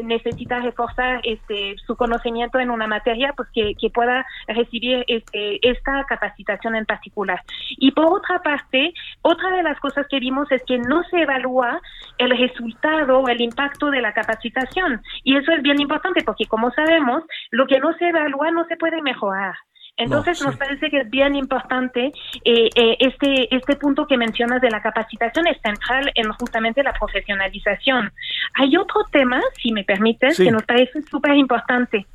[0.04, 6.04] necesita reforzar este, su conocimiento en una materia, pues que, que pueda recibir este, esta
[6.04, 7.42] capacitación en particular.
[7.70, 11.80] Y por otra parte, otra de las cosas que vimos es que no se evalúa
[12.18, 15.02] el resultado o el impacto de la capacitación.
[15.24, 18.76] Y eso es bien importante porque, como sabemos, lo que no se evalúa no se
[18.76, 19.54] puede mejorar.
[19.98, 22.12] Entonces nos parece que es bien importante
[22.44, 26.92] eh, eh, este este punto que mencionas de la capacitación es central en justamente la
[26.92, 28.12] profesionalización.
[28.54, 32.06] Hay otro tema, si me permites, que nos parece súper importante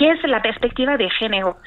[0.00, 1.58] ¿Qué es la perspectiva de género?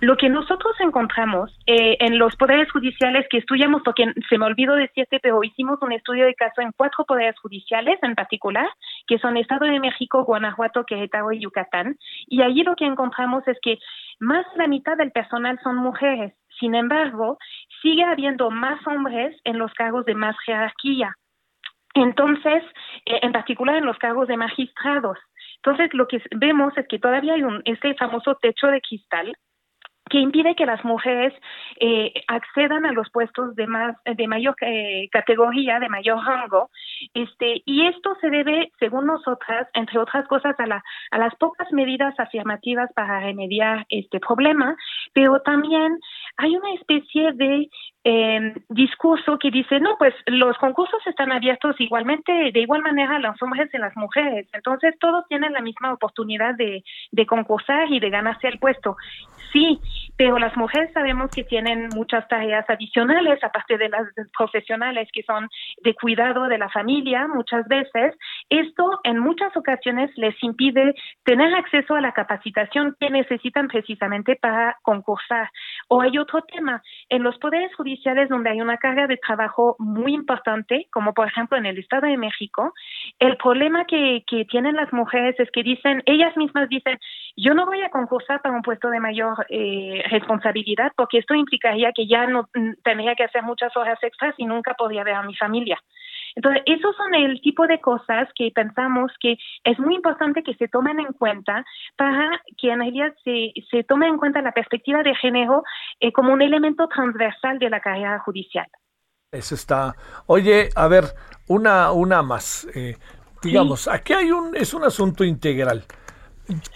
[0.00, 4.76] Lo que nosotros encontramos eh, en los poderes judiciales que estudiamos, porque se me olvidó
[4.76, 8.66] decirte, pero hicimos un estudio de caso en cuatro poderes judiciales en particular,
[9.06, 11.98] que son Estado de México, Guanajuato, Querétaro y Yucatán.
[12.28, 13.78] Y allí lo que encontramos es que
[14.20, 16.32] más de la mitad del personal son mujeres.
[16.58, 17.36] Sin embargo,
[17.82, 21.14] sigue habiendo más hombres en los cargos de más jerarquía.
[21.92, 22.62] Entonces,
[23.04, 25.18] eh, en particular en los cargos de magistrados.
[25.64, 29.32] Entonces, lo que vemos es que todavía hay un, este famoso techo de cristal
[30.10, 31.32] que impide que las mujeres
[31.80, 36.70] eh, accedan a los puestos de más de mayor eh, categoría, de mayor rango,
[37.14, 40.82] este y esto se debe, según nosotras, entre otras cosas, a, la,
[41.12, 44.76] a las pocas medidas afirmativas para remediar este problema,
[45.14, 45.98] pero también
[46.36, 47.70] hay una especie de
[48.04, 53.18] eh, discurso que dice, no, pues los concursos están abiertos igualmente, de igual manera a
[53.20, 58.10] los hombres y las mujeres, entonces todos tienen la misma oportunidad de concursar y de
[58.10, 58.96] ganarse el puesto.
[59.52, 59.80] Sí,
[60.16, 65.48] pero las mujeres sabemos que tienen muchas tareas adicionales, aparte de las profesionales que son
[65.82, 68.14] de cuidado de la familia, muchas veces.
[68.48, 70.94] Esto en muchas ocasiones les impide
[71.24, 75.50] tener acceso a la capacitación que necesitan precisamente para concursar.
[75.94, 80.14] O hay otro tema, en los poderes judiciales donde hay una carga de trabajo muy
[80.14, 82.72] importante, como por ejemplo en el Estado de México,
[83.18, 86.98] el problema que, que tienen las mujeres es que dicen, ellas mismas dicen,
[87.36, 91.92] yo no voy a concursar para un puesto de mayor eh, responsabilidad porque esto implicaría
[91.92, 95.22] que ya no mm, tendría que hacer muchas horas extras y nunca podría ver a
[95.22, 95.78] mi familia.
[96.34, 100.68] Entonces, esos son el tipo de cosas que pensamos que es muy importante que se
[100.68, 101.64] tomen en cuenta
[101.96, 105.62] para que en realidad se, se tome en cuenta la perspectiva de género
[106.00, 108.66] eh, como un elemento transversal de la carrera judicial.
[109.30, 109.94] Eso está.
[110.26, 111.04] Oye, a ver,
[111.48, 112.66] una, una más.
[112.74, 112.96] Eh,
[113.42, 115.84] digamos, aquí hay un, es un asunto integral.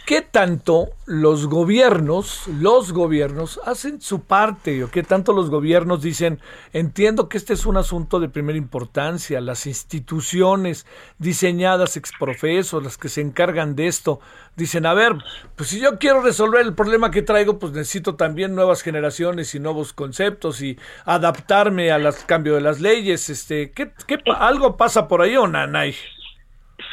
[0.06, 4.84] ¿Qué tanto los gobiernos, los gobiernos hacen su parte?
[4.84, 6.40] ¿O qué tanto los gobiernos dicen,
[6.72, 10.86] entiendo que este es un asunto de primera importancia, las instituciones
[11.18, 14.20] diseñadas ex profeso, las que se encargan de esto,
[14.56, 15.16] dicen, a ver,
[15.56, 19.60] pues si yo quiero resolver el problema que traigo, pues necesito también nuevas generaciones y
[19.60, 23.28] nuevos conceptos y adaptarme al cambio de las leyes.
[23.30, 25.94] Este, ¿qué, qué, ¿Algo pasa por ahí o nanay?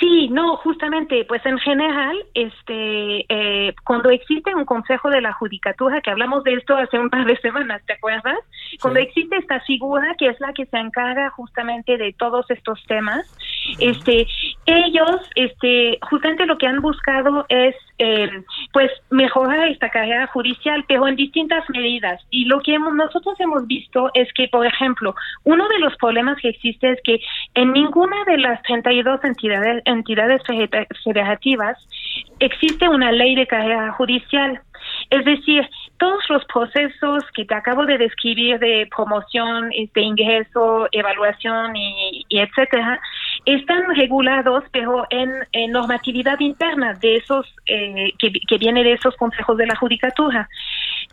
[0.03, 6.01] Sí, no, justamente, pues en general, este, eh, cuando existe un consejo de la judicatura,
[6.01, 8.37] que hablamos de esto hace un par de semanas, ¿te acuerdas?
[8.81, 13.25] Cuando existe esta figura que es la que se encarga justamente de todos estos temas,
[13.79, 14.27] este,
[14.65, 18.29] ellos, este, justamente lo que han buscado es, eh,
[18.71, 22.21] pues, mejorar esta carrera judicial, pero en distintas medidas.
[22.29, 26.49] Y lo que nosotros hemos visto es que, por ejemplo, uno de los problemas que
[26.49, 27.19] existe es que
[27.53, 30.41] en ninguna de las 32 entidades entidades
[31.03, 31.77] federativas
[32.39, 34.61] existe una ley de carrera judicial.
[35.09, 40.87] Es decir, todos los procesos que te acabo de describir de promoción, de este, ingreso,
[40.91, 42.99] evaluación y, etcétera,
[43.45, 45.31] están regulados, pero en,
[45.71, 50.47] normatividad interna de esos eh, que, que, viene de esos consejos de la judicatura.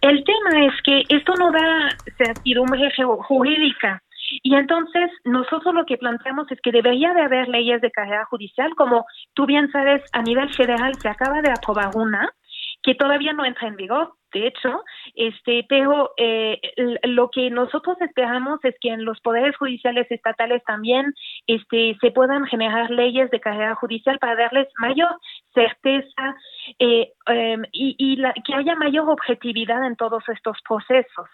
[0.01, 2.91] El tema es que esto no da certidumbre
[3.23, 4.03] jurídica.
[4.43, 8.71] Y entonces nosotros lo que planteamos es que debería de haber leyes de carrera judicial,
[8.77, 9.05] como
[9.35, 12.33] tú bien sabes, a nivel federal se acaba de aprobar una
[12.83, 14.83] que todavía no entra en vigor, de hecho,
[15.15, 16.61] este, pero eh,
[17.03, 21.15] lo que nosotros esperamos es que en los poderes judiciales estatales también
[21.47, 25.11] este, se puedan generar leyes de carrera judicial para darles mayor
[25.53, 26.37] certeza
[26.79, 31.29] eh, em, y, y la, que haya mayor objetividad en todos estos procesos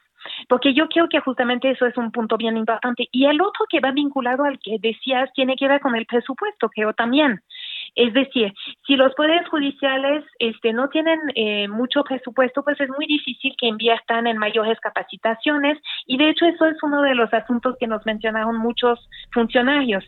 [0.48, 3.08] porque yo creo que justamente eso es un punto bien importante.
[3.12, 6.68] Y el otro que va vinculado al que decías tiene que ver con el presupuesto,
[6.68, 7.40] creo también.
[7.96, 8.52] Es decir,
[8.86, 13.68] si los poderes judiciales este, no tienen eh, mucho presupuesto, pues es muy difícil que
[13.68, 18.04] inviertan en mayores capacitaciones y de hecho eso es uno de los asuntos que nos
[18.04, 20.04] mencionaron muchos funcionarios,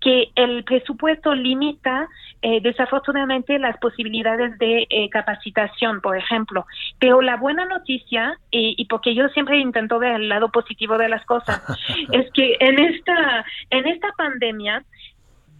[0.00, 2.08] que el presupuesto limita
[2.42, 6.66] eh, desafortunadamente las posibilidades de eh, capacitación, por ejemplo.
[6.98, 11.24] Pero la buena noticia, y porque yo siempre intento ver el lado positivo de las
[11.24, 11.62] cosas,
[12.12, 14.84] es que en esta, en esta pandemia,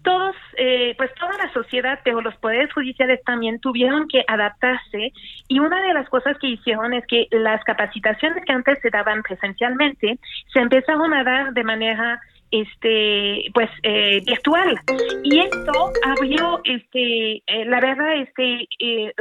[0.02, 5.12] todos, eh, pues toda la sociedad, pero los poderes judiciales también tuvieron que adaptarse
[5.48, 9.22] y una de las cosas que hicieron es que las capacitaciones que antes se daban
[9.22, 10.18] presencialmente
[10.52, 12.20] se empezaron a dar de manera
[12.50, 14.78] este pues eh, virtual.
[15.22, 19.14] Y esto abrió este eh, la verdad este eh,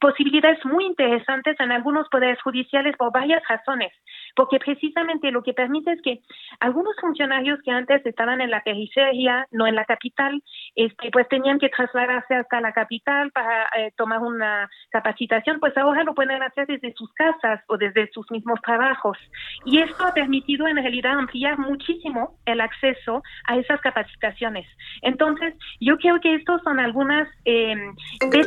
[0.00, 3.92] posibilidades muy interesantes en algunos poderes judiciales por varias razones
[4.36, 6.20] porque precisamente lo que permite es que
[6.60, 10.42] algunos funcionarios que antes estaban en la periferia no en la capital
[10.74, 16.14] este pues tenían que trasladarse hasta la capital para tomar una capacitación pues ahora lo
[16.14, 19.18] pueden hacer desde sus casas o desde sus mismos trabajos
[19.64, 24.66] y esto ha permitido en realidad ampliar muchísimo el acceso a esas capacitaciones.
[25.02, 27.74] Entonces, yo creo que estos son algunas eh,
[28.30, 28.42] que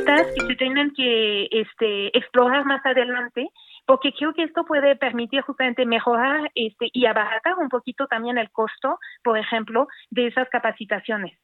[0.46, 3.48] se tienen que este, explorar más adelante
[3.86, 8.50] porque creo que esto puede permitir justamente mejorar este, y abaratar un poquito también el
[8.50, 11.38] costo, por ejemplo, de esas capacitaciones.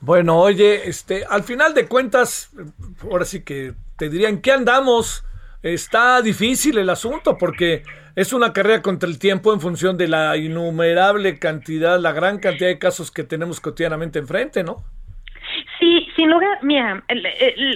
[0.00, 2.50] Bueno, oye, este, al final de cuentas,
[3.02, 5.24] ahora sí que te dirían, ¿qué andamos?
[5.62, 7.82] Está difícil el asunto porque
[8.14, 12.68] es una carrera contra el tiempo en función de la innumerable cantidad, la gran cantidad
[12.68, 14.84] de casos que tenemos cotidianamente enfrente, ¿no?
[16.16, 17.02] Sin lugar, mira,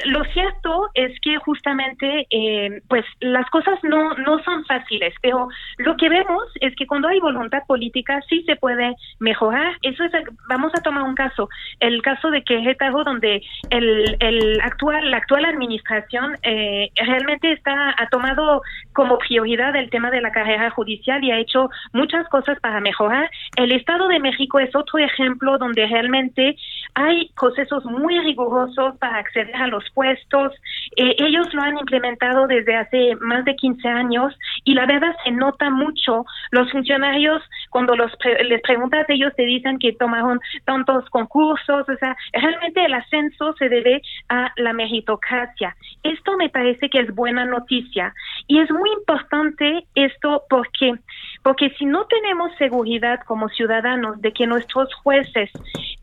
[0.06, 5.94] lo cierto es que justamente, eh, pues las cosas no, no son fáciles, pero lo
[5.98, 9.76] que vemos es que cuando hay voluntad política sí se puede mejorar.
[9.82, 10.12] Eso es,
[10.48, 15.44] vamos a tomar un caso, el caso de Querétaro, donde el, el actual, la actual
[15.44, 18.62] administración eh, realmente está ha tomado
[18.94, 23.30] como prioridad el tema de la carrera judicial y ha hecho muchas cosas para mejorar.
[23.56, 26.56] El Estado de México es otro ejemplo donde realmente
[26.94, 30.52] hay procesos muy rigurosos para acceder a los puestos.
[30.96, 35.30] Eh, ellos lo han implementado desde hace más de 15 años y la verdad se
[35.30, 36.24] nota mucho.
[36.50, 38.12] Los funcionarios, cuando los
[38.44, 41.88] les preguntas, ellos te dicen que tomaron tantos concursos.
[41.88, 45.76] O sea, realmente el ascenso se debe a la meritocracia.
[46.02, 48.14] Esto me parece que es buena noticia
[48.46, 50.94] y es muy importante esto porque
[51.42, 55.50] porque si no tenemos seguridad como ciudadanos de que nuestros jueces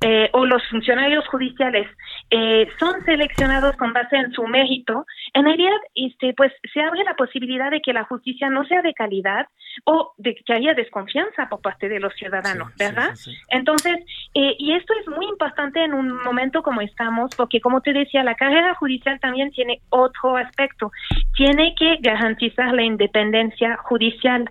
[0.01, 1.87] eh, o los funcionarios judiciales
[2.29, 7.15] eh, son seleccionados con base en su mérito, en realidad este, pues, se abre la
[7.15, 9.47] posibilidad de que la justicia no sea de calidad
[9.85, 13.13] o de que haya desconfianza por parte de los ciudadanos, ¿verdad?
[13.49, 13.97] Entonces,
[14.33, 18.23] eh, y esto es muy importante en un momento como estamos, porque como te decía,
[18.23, 20.91] la carrera judicial también tiene otro aspecto.
[21.35, 24.49] Tiene que garantizar la independencia judicial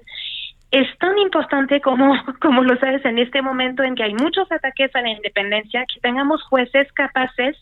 [0.70, 4.94] es tan importante como, como lo sabes en este momento en que hay muchos ataques
[4.94, 7.56] a la independencia, que tengamos jueces capaces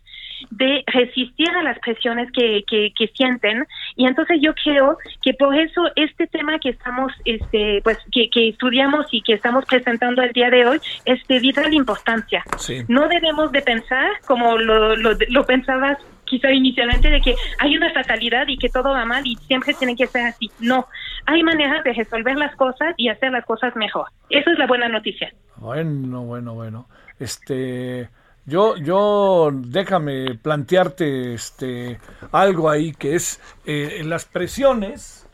[0.50, 3.66] de resistir a las presiones que, que, sienten.
[3.96, 8.48] Y entonces yo creo que por eso este tema que estamos, este, pues, que, que
[8.48, 12.42] estudiamos y que estamos presentando el día de hoy es de vital importancia.
[12.88, 17.92] No debemos de pensar como lo, lo, lo pensabas quizá inicialmente de que hay una
[17.92, 20.50] fatalidad y que todo va mal y siempre tiene que ser así.
[20.60, 20.88] No,
[21.26, 24.06] hay maneras de resolver las cosas y hacer las cosas mejor.
[24.30, 25.32] Esa es la buena noticia.
[25.56, 26.88] Bueno, bueno, bueno.
[27.18, 28.08] Este,
[28.46, 31.98] yo, yo, déjame plantearte, este,
[32.32, 35.26] algo ahí que es eh, las presiones,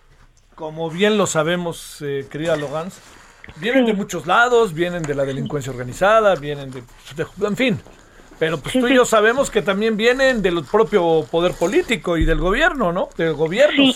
[0.55, 3.01] como bien lo sabemos, eh, querida Logans,
[3.57, 6.83] vienen de muchos lados, vienen de la delincuencia organizada, vienen de,
[7.17, 7.81] de en fin,
[8.41, 12.39] pero pues tú y yo sabemos que también vienen del propio poder político y del
[12.39, 13.11] gobierno, ¿no?
[13.19, 13.93] Del gobierno.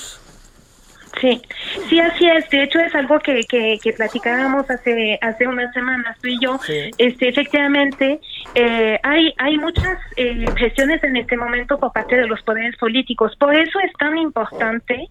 [1.18, 1.40] Sí.
[1.88, 2.50] sí, así es.
[2.50, 6.60] De hecho, es algo que, que, platicábamos hace hace unas semanas tú y yo.
[6.98, 8.20] Este, efectivamente,
[8.54, 13.34] eh, hay hay muchas eh, presiones en este momento por parte de los poderes políticos.
[13.38, 15.08] Por eso es tan importante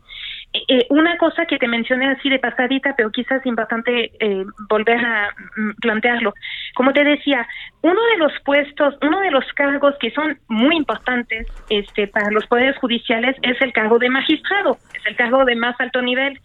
[0.54, 5.04] eh, una cosa que te mencioné así de pasadita, pero quizás es importante eh, volver
[5.04, 6.34] a mm, plantearlo.
[6.76, 7.48] Como te decía,
[7.82, 12.46] uno de los puestos, uno de los cargos que son muy importantes este, para los
[12.48, 16.40] poderes judiciales es el cargo de magistrado, es el cargo de más alto nivel.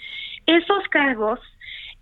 [0.47, 1.39] Esos cargos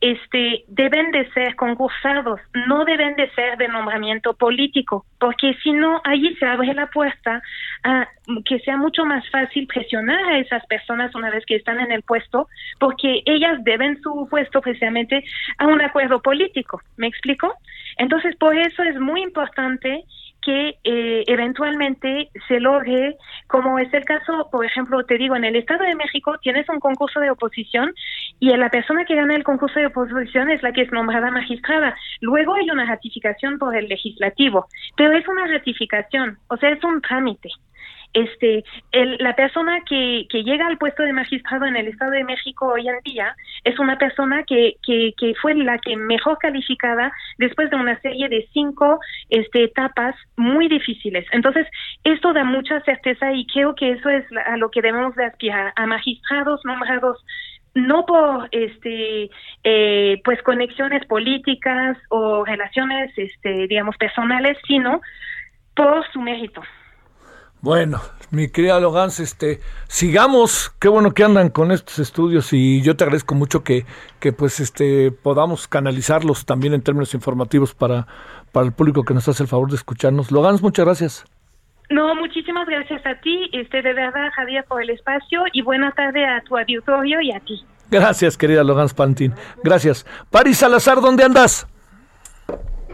[0.00, 6.00] este, deben de ser concursados, no deben de ser de nombramiento político, porque si no,
[6.04, 7.42] allí se abre la puerta
[7.82, 8.08] a
[8.44, 12.02] que sea mucho más fácil presionar a esas personas una vez que están en el
[12.02, 12.48] puesto,
[12.78, 15.24] porque ellas deben su puesto precisamente
[15.58, 16.80] a un acuerdo político.
[16.96, 17.54] ¿Me explico?
[17.96, 20.04] Entonces, por eso es muy importante
[20.46, 23.16] que eh, eventualmente se logre,
[23.48, 26.78] como es el caso, por ejemplo, te digo, en el Estado de México tienes un
[26.78, 27.92] concurso de oposición
[28.38, 31.96] y la persona que gana el concurso de oposición es la que es nombrada magistrada.
[32.20, 37.02] Luego hay una ratificación por el legislativo, pero es una ratificación, o sea, es un
[37.02, 37.48] trámite
[38.16, 42.24] este, el, la persona que, que, llega al puesto de magistrado en el Estado de
[42.24, 47.68] México hoy en día es una persona que, que, fue la que mejor calificada después
[47.68, 51.26] de una serie de cinco este, etapas muy difíciles.
[51.30, 51.66] Entonces,
[52.04, 55.74] esto da mucha certeza y creo que eso es a lo que debemos de aspirar,
[55.76, 57.22] a magistrados nombrados
[57.74, 59.28] no por este
[59.62, 65.02] eh, pues conexiones políticas o relaciones este digamos personales sino
[65.74, 66.62] por su mérito
[67.66, 72.96] bueno, mi querida Logans, este, sigamos, qué bueno que andan con estos estudios y yo
[72.96, 73.84] te agradezco mucho que,
[74.20, 78.06] que pues este podamos canalizarlos también en términos informativos para,
[78.52, 80.30] para el público que nos hace el favor de escucharnos.
[80.30, 81.24] Logans, muchas gracias.
[81.90, 86.24] No, muchísimas gracias a ti, este, de verdad, Javier, por el espacio y buena tarde
[86.24, 87.64] a tu auditorio y a ti.
[87.90, 89.34] Gracias, querida Logans Pantin.
[89.64, 90.06] Gracias.
[90.30, 91.66] Paris Salazar, ¿dónde andas?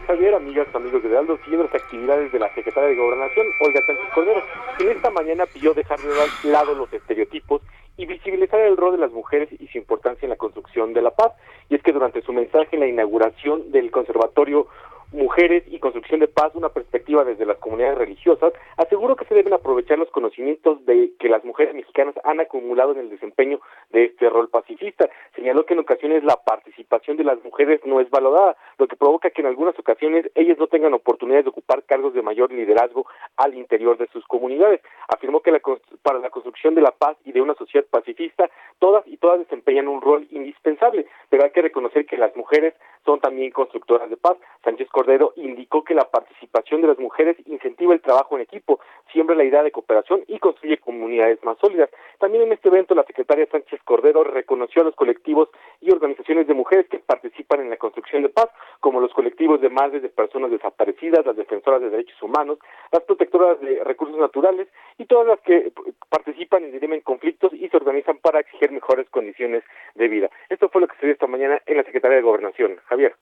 [0.07, 4.05] Javier, amigas, amigos de Aldo, siguiendo las actividades de la Secretaria de Gobernación, Olga Sánchez
[4.13, 4.41] Cordero,
[4.77, 7.61] que esta mañana pidió dejar de lado los estereotipos
[7.95, 11.11] y visibilizar el rol de las mujeres y su importancia en la construcción de la
[11.11, 11.33] paz.
[11.69, 14.67] Y es que durante su mensaje en la inauguración del Conservatorio
[15.13, 19.53] Mujeres y Construcción de Paz, una perspectiva desde las comunidades religiosas, aseguró que se deben
[19.53, 23.59] aprovechar los conocimientos de que las mujeres mexicanas han acumulado en el desempeño
[23.91, 25.07] de este rol pacifista.
[25.35, 29.29] Señaló que en ocasiones la participación de las mujeres no es valorada, lo que provoca
[29.29, 33.05] que en algunas ocasiones ellas no tengan oportunidades de ocupar cargos de mayor liderazgo
[33.37, 34.81] al interior de sus comunidades.
[35.07, 35.53] Afirmó que
[36.01, 38.49] para la construcción de la paz y de una sociedad pacifista,
[38.79, 42.73] todas y todas desempeñan un rol indispensable, pero hay que reconocer que las mujeres
[43.05, 44.37] son también constructoras de paz.
[44.63, 48.79] Sánchez Cordero indicó que la participación de las mujeres incentiva el trabajo en equipo,
[49.11, 51.89] siembra la idea de cooperación y construye comunidades más sólidas.
[52.19, 55.49] También en este evento la secretaria Sánchez Cordero reconoció a los colectivos
[55.81, 58.49] y organizaciones de mujeres que participan en la construcción de paz,
[58.79, 62.59] como los colectivos de madres de personas desaparecidas, las defensoras de derechos humanos,
[62.91, 64.67] las protectoras de recursos naturales
[64.97, 65.71] y todas las que
[66.09, 69.63] participan y conflictos y se organizan para exigir mejores condiciones
[69.95, 70.29] de vida.
[70.49, 72.79] Esto fue lo que se dio esta mañana en la Secretaría de Gobernación.
[72.93, 73.15] Javier.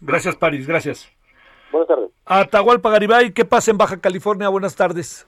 [0.00, 1.12] Gracias, París, gracias.
[1.70, 2.10] Buenas tardes.
[2.24, 4.48] Atahualpa Garibay, ¿qué pasa en Baja California?
[4.48, 5.26] Buenas tardes.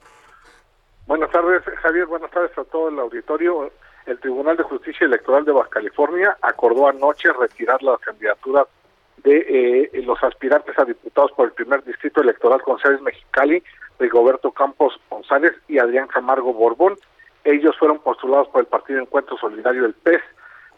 [1.05, 2.05] Buenas tardes, Javier.
[2.07, 3.71] Buenas tardes a todo el auditorio.
[4.07, 8.65] El Tribunal de Justicia Electoral de Baja California acordó anoche retirar las candidaturas
[9.23, 13.61] de eh, los aspirantes a diputados por el primer distrito electoral con sedes Mexicali,
[13.99, 16.95] Rigoberto Campos González y Adrián Camargo Borbón.
[17.43, 20.21] Ellos fueron postulados por el Partido Encuentro Solidario del PES.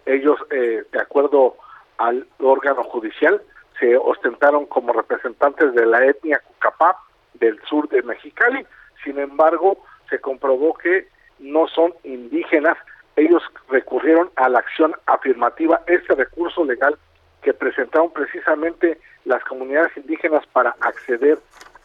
[0.05, 1.55] Ellos, eh, de acuerdo
[1.97, 3.41] al órgano judicial,
[3.79, 6.97] se ostentaron como representantes de la etnia Cucapá
[7.35, 8.65] del sur de Mexicali.
[9.03, 9.77] Sin embargo,
[10.09, 11.07] se comprobó que
[11.39, 12.77] no son indígenas.
[13.15, 16.97] Ellos recurrieron a la acción afirmativa, este recurso legal
[17.41, 21.39] que presentaron precisamente las comunidades indígenas para acceder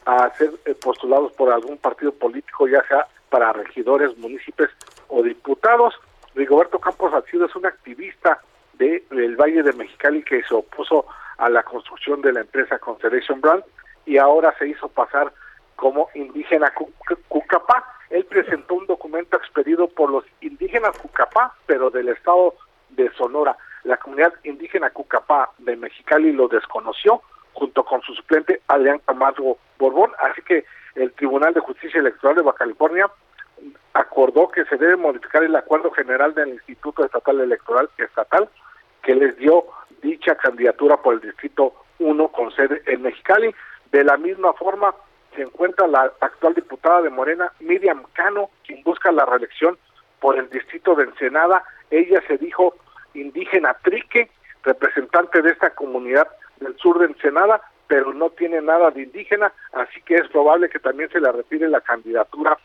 [0.06, 4.70] a ser eh, postulados por algún partido político, ya sea para regidores, municipios
[5.08, 5.94] o diputados.
[6.38, 8.40] Rigoberto Campos Alcido es un activista
[8.74, 11.04] de, del Valle de Mexicali que se opuso
[11.36, 13.64] a la construcción de la empresa Constellation Brand
[14.06, 15.32] y ahora se hizo pasar
[15.74, 16.72] como indígena
[17.26, 17.92] Cucapá.
[18.10, 22.54] Él presentó un documento expedido por los indígenas Cucapá, pero del estado
[22.90, 23.56] de Sonora.
[23.82, 27.20] La comunidad indígena Cucapá de Mexicali lo desconoció
[27.52, 32.42] junto con su suplente Adrián Camargo Borbón, así que el Tribunal de Justicia Electoral de
[32.42, 33.10] Baja California
[33.98, 38.48] acordó que se debe modificar el acuerdo general del Instituto Estatal Electoral Estatal
[39.02, 39.64] que les dio
[40.02, 43.52] dicha candidatura por el Distrito 1 con sede en Mexicali.
[43.90, 44.94] De la misma forma
[45.34, 49.76] se encuentra la actual diputada de Morena, Miriam Cano, quien busca la reelección
[50.20, 51.64] por el Distrito de Ensenada.
[51.90, 52.76] Ella se dijo
[53.14, 54.30] indígena trique,
[54.62, 56.28] representante de esta comunidad
[56.60, 60.78] del sur de Ensenada, pero no tiene nada de indígena, así que es probable que
[60.78, 62.58] también se le retire la candidatura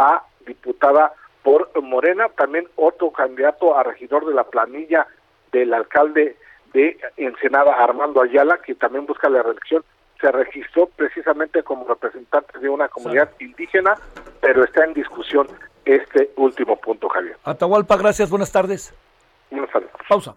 [0.00, 1.12] a diputada
[1.42, 5.06] por Morena, también otro candidato a regidor de la planilla
[5.52, 6.36] del alcalde
[6.72, 9.84] de Ensenada, Armando Ayala, que también busca la reelección,
[10.20, 13.94] se registró precisamente como representante de una comunidad indígena,
[14.40, 15.46] pero está en discusión
[15.84, 17.36] este último punto, Javier.
[17.44, 18.94] Atahualpa, gracias, buenas tardes.
[19.50, 19.90] Buenas tardes.
[20.08, 20.36] Pausa.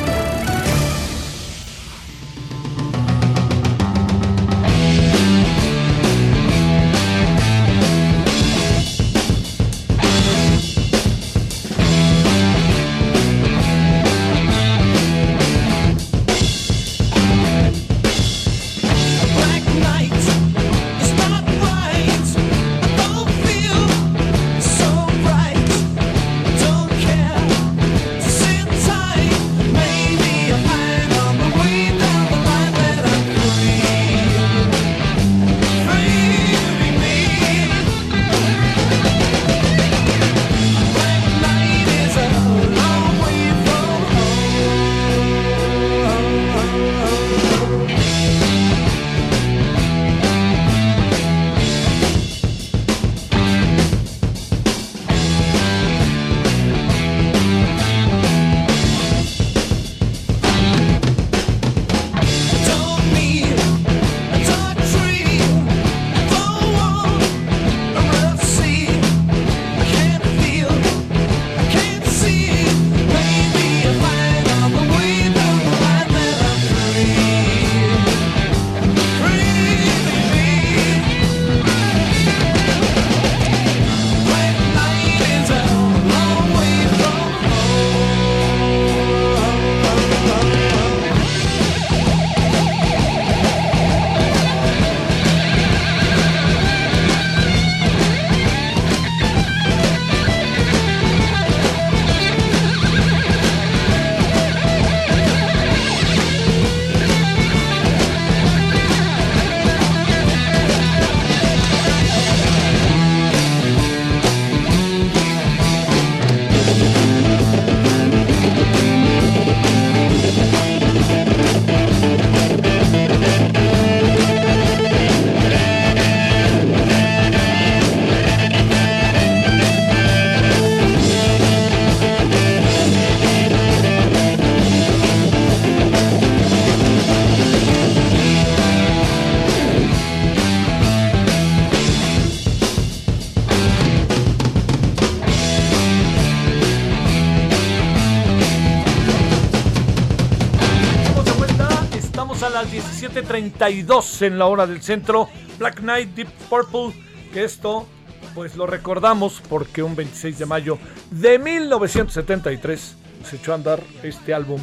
[153.13, 155.27] 7.32 en la hora del centro.
[155.59, 156.93] Black Knight, Deep Purple,
[157.33, 157.87] que esto
[158.33, 160.77] pues lo recordamos porque un 26 de mayo
[161.09, 164.61] de 1973 se echó a andar este álbum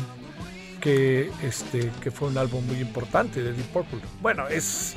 [0.80, 4.00] que, este, que fue un álbum muy importante de Deep Purple.
[4.22, 4.94] Bueno, es,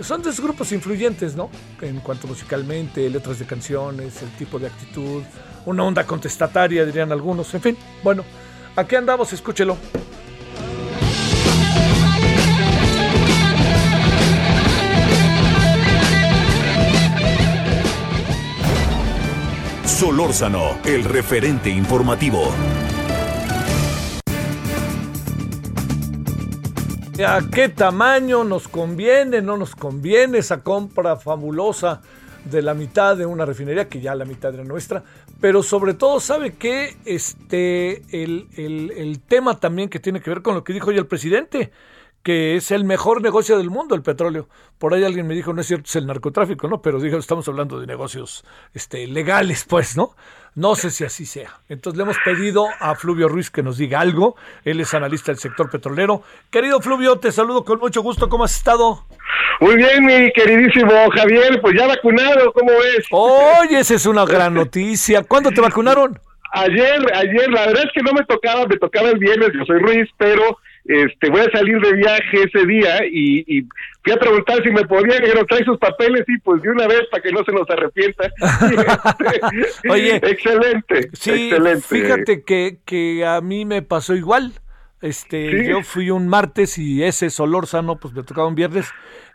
[0.00, 1.50] son dos grupos influyentes, ¿no?
[1.80, 5.22] En cuanto musicalmente, letras de canciones, el tipo de actitud,
[5.66, 7.76] una onda contestataria, dirían algunos, en fin.
[8.02, 8.24] Bueno,
[8.74, 9.76] aquí andamos, escúchelo.
[20.02, 22.52] Solórzano, el referente informativo.
[27.24, 32.00] ¿A qué tamaño nos conviene, no nos conviene esa compra fabulosa
[32.44, 35.04] de la mitad de una refinería, que ya la mitad era nuestra?
[35.40, 40.56] Pero sobre todo, ¿sabe que este, el, el tema también que tiene que ver con
[40.56, 41.70] lo que dijo hoy el presidente?
[42.22, 44.48] Que es el mejor negocio del mundo, el petróleo.
[44.78, 46.80] Por ahí alguien me dijo, no es cierto, es el narcotráfico, ¿no?
[46.80, 48.44] Pero digo, estamos hablando de negocios
[48.74, 50.14] este, legales, pues, ¿no?
[50.54, 51.60] No sé si así sea.
[51.68, 54.36] Entonces le hemos pedido a Fluvio Ruiz que nos diga algo.
[54.64, 56.22] Él es analista del sector petrolero.
[56.50, 58.28] Querido Fluvio, te saludo con mucho gusto.
[58.28, 59.06] ¿Cómo has estado?
[59.60, 61.58] Muy bien, mi queridísimo Javier.
[61.62, 63.06] Pues ya vacunado, ¿cómo ves?
[63.12, 65.22] Oye, esa es una gran noticia.
[65.22, 66.18] ¿Cuándo te vacunaron?
[66.52, 67.50] Ayer, ayer.
[67.50, 69.48] La verdad es que no me tocaba, me tocaba el viernes.
[69.54, 73.68] Yo soy Ruiz, pero este, voy a salir de viaje ese día y, y
[74.02, 77.02] fui a preguntar si me podía, dijeron, trae sus papeles y pues de una vez
[77.10, 78.30] para que no se nos arrepienta.
[79.88, 81.82] Oye, excelente, sí, excelente.
[81.82, 84.52] Fíjate que, que a mí me pasó igual.
[85.00, 88.88] Este, yo fui un martes y ese Solórzano, pues me tocaba un viernes.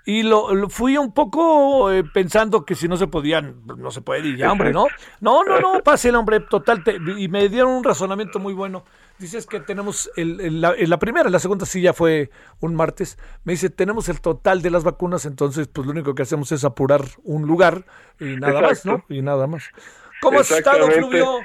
[0.05, 4.25] Y lo, fui un poco eh, pensando que si no se podían, no se puede
[4.25, 4.87] ir ya, hombre, ¿no?
[5.19, 6.81] No, no, no, pase el hombre, total.
[7.17, 8.85] y me dieron un razonamiento muy bueno.
[9.19, 12.29] Dices que tenemos, el, la, la, primera, la segunda sí ya fue
[12.59, 13.17] un martes.
[13.43, 16.63] Me dice, tenemos el total de las vacunas, entonces pues lo único que hacemos es
[16.63, 17.85] apurar un lugar
[18.19, 19.03] y nada más, ¿no?
[19.09, 19.63] Y nada más.
[20.21, 21.39] ¿Cómo has estado, Fluvio?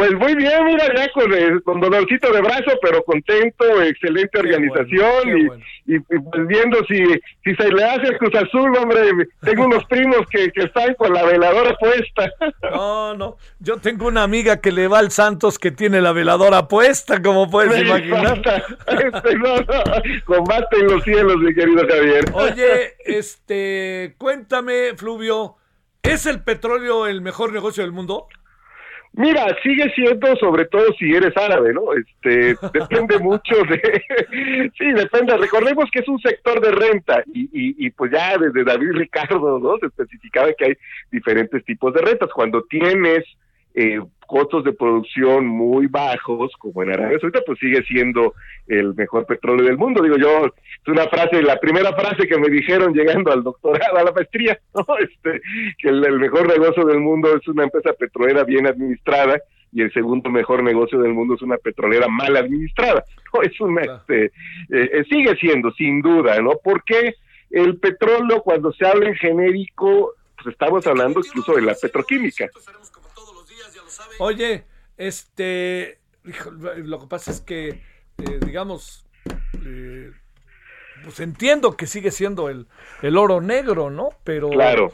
[0.00, 5.60] Pues muy bien, mira, ya con, eh, con dolorcito de brazo, pero contento, excelente organización
[5.84, 7.04] y, y, pues viendo si,
[7.44, 11.12] si se le hace el Cruz Azul, hombre, tengo unos primos que, que están con
[11.12, 12.32] la veladora puesta.
[12.70, 16.66] No, no, yo tengo una amiga que le va al Santos que tiene la veladora
[16.66, 18.40] puesta, como puedes imaginar.
[18.86, 19.64] Este, no, no,
[20.24, 22.24] combate en los cielos, mi querido Javier.
[22.32, 25.56] Oye, este, cuéntame, Fluvio,
[26.02, 28.28] ¿es el petróleo el mejor negocio del mundo?
[29.12, 31.92] Mira, sigue siendo, sobre todo si eres árabe, ¿no?
[31.92, 35.36] Este, depende mucho de, sí, depende.
[35.36, 39.58] Recordemos que es un sector de renta y, y, y, pues ya desde David Ricardo,
[39.58, 39.78] ¿no?
[39.78, 40.74] Se especificaba que hay
[41.10, 42.30] diferentes tipos de rentas.
[42.32, 43.24] Cuando tienes
[43.74, 44.00] eh,
[44.30, 48.32] costos de producción muy bajos, como en Arabia Saudita, pues sigue siendo
[48.68, 50.04] el mejor petróleo del mundo.
[50.04, 54.04] Digo yo, es una frase, la primera frase que me dijeron llegando al doctorado, a
[54.04, 54.86] la maestría, ¿no?
[54.98, 55.42] este,
[55.78, 59.42] que el, el mejor negocio del mundo es una empresa petrolera bien administrada
[59.72, 63.04] y el segundo mejor negocio del mundo es una petrolera mal administrada.
[63.32, 64.32] No, es una, este,
[64.70, 66.54] eh, sigue siendo, sin duda, ¿no?
[66.64, 67.14] Porque
[67.48, 72.48] el petróleo, cuando se habla en genérico, pues estamos hablando incluso de la petroquímica.
[74.18, 74.64] Oye,
[74.96, 75.98] este,
[76.76, 79.06] lo que pasa es que, eh, digamos,
[79.64, 80.12] eh,
[81.02, 82.66] pues entiendo que sigue siendo el,
[83.02, 84.10] el oro negro, ¿no?
[84.24, 84.92] Pero, claro.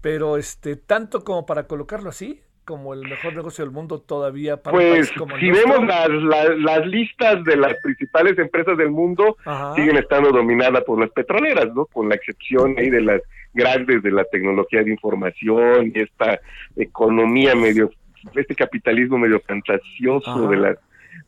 [0.00, 4.76] pero este, tanto como para colocarlo así, como el mejor negocio del mundo todavía para
[4.76, 9.74] pues como si vemos las, las, las, listas de las principales empresas del mundo Ajá.
[9.74, 13.20] siguen estando dominadas por las petroleras no con la excepción ahí de las
[13.52, 16.40] grandes de la tecnología de información y esta
[16.76, 17.90] economía medio
[18.34, 20.48] este capitalismo medio fantasioso Ajá.
[20.48, 20.78] de las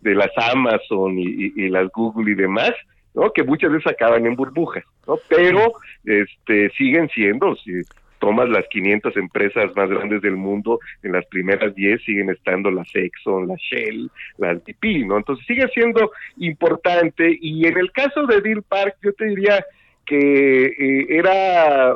[0.00, 2.72] de las Amazon y, y, y, las Google y demás,
[3.14, 3.32] ¿no?
[3.32, 5.16] Que muchas veces acaban en burbujas, ¿no?
[5.28, 5.72] Pero
[6.04, 7.82] este siguen siendo, si
[8.18, 12.88] tomas las 500 empresas más grandes del mundo, en las primeras 10 siguen estando las
[12.94, 15.16] Exxon, la Shell, las BP, ¿no?
[15.16, 19.64] Entonces sigue siendo importante y en el caso de Deer Park yo te diría
[20.04, 21.94] que eh, era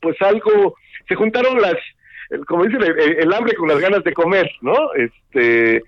[0.00, 0.74] pues algo,
[1.08, 1.76] se juntaron las
[2.46, 4.92] como dicen, el, el, hambre con las ganas de comer, ¿no?
[4.94, 5.82] Este,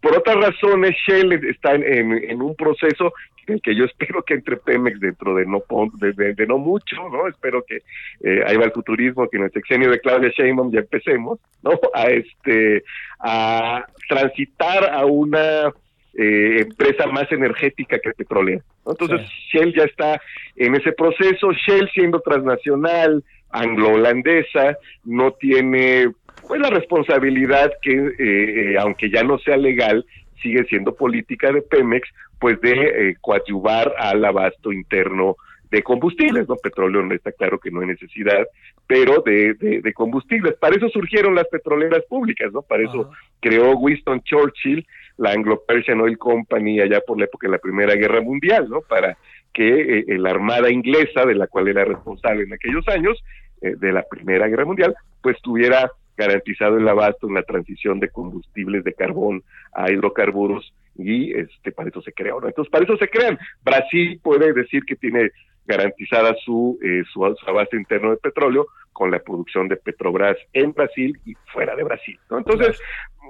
[0.00, 3.12] por otras razones, Shell está en, en, en un proceso
[3.46, 5.62] en que yo espero que entre Pemex dentro de no
[5.94, 7.26] de, de, de no mucho, ¿no?
[7.28, 7.82] Espero que
[8.22, 11.72] eh, ahí va el futurismo, que en el sexenio de Claudia Sheinbaum ya empecemos, ¿no?
[11.94, 12.84] A este,
[13.20, 15.72] a transitar a una
[16.14, 18.62] eh, empresa más energética que petrolera.
[18.84, 18.92] ¿no?
[18.92, 19.58] Entonces, sí.
[19.58, 20.20] Shell ya está
[20.56, 26.12] en ese proceso, Shell siendo transnacional, anglo-holandesa, no tiene
[26.46, 30.04] pues la responsabilidad que, eh, eh, aunque ya no sea legal,
[30.42, 32.08] sigue siendo política de Pemex,
[32.38, 35.36] pues de eh, coadyuvar al abasto interno
[35.70, 36.56] de combustibles, ¿no?
[36.56, 38.46] Petróleo no está claro que no hay necesidad,
[38.86, 40.54] pero de, de, de combustibles.
[40.54, 42.62] Para eso surgieron las petroleras públicas, ¿no?
[42.62, 43.18] Para eso Ajá.
[43.40, 44.86] creó Winston Churchill
[45.18, 48.80] la Anglo-Persian Oil Company allá por la época de la Primera Guerra Mundial, ¿no?
[48.80, 49.18] Para
[49.52, 53.22] que eh, la Armada inglesa, de la cual era responsable en aquellos años,
[53.60, 58.10] eh, de la Primera Guerra Mundial, pues tuviera garantizado el abasto en la transición de
[58.10, 59.42] combustibles de carbón
[59.72, 62.44] a hidrocarburos y este para eso se creó.
[62.44, 63.38] Entonces, para eso se crean.
[63.64, 65.30] Brasil puede decir que tiene
[65.68, 71.16] garantizada su, eh, su, abasto interno de petróleo con la producción de Petrobras en Brasil
[71.24, 72.18] y fuera de Brasil.
[72.30, 72.38] ¿no?
[72.38, 72.80] Entonces,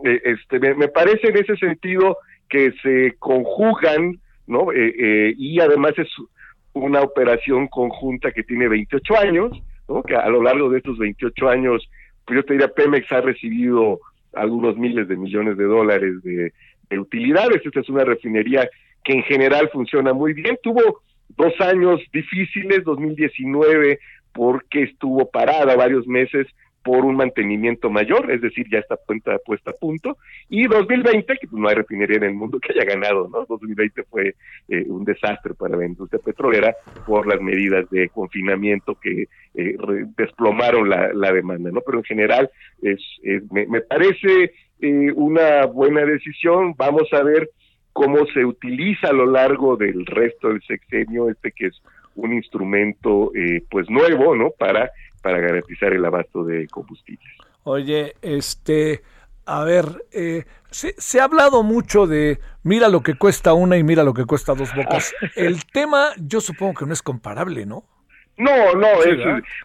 [0.04, 2.16] eh, este, me, parece en ese sentido
[2.48, 4.72] que se conjugan, ¿no?
[4.72, 6.08] Eh, eh, y además es
[6.72, 10.02] una operación conjunta que tiene 28 años, ¿no?
[10.02, 11.88] Que a lo largo de estos 28 años,
[12.24, 14.00] pues yo te diría, Pemex ha recibido
[14.34, 16.52] algunos miles de millones de dólares de,
[16.90, 17.64] de utilidades.
[17.64, 18.68] Esta es una refinería
[19.04, 20.58] que en general funciona muy bien.
[20.62, 21.00] Tuvo
[21.36, 23.98] dos años difíciles, 2019
[24.32, 26.46] porque estuvo parada varios meses
[26.88, 30.16] por un mantenimiento mayor, es decir, ya está cuenta puesta a punto,
[30.48, 33.44] y 2020, que pues, no hay refinería en el mundo que haya ganado, ¿no?
[33.44, 34.34] 2020 fue
[34.70, 36.74] eh, un desastre para la industria petrolera
[37.06, 39.24] por las medidas de confinamiento que
[39.54, 39.76] eh,
[40.16, 41.82] desplomaron la, demanda, ¿no?
[41.84, 42.50] Pero en general
[42.80, 43.02] es,
[43.50, 47.50] me, me, parece eh, una buena decisión, vamos a ver
[47.92, 51.82] cómo se utiliza a lo largo del resto del sexenio este que es
[52.18, 54.50] un instrumento eh, pues nuevo, ¿no?
[54.58, 54.90] Para,
[55.22, 57.28] para garantizar el abasto de combustibles.
[57.64, 59.02] Oye, este,
[59.44, 64.04] a ver, eh, se, ha hablado mucho de mira lo que cuesta una y mira
[64.04, 65.14] lo que cuesta dos bocas.
[65.36, 67.84] el tema, yo supongo que no es comparable, ¿no?
[68.36, 69.18] No, no, es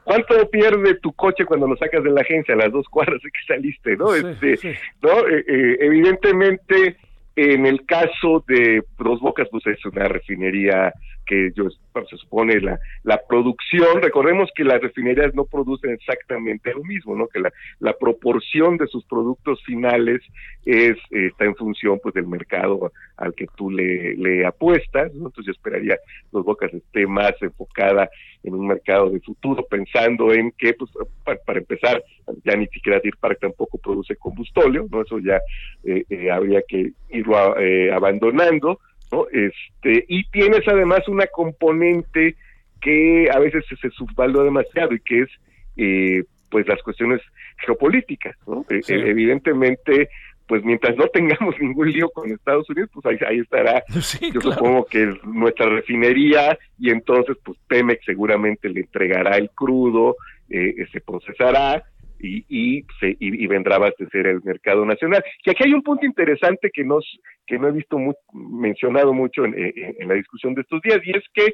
[0.04, 3.30] cuánto pierde tu coche cuando lo sacas de la agencia a las dos cuadras de
[3.30, 4.16] que saliste, ¿no?
[4.16, 6.98] este, no, eh, evidentemente
[7.36, 10.94] en el caso de Dos Bocas, pues es una refinería
[11.26, 16.84] que yo, se supone la, la producción, recordemos que las refinerías no producen exactamente lo
[16.84, 17.28] mismo, ¿no?
[17.28, 20.22] Que la, la proporción de sus productos finales
[20.66, 25.98] es está en función pues del mercado al que tú le, apuestas, Entonces yo esperaría
[26.32, 28.10] Dos Bocas esté más enfocada
[28.44, 30.92] en un mercado de futuro, pensando en que, pues,
[31.24, 32.04] para, empezar,
[32.44, 35.02] ya ni siquiera Deer Park tampoco produce combustóleo, ¿no?
[35.02, 35.40] Eso ya
[35.86, 38.80] eh, eh, habría que irlo eh, abandonando,
[39.14, 39.28] ¿no?
[39.32, 42.36] Este, y tienes además una componente
[42.82, 47.22] que a veces se subvalúa demasiado y que es, pues, las cuestiones
[47.66, 48.66] geopolíticas, ¿no?
[48.70, 50.10] evidentemente,
[50.48, 53.84] pues mientras no tengamos ningún lío con Estados Unidos, pues ahí, ahí estará,
[54.34, 60.18] yo supongo que nuestra refinería y entonces pues Pemex seguramente le entregará el crudo,
[60.50, 61.84] eh, se procesará
[62.24, 65.24] y, y, se, y, vendrá a abastecer el mercado nacional.
[65.46, 67.06] Y aquí hay un punto interesante que, nos,
[67.46, 67.98] que no he visto
[68.34, 71.54] mencionado mucho en, la discusión de estos días y es que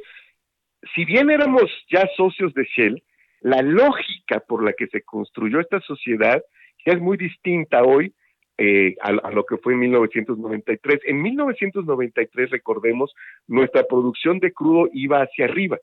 [0.95, 3.03] si bien éramos ya socios de Shell,
[3.41, 6.41] la lógica por la que se construyó esta sociedad
[6.85, 8.13] ya es muy distinta hoy
[8.57, 10.99] eh, a, lo que fue en 1993.
[11.05, 13.13] En 1993, recordemos,
[13.47, 15.77] nuestra producción de crudo iba hacia arriba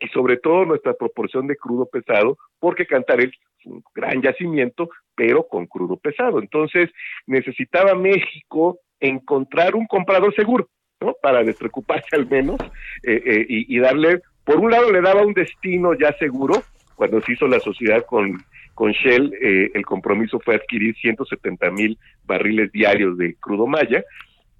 [0.00, 5.46] y sobre todo nuestra proporción de crudo pesado, porque Cantarell es un gran yacimiento, pero
[5.46, 6.40] con crudo pesado.
[6.40, 6.90] Entonces,
[7.26, 10.68] necesitaba México encontrar un comprador seguro,
[11.00, 11.14] ¿no?
[11.20, 12.58] Para despreocuparse al menos
[13.02, 16.62] eh, eh, y, y darle, por un lado le daba un destino ya seguro,
[16.94, 18.38] cuando se hizo la sociedad con
[18.78, 24.04] con Shell eh, el compromiso fue adquirir 170 mil barriles diarios de crudo maya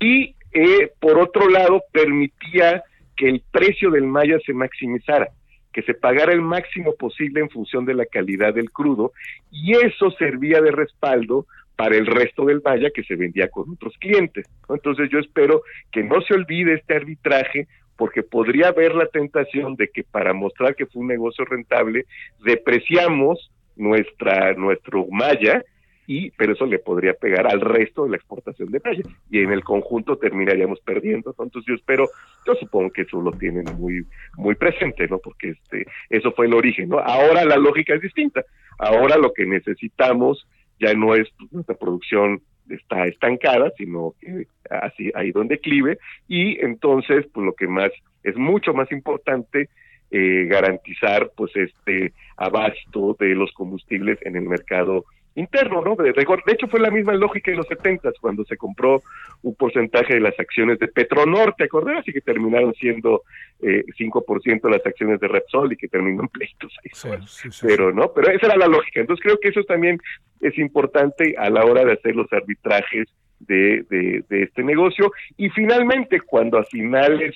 [0.01, 2.83] y eh, por otro lado permitía
[3.19, 5.29] que el precio del maya se maximizara,
[5.73, 9.13] que se pagara el máximo posible en función de la calidad del crudo
[9.51, 11.47] y eso servía de respaldo
[11.77, 14.47] para el resto del maya que se vendía con otros clientes.
[14.69, 15.63] Entonces yo espero
[15.93, 20.77] que no se olvide este arbitraje porque podría haber la tentación de que para mostrar
[20.77, 22.07] que fue un negocio rentable,
[22.45, 25.63] depreciamos nuestra nuestro malla
[26.09, 29.53] y pero eso le podría pegar al resto de la exportación de malla y en
[29.53, 32.09] el conjunto terminaríamos perdiendo entonces yo espero
[32.47, 34.07] yo supongo que eso lo tienen muy
[34.39, 38.45] muy presente no porque este eso fue el origen no ahora la lógica es distinta.
[38.79, 40.47] Ahora lo que necesitamos
[40.81, 42.41] ya no es nuestra producción
[42.71, 47.91] está estancada sino que así ha ido en declive y entonces pues lo que más
[48.23, 49.69] es mucho más importante
[50.11, 55.05] eh, garantizar pues este abasto de los combustibles en el mercado
[55.39, 55.95] interno, ¿no?
[55.97, 59.03] De, de, hecho fue la misma lógica en los 70 cuando se compró
[59.43, 62.07] un porcentaje de las acciones de Petronor, ¿te acordás?
[62.09, 63.23] Y que terminaron siendo
[63.61, 67.21] eh, 5% las acciones de Repsol y que terminó en pleitos ahí.
[67.63, 68.13] Pero, ¿no?
[68.13, 69.01] Pero esa era la lógica.
[69.01, 69.99] Entonces creo que eso también
[70.41, 73.07] es importante a la hora de hacer los arbitrajes
[73.41, 75.13] de, de, de este negocio.
[75.37, 77.35] Y finalmente, cuando a finales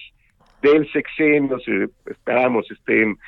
[0.62, 1.58] del sexenio,
[2.06, 3.18] esperamos estén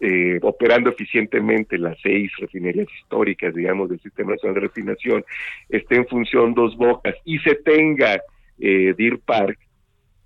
[0.00, 5.24] eh, operando eficientemente las seis refinerías históricas, digamos, del Sistema Nacional de Refinación,
[5.68, 8.20] esté en función dos bocas y se tenga
[8.58, 9.58] eh, Deer Park,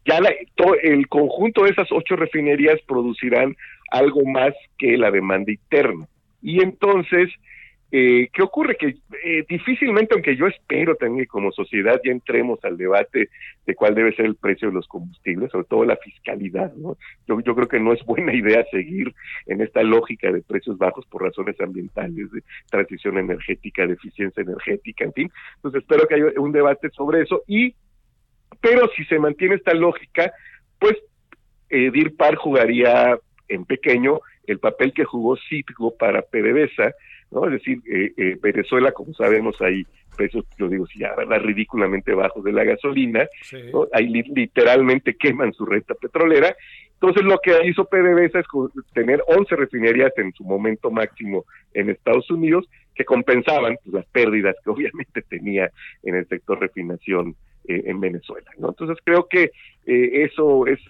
[0.04, 0.20] ya
[0.82, 3.54] el conjunto de esas ocho refinerías producirán
[3.90, 6.08] algo más que la demanda interna.
[6.40, 7.28] Y entonces,
[7.90, 8.76] eh, ¿Qué ocurre?
[8.76, 13.30] Que eh, difícilmente, aunque yo espero también que como sociedad ya entremos al debate
[13.64, 16.98] de cuál debe ser el precio de los combustibles, sobre todo la fiscalidad, ¿no?
[17.26, 19.14] Yo, yo creo que no es buena idea seguir
[19.46, 25.04] en esta lógica de precios bajos por razones ambientales, de transición energética, de eficiencia energética,
[25.04, 25.32] en fin.
[25.56, 27.74] Entonces espero que haya un debate sobre eso y,
[28.60, 30.30] pero si se mantiene esta lógica,
[30.78, 30.96] pues
[31.70, 36.94] eh, DIRPAR jugaría en pequeño el papel que jugó Citgo para PDVSA,
[37.30, 37.44] ¿no?
[37.46, 39.86] Es decir, eh, eh, Venezuela, como sabemos, hay
[40.16, 41.40] precios, yo digo, si ya, ¿verdad?
[41.40, 43.28] ridículamente bajos de la gasolina,
[43.92, 46.56] ahí literalmente queman su renta petrolera.
[46.94, 48.46] Entonces, lo que hizo PDVSA es
[48.92, 54.56] tener 11 refinerías en su momento máximo en Estados Unidos que compensaban pues, las pérdidas
[54.64, 55.70] que obviamente tenía
[56.02, 57.36] en el sector refinación
[57.68, 58.50] eh, en Venezuela.
[58.58, 58.70] ¿no?
[58.70, 59.52] Entonces, creo que
[59.86, 60.80] eso es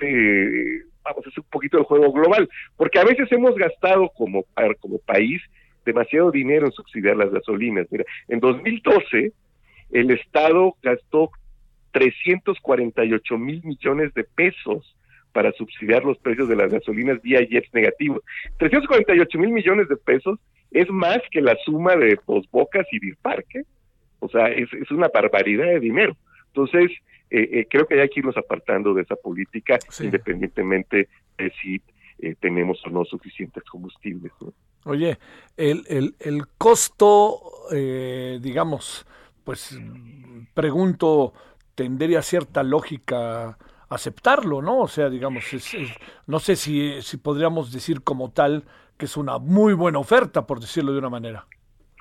[1.05, 4.45] vamos, es un poquito el juego global, porque a veces hemos gastado como,
[4.81, 5.41] como país
[5.89, 7.87] demasiado dinero en subsidiar las gasolinas.
[7.91, 9.33] Mira, en 2012
[9.91, 11.31] el Estado gastó
[11.93, 14.95] 348 mil millones de pesos
[15.33, 18.23] para subsidiar los precios de las gasolinas vía IEPS negativo.
[18.59, 20.39] 348 mil millones de pesos
[20.71, 23.63] es más que la suma de Dos Bocas y Dirparque.
[24.21, 26.17] O sea, es, es una barbaridad de dinero.
[26.49, 26.91] Entonces,
[27.31, 31.81] eh, eh, creo que hay que irnos apartando de esa política, independientemente de si
[32.21, 34.33] eh, tenemos o no suficientes combustibles.
[34.85, 35.19] Oye,
[35.57, 37.41] el, el, el costo,
[37.71, 39.07] digamos,
[39.45, 39.79] pues
[40.55, 41.33] pregunto,
[41.75, 44.81] tendría cierta lógica aceptarlo, ¿no?
[44.81, 45.45] O sea, digamos,
[46.27, 48.65] no sé si, si podríamos decir como tal
[48.97, 51.47] que es una muy buena oferta, por decirlo de una manera.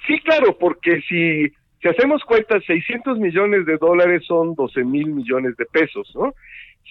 [0.05, 1.51] Sí, claro, porque si
[1.81, 6.33] si hacemos cuentas, 600 millones de dólares son 12 mil millones de pesos, ¿no?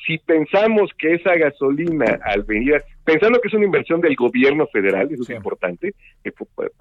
[0.05, 5.09] Si pensamos que esa gasolina al venir, pensando que es una inversión del gobierno federal,
[5.11, 5.95] eso es importante,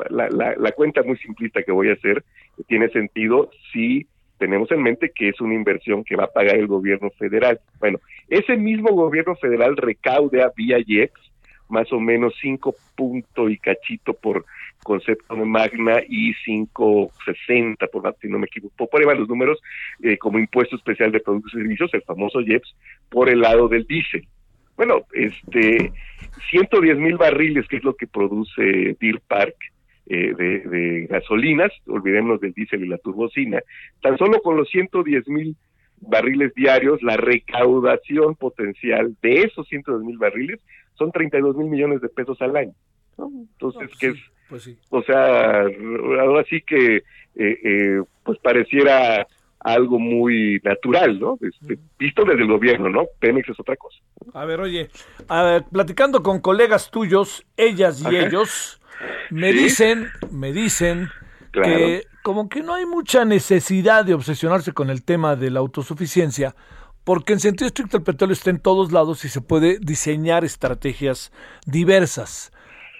[0.09, 2.23] la, la, la cuenta muy simplista que voy a hacer
[2.67, 6.67] tiene sentido si tenemos en mente que es una inversión que va a pagar el
[6.67, 7.59] gobierno federal.
[7.79, 11.13] Bueno, ese mismo gobierno federal recaude a vía IEX
[11.69, 14.45] más o menos 5 puntos y cachito por
[14.85, 19.59] concepto de Magna y 560, por si no me equivoco, por ahí van los números,
[20.03, 22.75] eh, como impuesto especial de productos y servicios, el famoso IEPS,
[23.09, 24.27] por el lado del diésel.
[24.77, 25.91] Bueno, este,
[26.51, 29.55] 110 mil barriles, que es lo que produce Deer Park,
[30.07, 33.61] eh, de, gasolinas, olvidémonos del diésel y la turbocina,
[34.03, 35.55] tan solo con los 110 mil
[35.99, 40.59] barriles diarios, la recaudación potencial de esos 110 mil barriles
[40.93, 42.73] son 32 mil millones de pesos al año.
[43.17, 44.17] Entonces, que es
[44.49, 47.03] pues O sea, ahora sí que eh,
[47.35, 49.27] eh, pues pareciera
[49.59, 51.39] algo muy natural, ¿no?
[51.41, 53.05] Este, visto desde el gobierno, ¿no?
[53.19, 53.97] Pemex es otra cosa.
[54.34, 54.89] A ver, oye,
[55.72, 58.80] platicando con colegas tuyos, ellas y ellos,
[59.31, 61.09] me dicen, me dicen
[61.51, 66.55] que como que no hay mucha necesidad de obsesionarse con el tema de la autosuficiencia,
[67.03, 71.31] porque en sentido estricto el petróleo está en todos lados y se puede diseñar estrategias
[71.65, 72.51] diversas.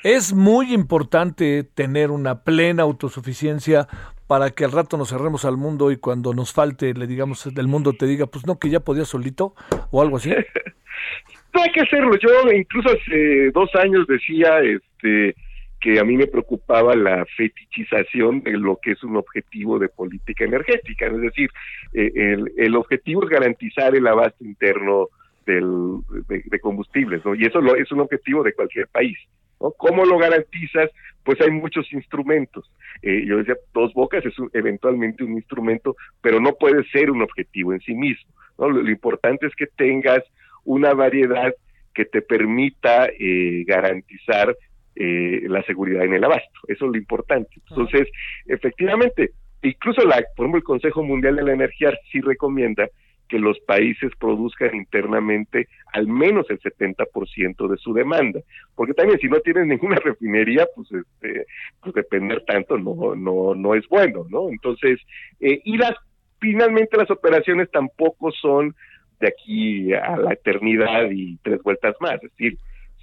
[0.06, 3.88] Es muy importante tener una plena autosuficiencia
[4.28, 7.68] para que al rato nos cerremos al mundo y cuando nos falte le digamos del
[7.68, 9.56] mundo te diga, pues no, que ya podía solito
[9.90, 10.30] o algo así.
[11.56, 12.16] no hay que hacerlo.
[12.20, 15.36] Yo incluso hace dos años decía este
[15.82, 20.46] que a mí me preocupaba la fetichización de lo que es un objetivo de política
[20.46, 21.08] energética.
[21.08, 21.50] Es decir,
[21.94, 25.08] eh, el, el objetivo es garantizar el abasto interno
[25.48, 27.34] del, de, combustibles, ¿no?
[27.34, 29.18] Y eso lo, es un objetivo de cualquier país.
[29.58, 30.90] ¿Cómo lo garantizas?
[31.24, 32.70] Pues hay muchos instrumentos.
[33.02, 37.74] Eh, yo decía, dos bocas es eventualmente un instrumento, pero no puede ser un objetivo
[37.74, 38.32] en sí mismo.
[38.58, 40.24] Lo, importante es que tengas
[40.64, 41.54] una variedad
[41.94, 44.56] que te permita eh, garantizar
[44.96, 46.60] eh, la seguridad en el abasto.
[46.68, 47.50] Eso es lo importante.
[47.70, 48.08] Entonces,
[48.46, 52.88] efectivamente, incluso la, por ejemplo, el Consejo Mundial de la Energía sí recomienda
[53.36, 58.40] que los países produzcan internamente al menos el 70% de su demanda,
[58.76, 61.46] porque también si no tienes ninguna refinería, pues este,
[61.82, 64.48] pues depender tanto no no no es bueno, ¿no?
[64.50, 65.02] Entonces,
[65.42, 65.96] eh, y las
[66.40, 68.74] finalmente las operaciones tampoco son
[69.20, 72.58] de aquí a la eternidad y tres vueltas más, es decir,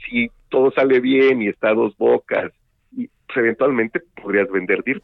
[0.06, 2.52] si todo sale bien y está a dos bocas,
[2.96, 5.02] y, pues, eventualmente podrías vender Deer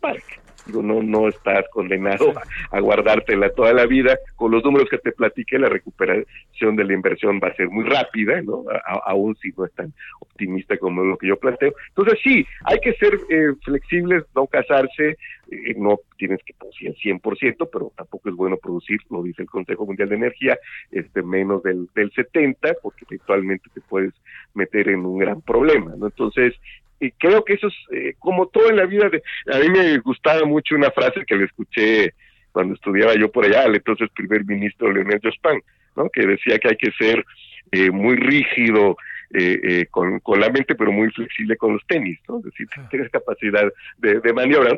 [0.68, 2.32] No, no estás condenado
[2.70, 4.18] a, guardártela toda la vida.
[4.36, 7.84] Con los números que te platiqué, la recuperación de la inversión va a ser muy
[7.84, 8.64] rápida, ¿no?
[9.04, 11.72] aún si no es tan optimista como lo que yo planteo.
[11.88, 15.16] Entonces sí, hay que ser eh, flexibles, no casarse,
[15.50, 19.48] eh, no tienes que producir el 100%, pero tampoco es bueno producir, lo dice el
[19.48, 20.58] Consejo Mundial de Energía,
[20.90, 24.12] este menos del, del 70, porque eventualmente te puedes
[24.54, 26.06] meter en un gran problema, ¿no?
[26.06, 26.54] Entonces,
[27.00, 29.08] y creo que eso es eh, como todo en la vida.
[29.08, 29.22] De,
[29.52, 32.14] a mí me gustaba mucho una frase que le escuché
[32.52, 35.62] cuando estudiaba yo por allá, al entonces primer ministro Leonel Jospin,
[35.96, 36.08] ¿no?
[36.10, 37.24] que decía que hay que ser
[37.70, 38.96] eh, muy rígido
[39.34, 42.38] eh, con, con, la mente, pero muy flexible con los tenis, ¿no?
[42.38, 44.76] es decir, tener capacidad de, de maniobra,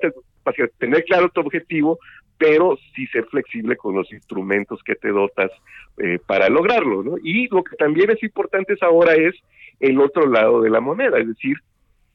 [0.79, 1.99] tener claro tu objetivo,
[2.37, 5.53] pero sí ser flexible con los instrumentos que te dotas
[6.27, 7.03] para lograrlo.
[7.03, 7.17] ¿no?
[7.23, 9.37] Y lo que también es importante ahora es
[9.79, 11.57] el otro lado de la moneda, es decir,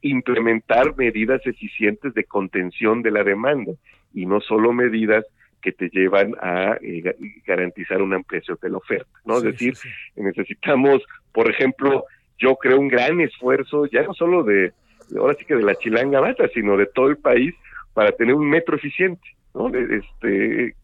[0.02, 3.74] implementar medidas eficientes de contención de la demanda
[4.14, 5.26] y no solo medidas
[5.62, 7.16] que te llevan a eh,
[7.46, 9.38] garantizar una ampliación de la oferta, ¿no?
[9.38, 9.74] es decir,
[10.16, 11.02] necesitamos,
[11.32, 12.06] por ejemplo,
[12.38, 14.74] yo creo un gran esfuerzo, ya no solo de,
[15.18, 17.54] ahora sí que de la chilanga bata, sino de todo el país
[17.94, 19.70] para tener un metro eficiente, ¿no?
[19.70, 20.76] Este,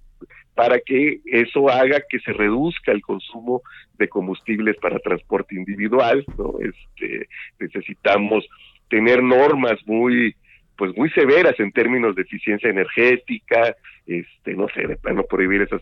[0.56, 3.62] para que eso haga que se reduzca el consumo
[3.98, 6.56] de combustibles para transporte individual, ¿no?
[6.60, 7.28] Este,
[7.60, 8.48] necesitamos
[8.92, 10.36] tener normas muy
[10.78, 13.76] pues muy severas en términos de eficiencia energética,
[14.08, 15.82] este, no sé, de plano prohibir esas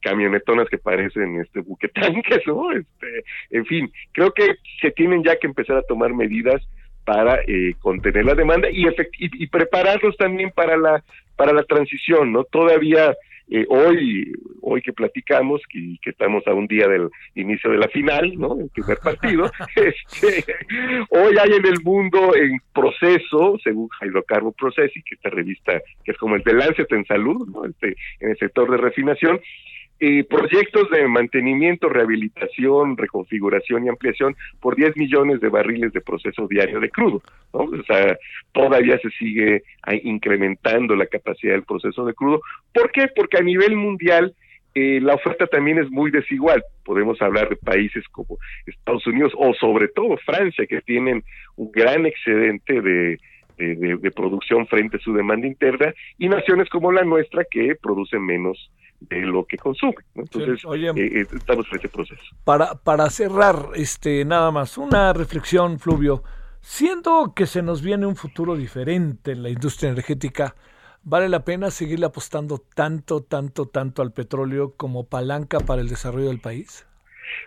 [0.00, 2.70] camionetonas que parecen este buquetanques, ¿no?
[2.70, 6.62] Este, en fin, creo que se tienen ya que empezar a tomar medidas
[7.04, 11.02] para eh, contener la demanda y, y, y, prepararlos también para la
[11.36, 12.44] para la transición, ¿no?
[12.44, 13.14] Todavía
[13.48, 17.88] eh, hoy, hoy que platicamos, y que, estamos a un día del inicio de la
[17.88, 18.58] final, ¿no?
[18.58, 20.44] El primer partido, este,
[21.10, 26.18] hoy hay en el mundo en proceso, según Hydrocarbon Processing, que esta revista, que es
[26.18, 27.64] como el de Lancet en salud, ¿no?
[27.64, 29.40] Este, en el sector de refinación,
[29.98, 36.46] eh, proyectos de mantenimiento, rehabilitación, reconfiguración y ampliación por 10 millones de barriles de proceso
[36.48, 37.22] diario de crudo.
[37.54, 37.60] ¿no?
[37.60, 38.18] O sea,
[38.52, 39.62] todavía se sigue
[40.02, 42.40] incrementando la capacidad del proceso de crudo.
[42.74, 43.08] ¿Por qué?
[43.14, 44.34] Porque a nivel mundial
[44.74, 46.62] eh, la oferta también es muy desigual.
[46.84, 48.36] Podemos hablar de países como
[48.66, 51.24] Estados Unidos o sobre todo Francia, que tienen
[51.56, 53.18] un gran excedente de,
[53.56, 58.70] de, producción frente a su demanda interna, y naciones como la nuestra que producen menos
[59.00, 59.96] de lo que consume.
[60.14, 62.22] Entonces, eh, eh, estamos en ese proceso.
[62.44, 66.22] Para, para cerrar, este, nada más, una reflexión, Fluvio.
[66.60, 70.56] Siendo que se nos viene un futuro diferente en la industria energética,
[71.04, 76.28] ¿vale la pena seguirle apostando tanto, tanto, tanto al petróleo como palanca para el desarrollo
[76.28, 76.86] del país?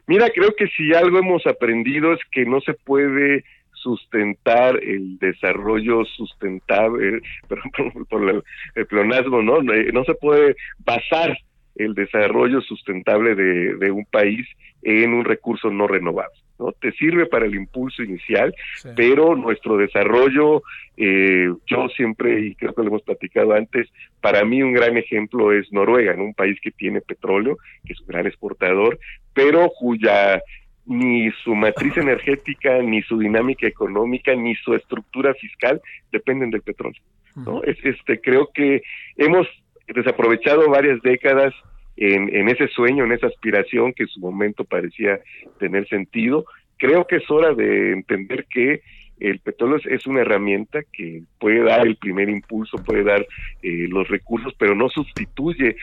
[0.08, 3.44] Mira, creo que si algo hemos aprendido es que no se puede
[3.82, 8.44] sustentar el desarrollo sustentable, por, por
[8.76, 9.62] el, pleonasmo, ¿no?
[9.62, 11.38] No se puede basar
[11.76, 14.46] el desarrollo sustentable de, de un país
[14.82, 16.36] en un recurso no renovable.
[16.60, 16.74] ¿no?
[16.74, 18.54] Te sirve para el impulso inicial,
[18.96, 20.62] pero nuestro desarrollo,
[20.98, 23.88] eh, yo siempre, y creo que lo hemos platicado antes,
[24.22, 28.08] para mí un gran ejemplo es Noruega, un país que tiene petróleo, que es un
[28.08, 29.00] gran exportador,
[29.34, 30.42] pero cuya
[30.90, 37.02] ni su matriz energética, ni su dinámica económica, ni su estructura fiscal dependen del petróleo.
[37.36, 37.64] ¿no?
[37.64, 38.82] Es, este, creo que
[39.16, 39.48] hemos
[39.88, 41.54] desaprovechado varias décadas
[41.96, 45.20] en, en ese sueño, en esa aspiración que en su momento parecía
[45.60, 46.46] tener sentido.
[46.78, 48.82] Creo que es hora de entender que
[49.20, 53.26] el petróleo es una herramienta que puede dar el primer impulso, puede dar
[53.62, 55.76] eh, los recursos, pero no sustituye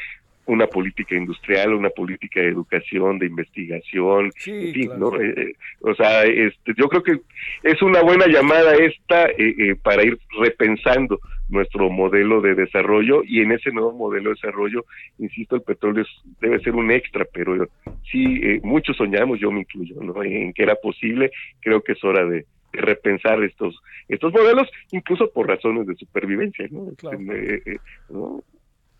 [0.46, 5.20] una política industrial, una política de educación, de investigación, en fin, ¿no?
[5.20, 7.20] Eh, eh, o sea, este, yo creo que
[7.62, 13.52] es una buena llamada esta eh, para ir repensando nuestro modelo de desarrollo y en
[13.52, 14.84] ese nuevo modelo de desarrollo,
[15.18, 16.04] insisto, el petróleo
[16.40, 17.68] debe ser un extra, pero
[18.10, 20.22] sí, muchos soñamos, yo me incluyo, ¿no?
[20.22, 25.48] En que era posible, creo que es hora de, repensar estos estos modelos, incluso por
[25.48, 26.90] razones de supervivencia, ¿no?
[26.90, 28.42] Este, ¿no?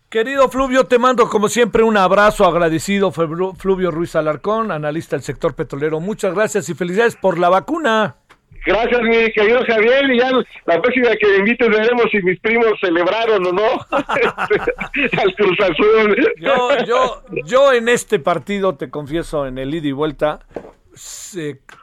[0.09, 5.53] Querido Fluvio, te mando como siempre un abrazo agradecido, Fluvio Ruiz Alarcón, analista del sector
[5.53, 5.99] petrolero.
[5.99, 8.15] Muchas gracias y felicidades por la vacuna.
[8.65, 10.09] Gracias, mi querido Javier.
[10.09, 10.31] Y ya
[10.65, 16.33] la próxima que me invites veremos si mis primos celebraron o no al Cruz Azul.
[16.37, 20.39] Yo, yo, yo en este partido, te confieso, en el ida y vuelta,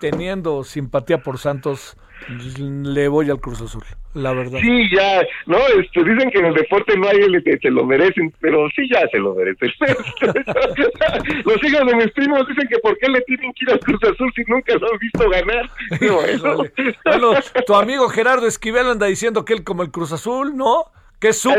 [0.00, 1.98] teniendo simpatía por Santos,
[2.28, 3.84] le voy al Cruz Azul,
[4.14, 4.58] la verdad.
[4.60, 7.84] Sí, ya, no, este, dicen que en el deporte no hay el que se lo
[7.84, 9.70] merecen, pero sí ya se lo merecen.
[11.44, 14.02] Los hijos de mis primos dicen que por qué le tienen que ir al Cruz
[14.04, 15.70] Azul si nunca lo han visto ganar.
[17.04, 17.34] bueno,
[17.66, 20.86] tu amigo Gerardo Esquivel anda diciendo que él como el Cruz Azul, ¿no?
[21.24, 21.54] ¿Qué, sub,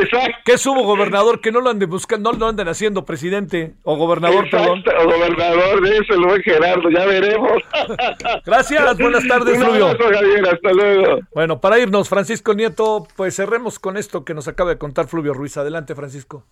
[0.46, 1.42] ¿Qué subo gobernador?
[1.42, 4.84] Que no lo anden buscando, no lo anden haciendo presidente o gobernador, perdón.
[5.00, 7.64] O gobernador, de eso lo Gerardo, ya veremos.
[8.46, 9.88] Gracias, buenas tardes, Fluvio.
[9.98, 11.20] Javier, hasta luego.
[11.34, 15.34] Bueno, para irnos, Francisco Nieto, pues cerremos con esto que nos acaba de contar Fluvio
[15.34, 15.58] Ruiz.
[15.58, 16.44] Adelante, Francisco.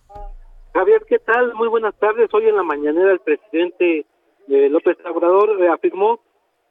[0.74, 1.54] Javier, ¿qué tal?
[1.54, 2.28] Muy buenas tardes.
[2.34, 4.06] Hoy en la mañanera el presidente
[4.48, 6.18] eh, López Obrador eh, afirmó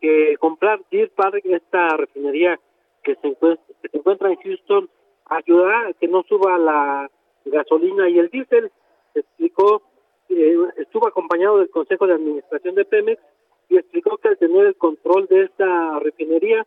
[0.01, 2.59] que comprar Deer Park, esta refinería
[3.01, 4.89] que se, encuentra, que se encuentra en Houston,
[5.25, 7.09] ayudará a que no suba la
[7.45, 8.71] gasolina y el diésel.
[9.15, 9.81] Explicó,
[10.29, 13.21] eh, estuvo acompañado del Consejo de Administración de Pemex
[13.69, 16.65] y explicó que al tener el control de esta refinería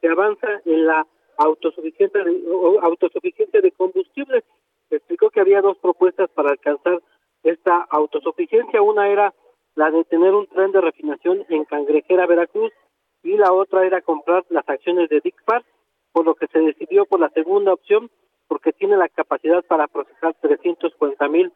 [0.00, 1.06] se avanza en la
[1.38, 2.42] autosuficiencia de,
[2.82, 4.44] autosuficiencia de combustible.
[4.90, 7.00] Explicó que había dos propuestas para alcanzar
[7.42, 8.82] esta autosuficiencia.
[8.82, 9.34] Una era
[9.74, 12.72] la de tener un tren de refinación en Cangrejera, Veracruz,
[13.22, 15.64] y la otra era comprar las acciones de Park
[16.14, 18.08] por lo que se decidió por la segunda opción,
[18.46, 21.52] porque tiene la capacidad para procesar 350 mil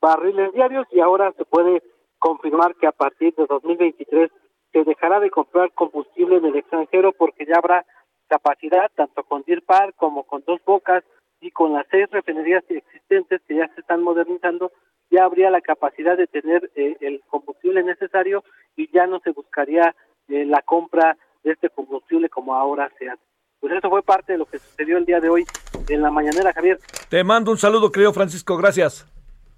[0.00, 1.80] barriles diarios y ahora se puede
[2.18, 4.28] confirmar que a partir de 2023
[4.72, 7.86] se dejará de comprar combustible en el extranjero porque ya habrá
[8.26, 11.04] capacidad tanto con Deer Park como con Dos Bocas
[11.40, 14.72] y con las seis refinerías existentes que ya se están modernizando
[15.08, 18.42] ya habría la capacidad de tener eh, el combustible necesario
[18.74, 19.94] y ya no se buscaría
[20.28, 23.29] eh, la compra de este combustible como ahora se hace.
[23.60, 25.44] Pues eso fue parte de lo que sucedió el día de hoy
[25.88, 26.80] en la mañanera, Javier.
[27.10, 29.06] Te mando un saludo, querido Francisco, gracias.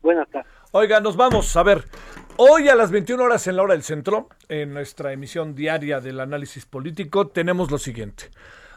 [0.03, 0.51] Buenas tardes.
[0.73, 1.85] Oiga, nos vamos a ver.
[2.37, 6.19] Hoy a las 21 horas en la hora del centro, en nuestra emisión diaria del
[6.19, 8.31] análisis político, tenemos lo siguiente.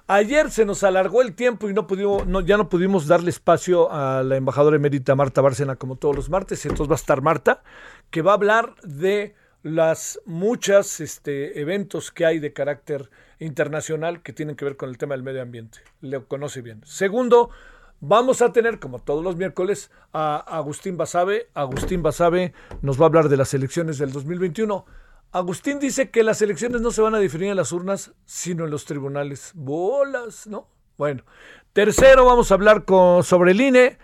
[0.06, 3.92] Ayer se nos alargó el tiempo y no pudimos, no, ya no pudimos darle espacio
[3.92, 6.64] a la embajadora emérita Marta Bárcena como todos los martes.
[6.66, 7.64] Entonces va a estar Marta,
[8.12, 9.34] que va a hablar de
[9.64, 13.10] las muchas este, eventos que hay de carácter
[13.40, 15.80] internacional que tienen que ver con el tema del medio ambiente.
[16.02, 16.82] Lo conoce bien.
[16.86, 17.50] Segundo,
[18.00, 21.50] vamos a tener, como todos los miércoles, a Agustín Basabe.
[21.54, 24.86] Agustín Basabe nos va a hablar de las elecciones del 2021.
[25.32, 28.72] Agustín dice que las elecciones no se van a definir en las urnas, sino en
[28.72, 29.52] los tribunales.
[29.54, 30.68] Bolas, ¿no?
[30.98, 31.24] Bueno.
[31.74, 33.98] Tercero, vamos a hablar con, sobre el INE,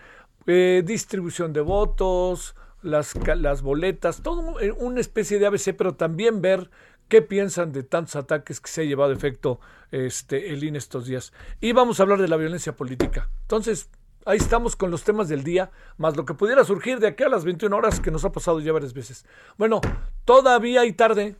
[0.46, 6.68] eh, distribución de votos, las, las boletas, todo una especie de ABC, pero también ver
[7.08, 9.60] qué piensan de tantos ataques que se ha llevado a efecto
[9.90, 11.32] este, el INE estos días.
[11.60, 13.28] Y vamos a hablar de la violencia política.
[13.42, 13.88] Entonces,
[14.24, 17.28] ahí estamos con los temas del día, más lo que pudiera surgir de aquí a
[17.28, 19.26] las 21 horas que nos ha pasado ya varias veces.
[19.56, 19.80] Bueno,
[20.24, 21.36] todavía hay tarde.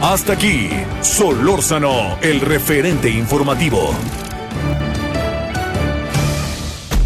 [0.00, 0.70] Hasta aquí,
[1.02, 3.90] Solórzano, el referente informativo.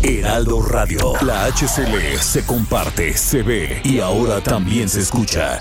[0.02, 1.12] Heraldo Radio.
[1.22, 5.60] La HCL se comparte, se ve y ahora también se escucha.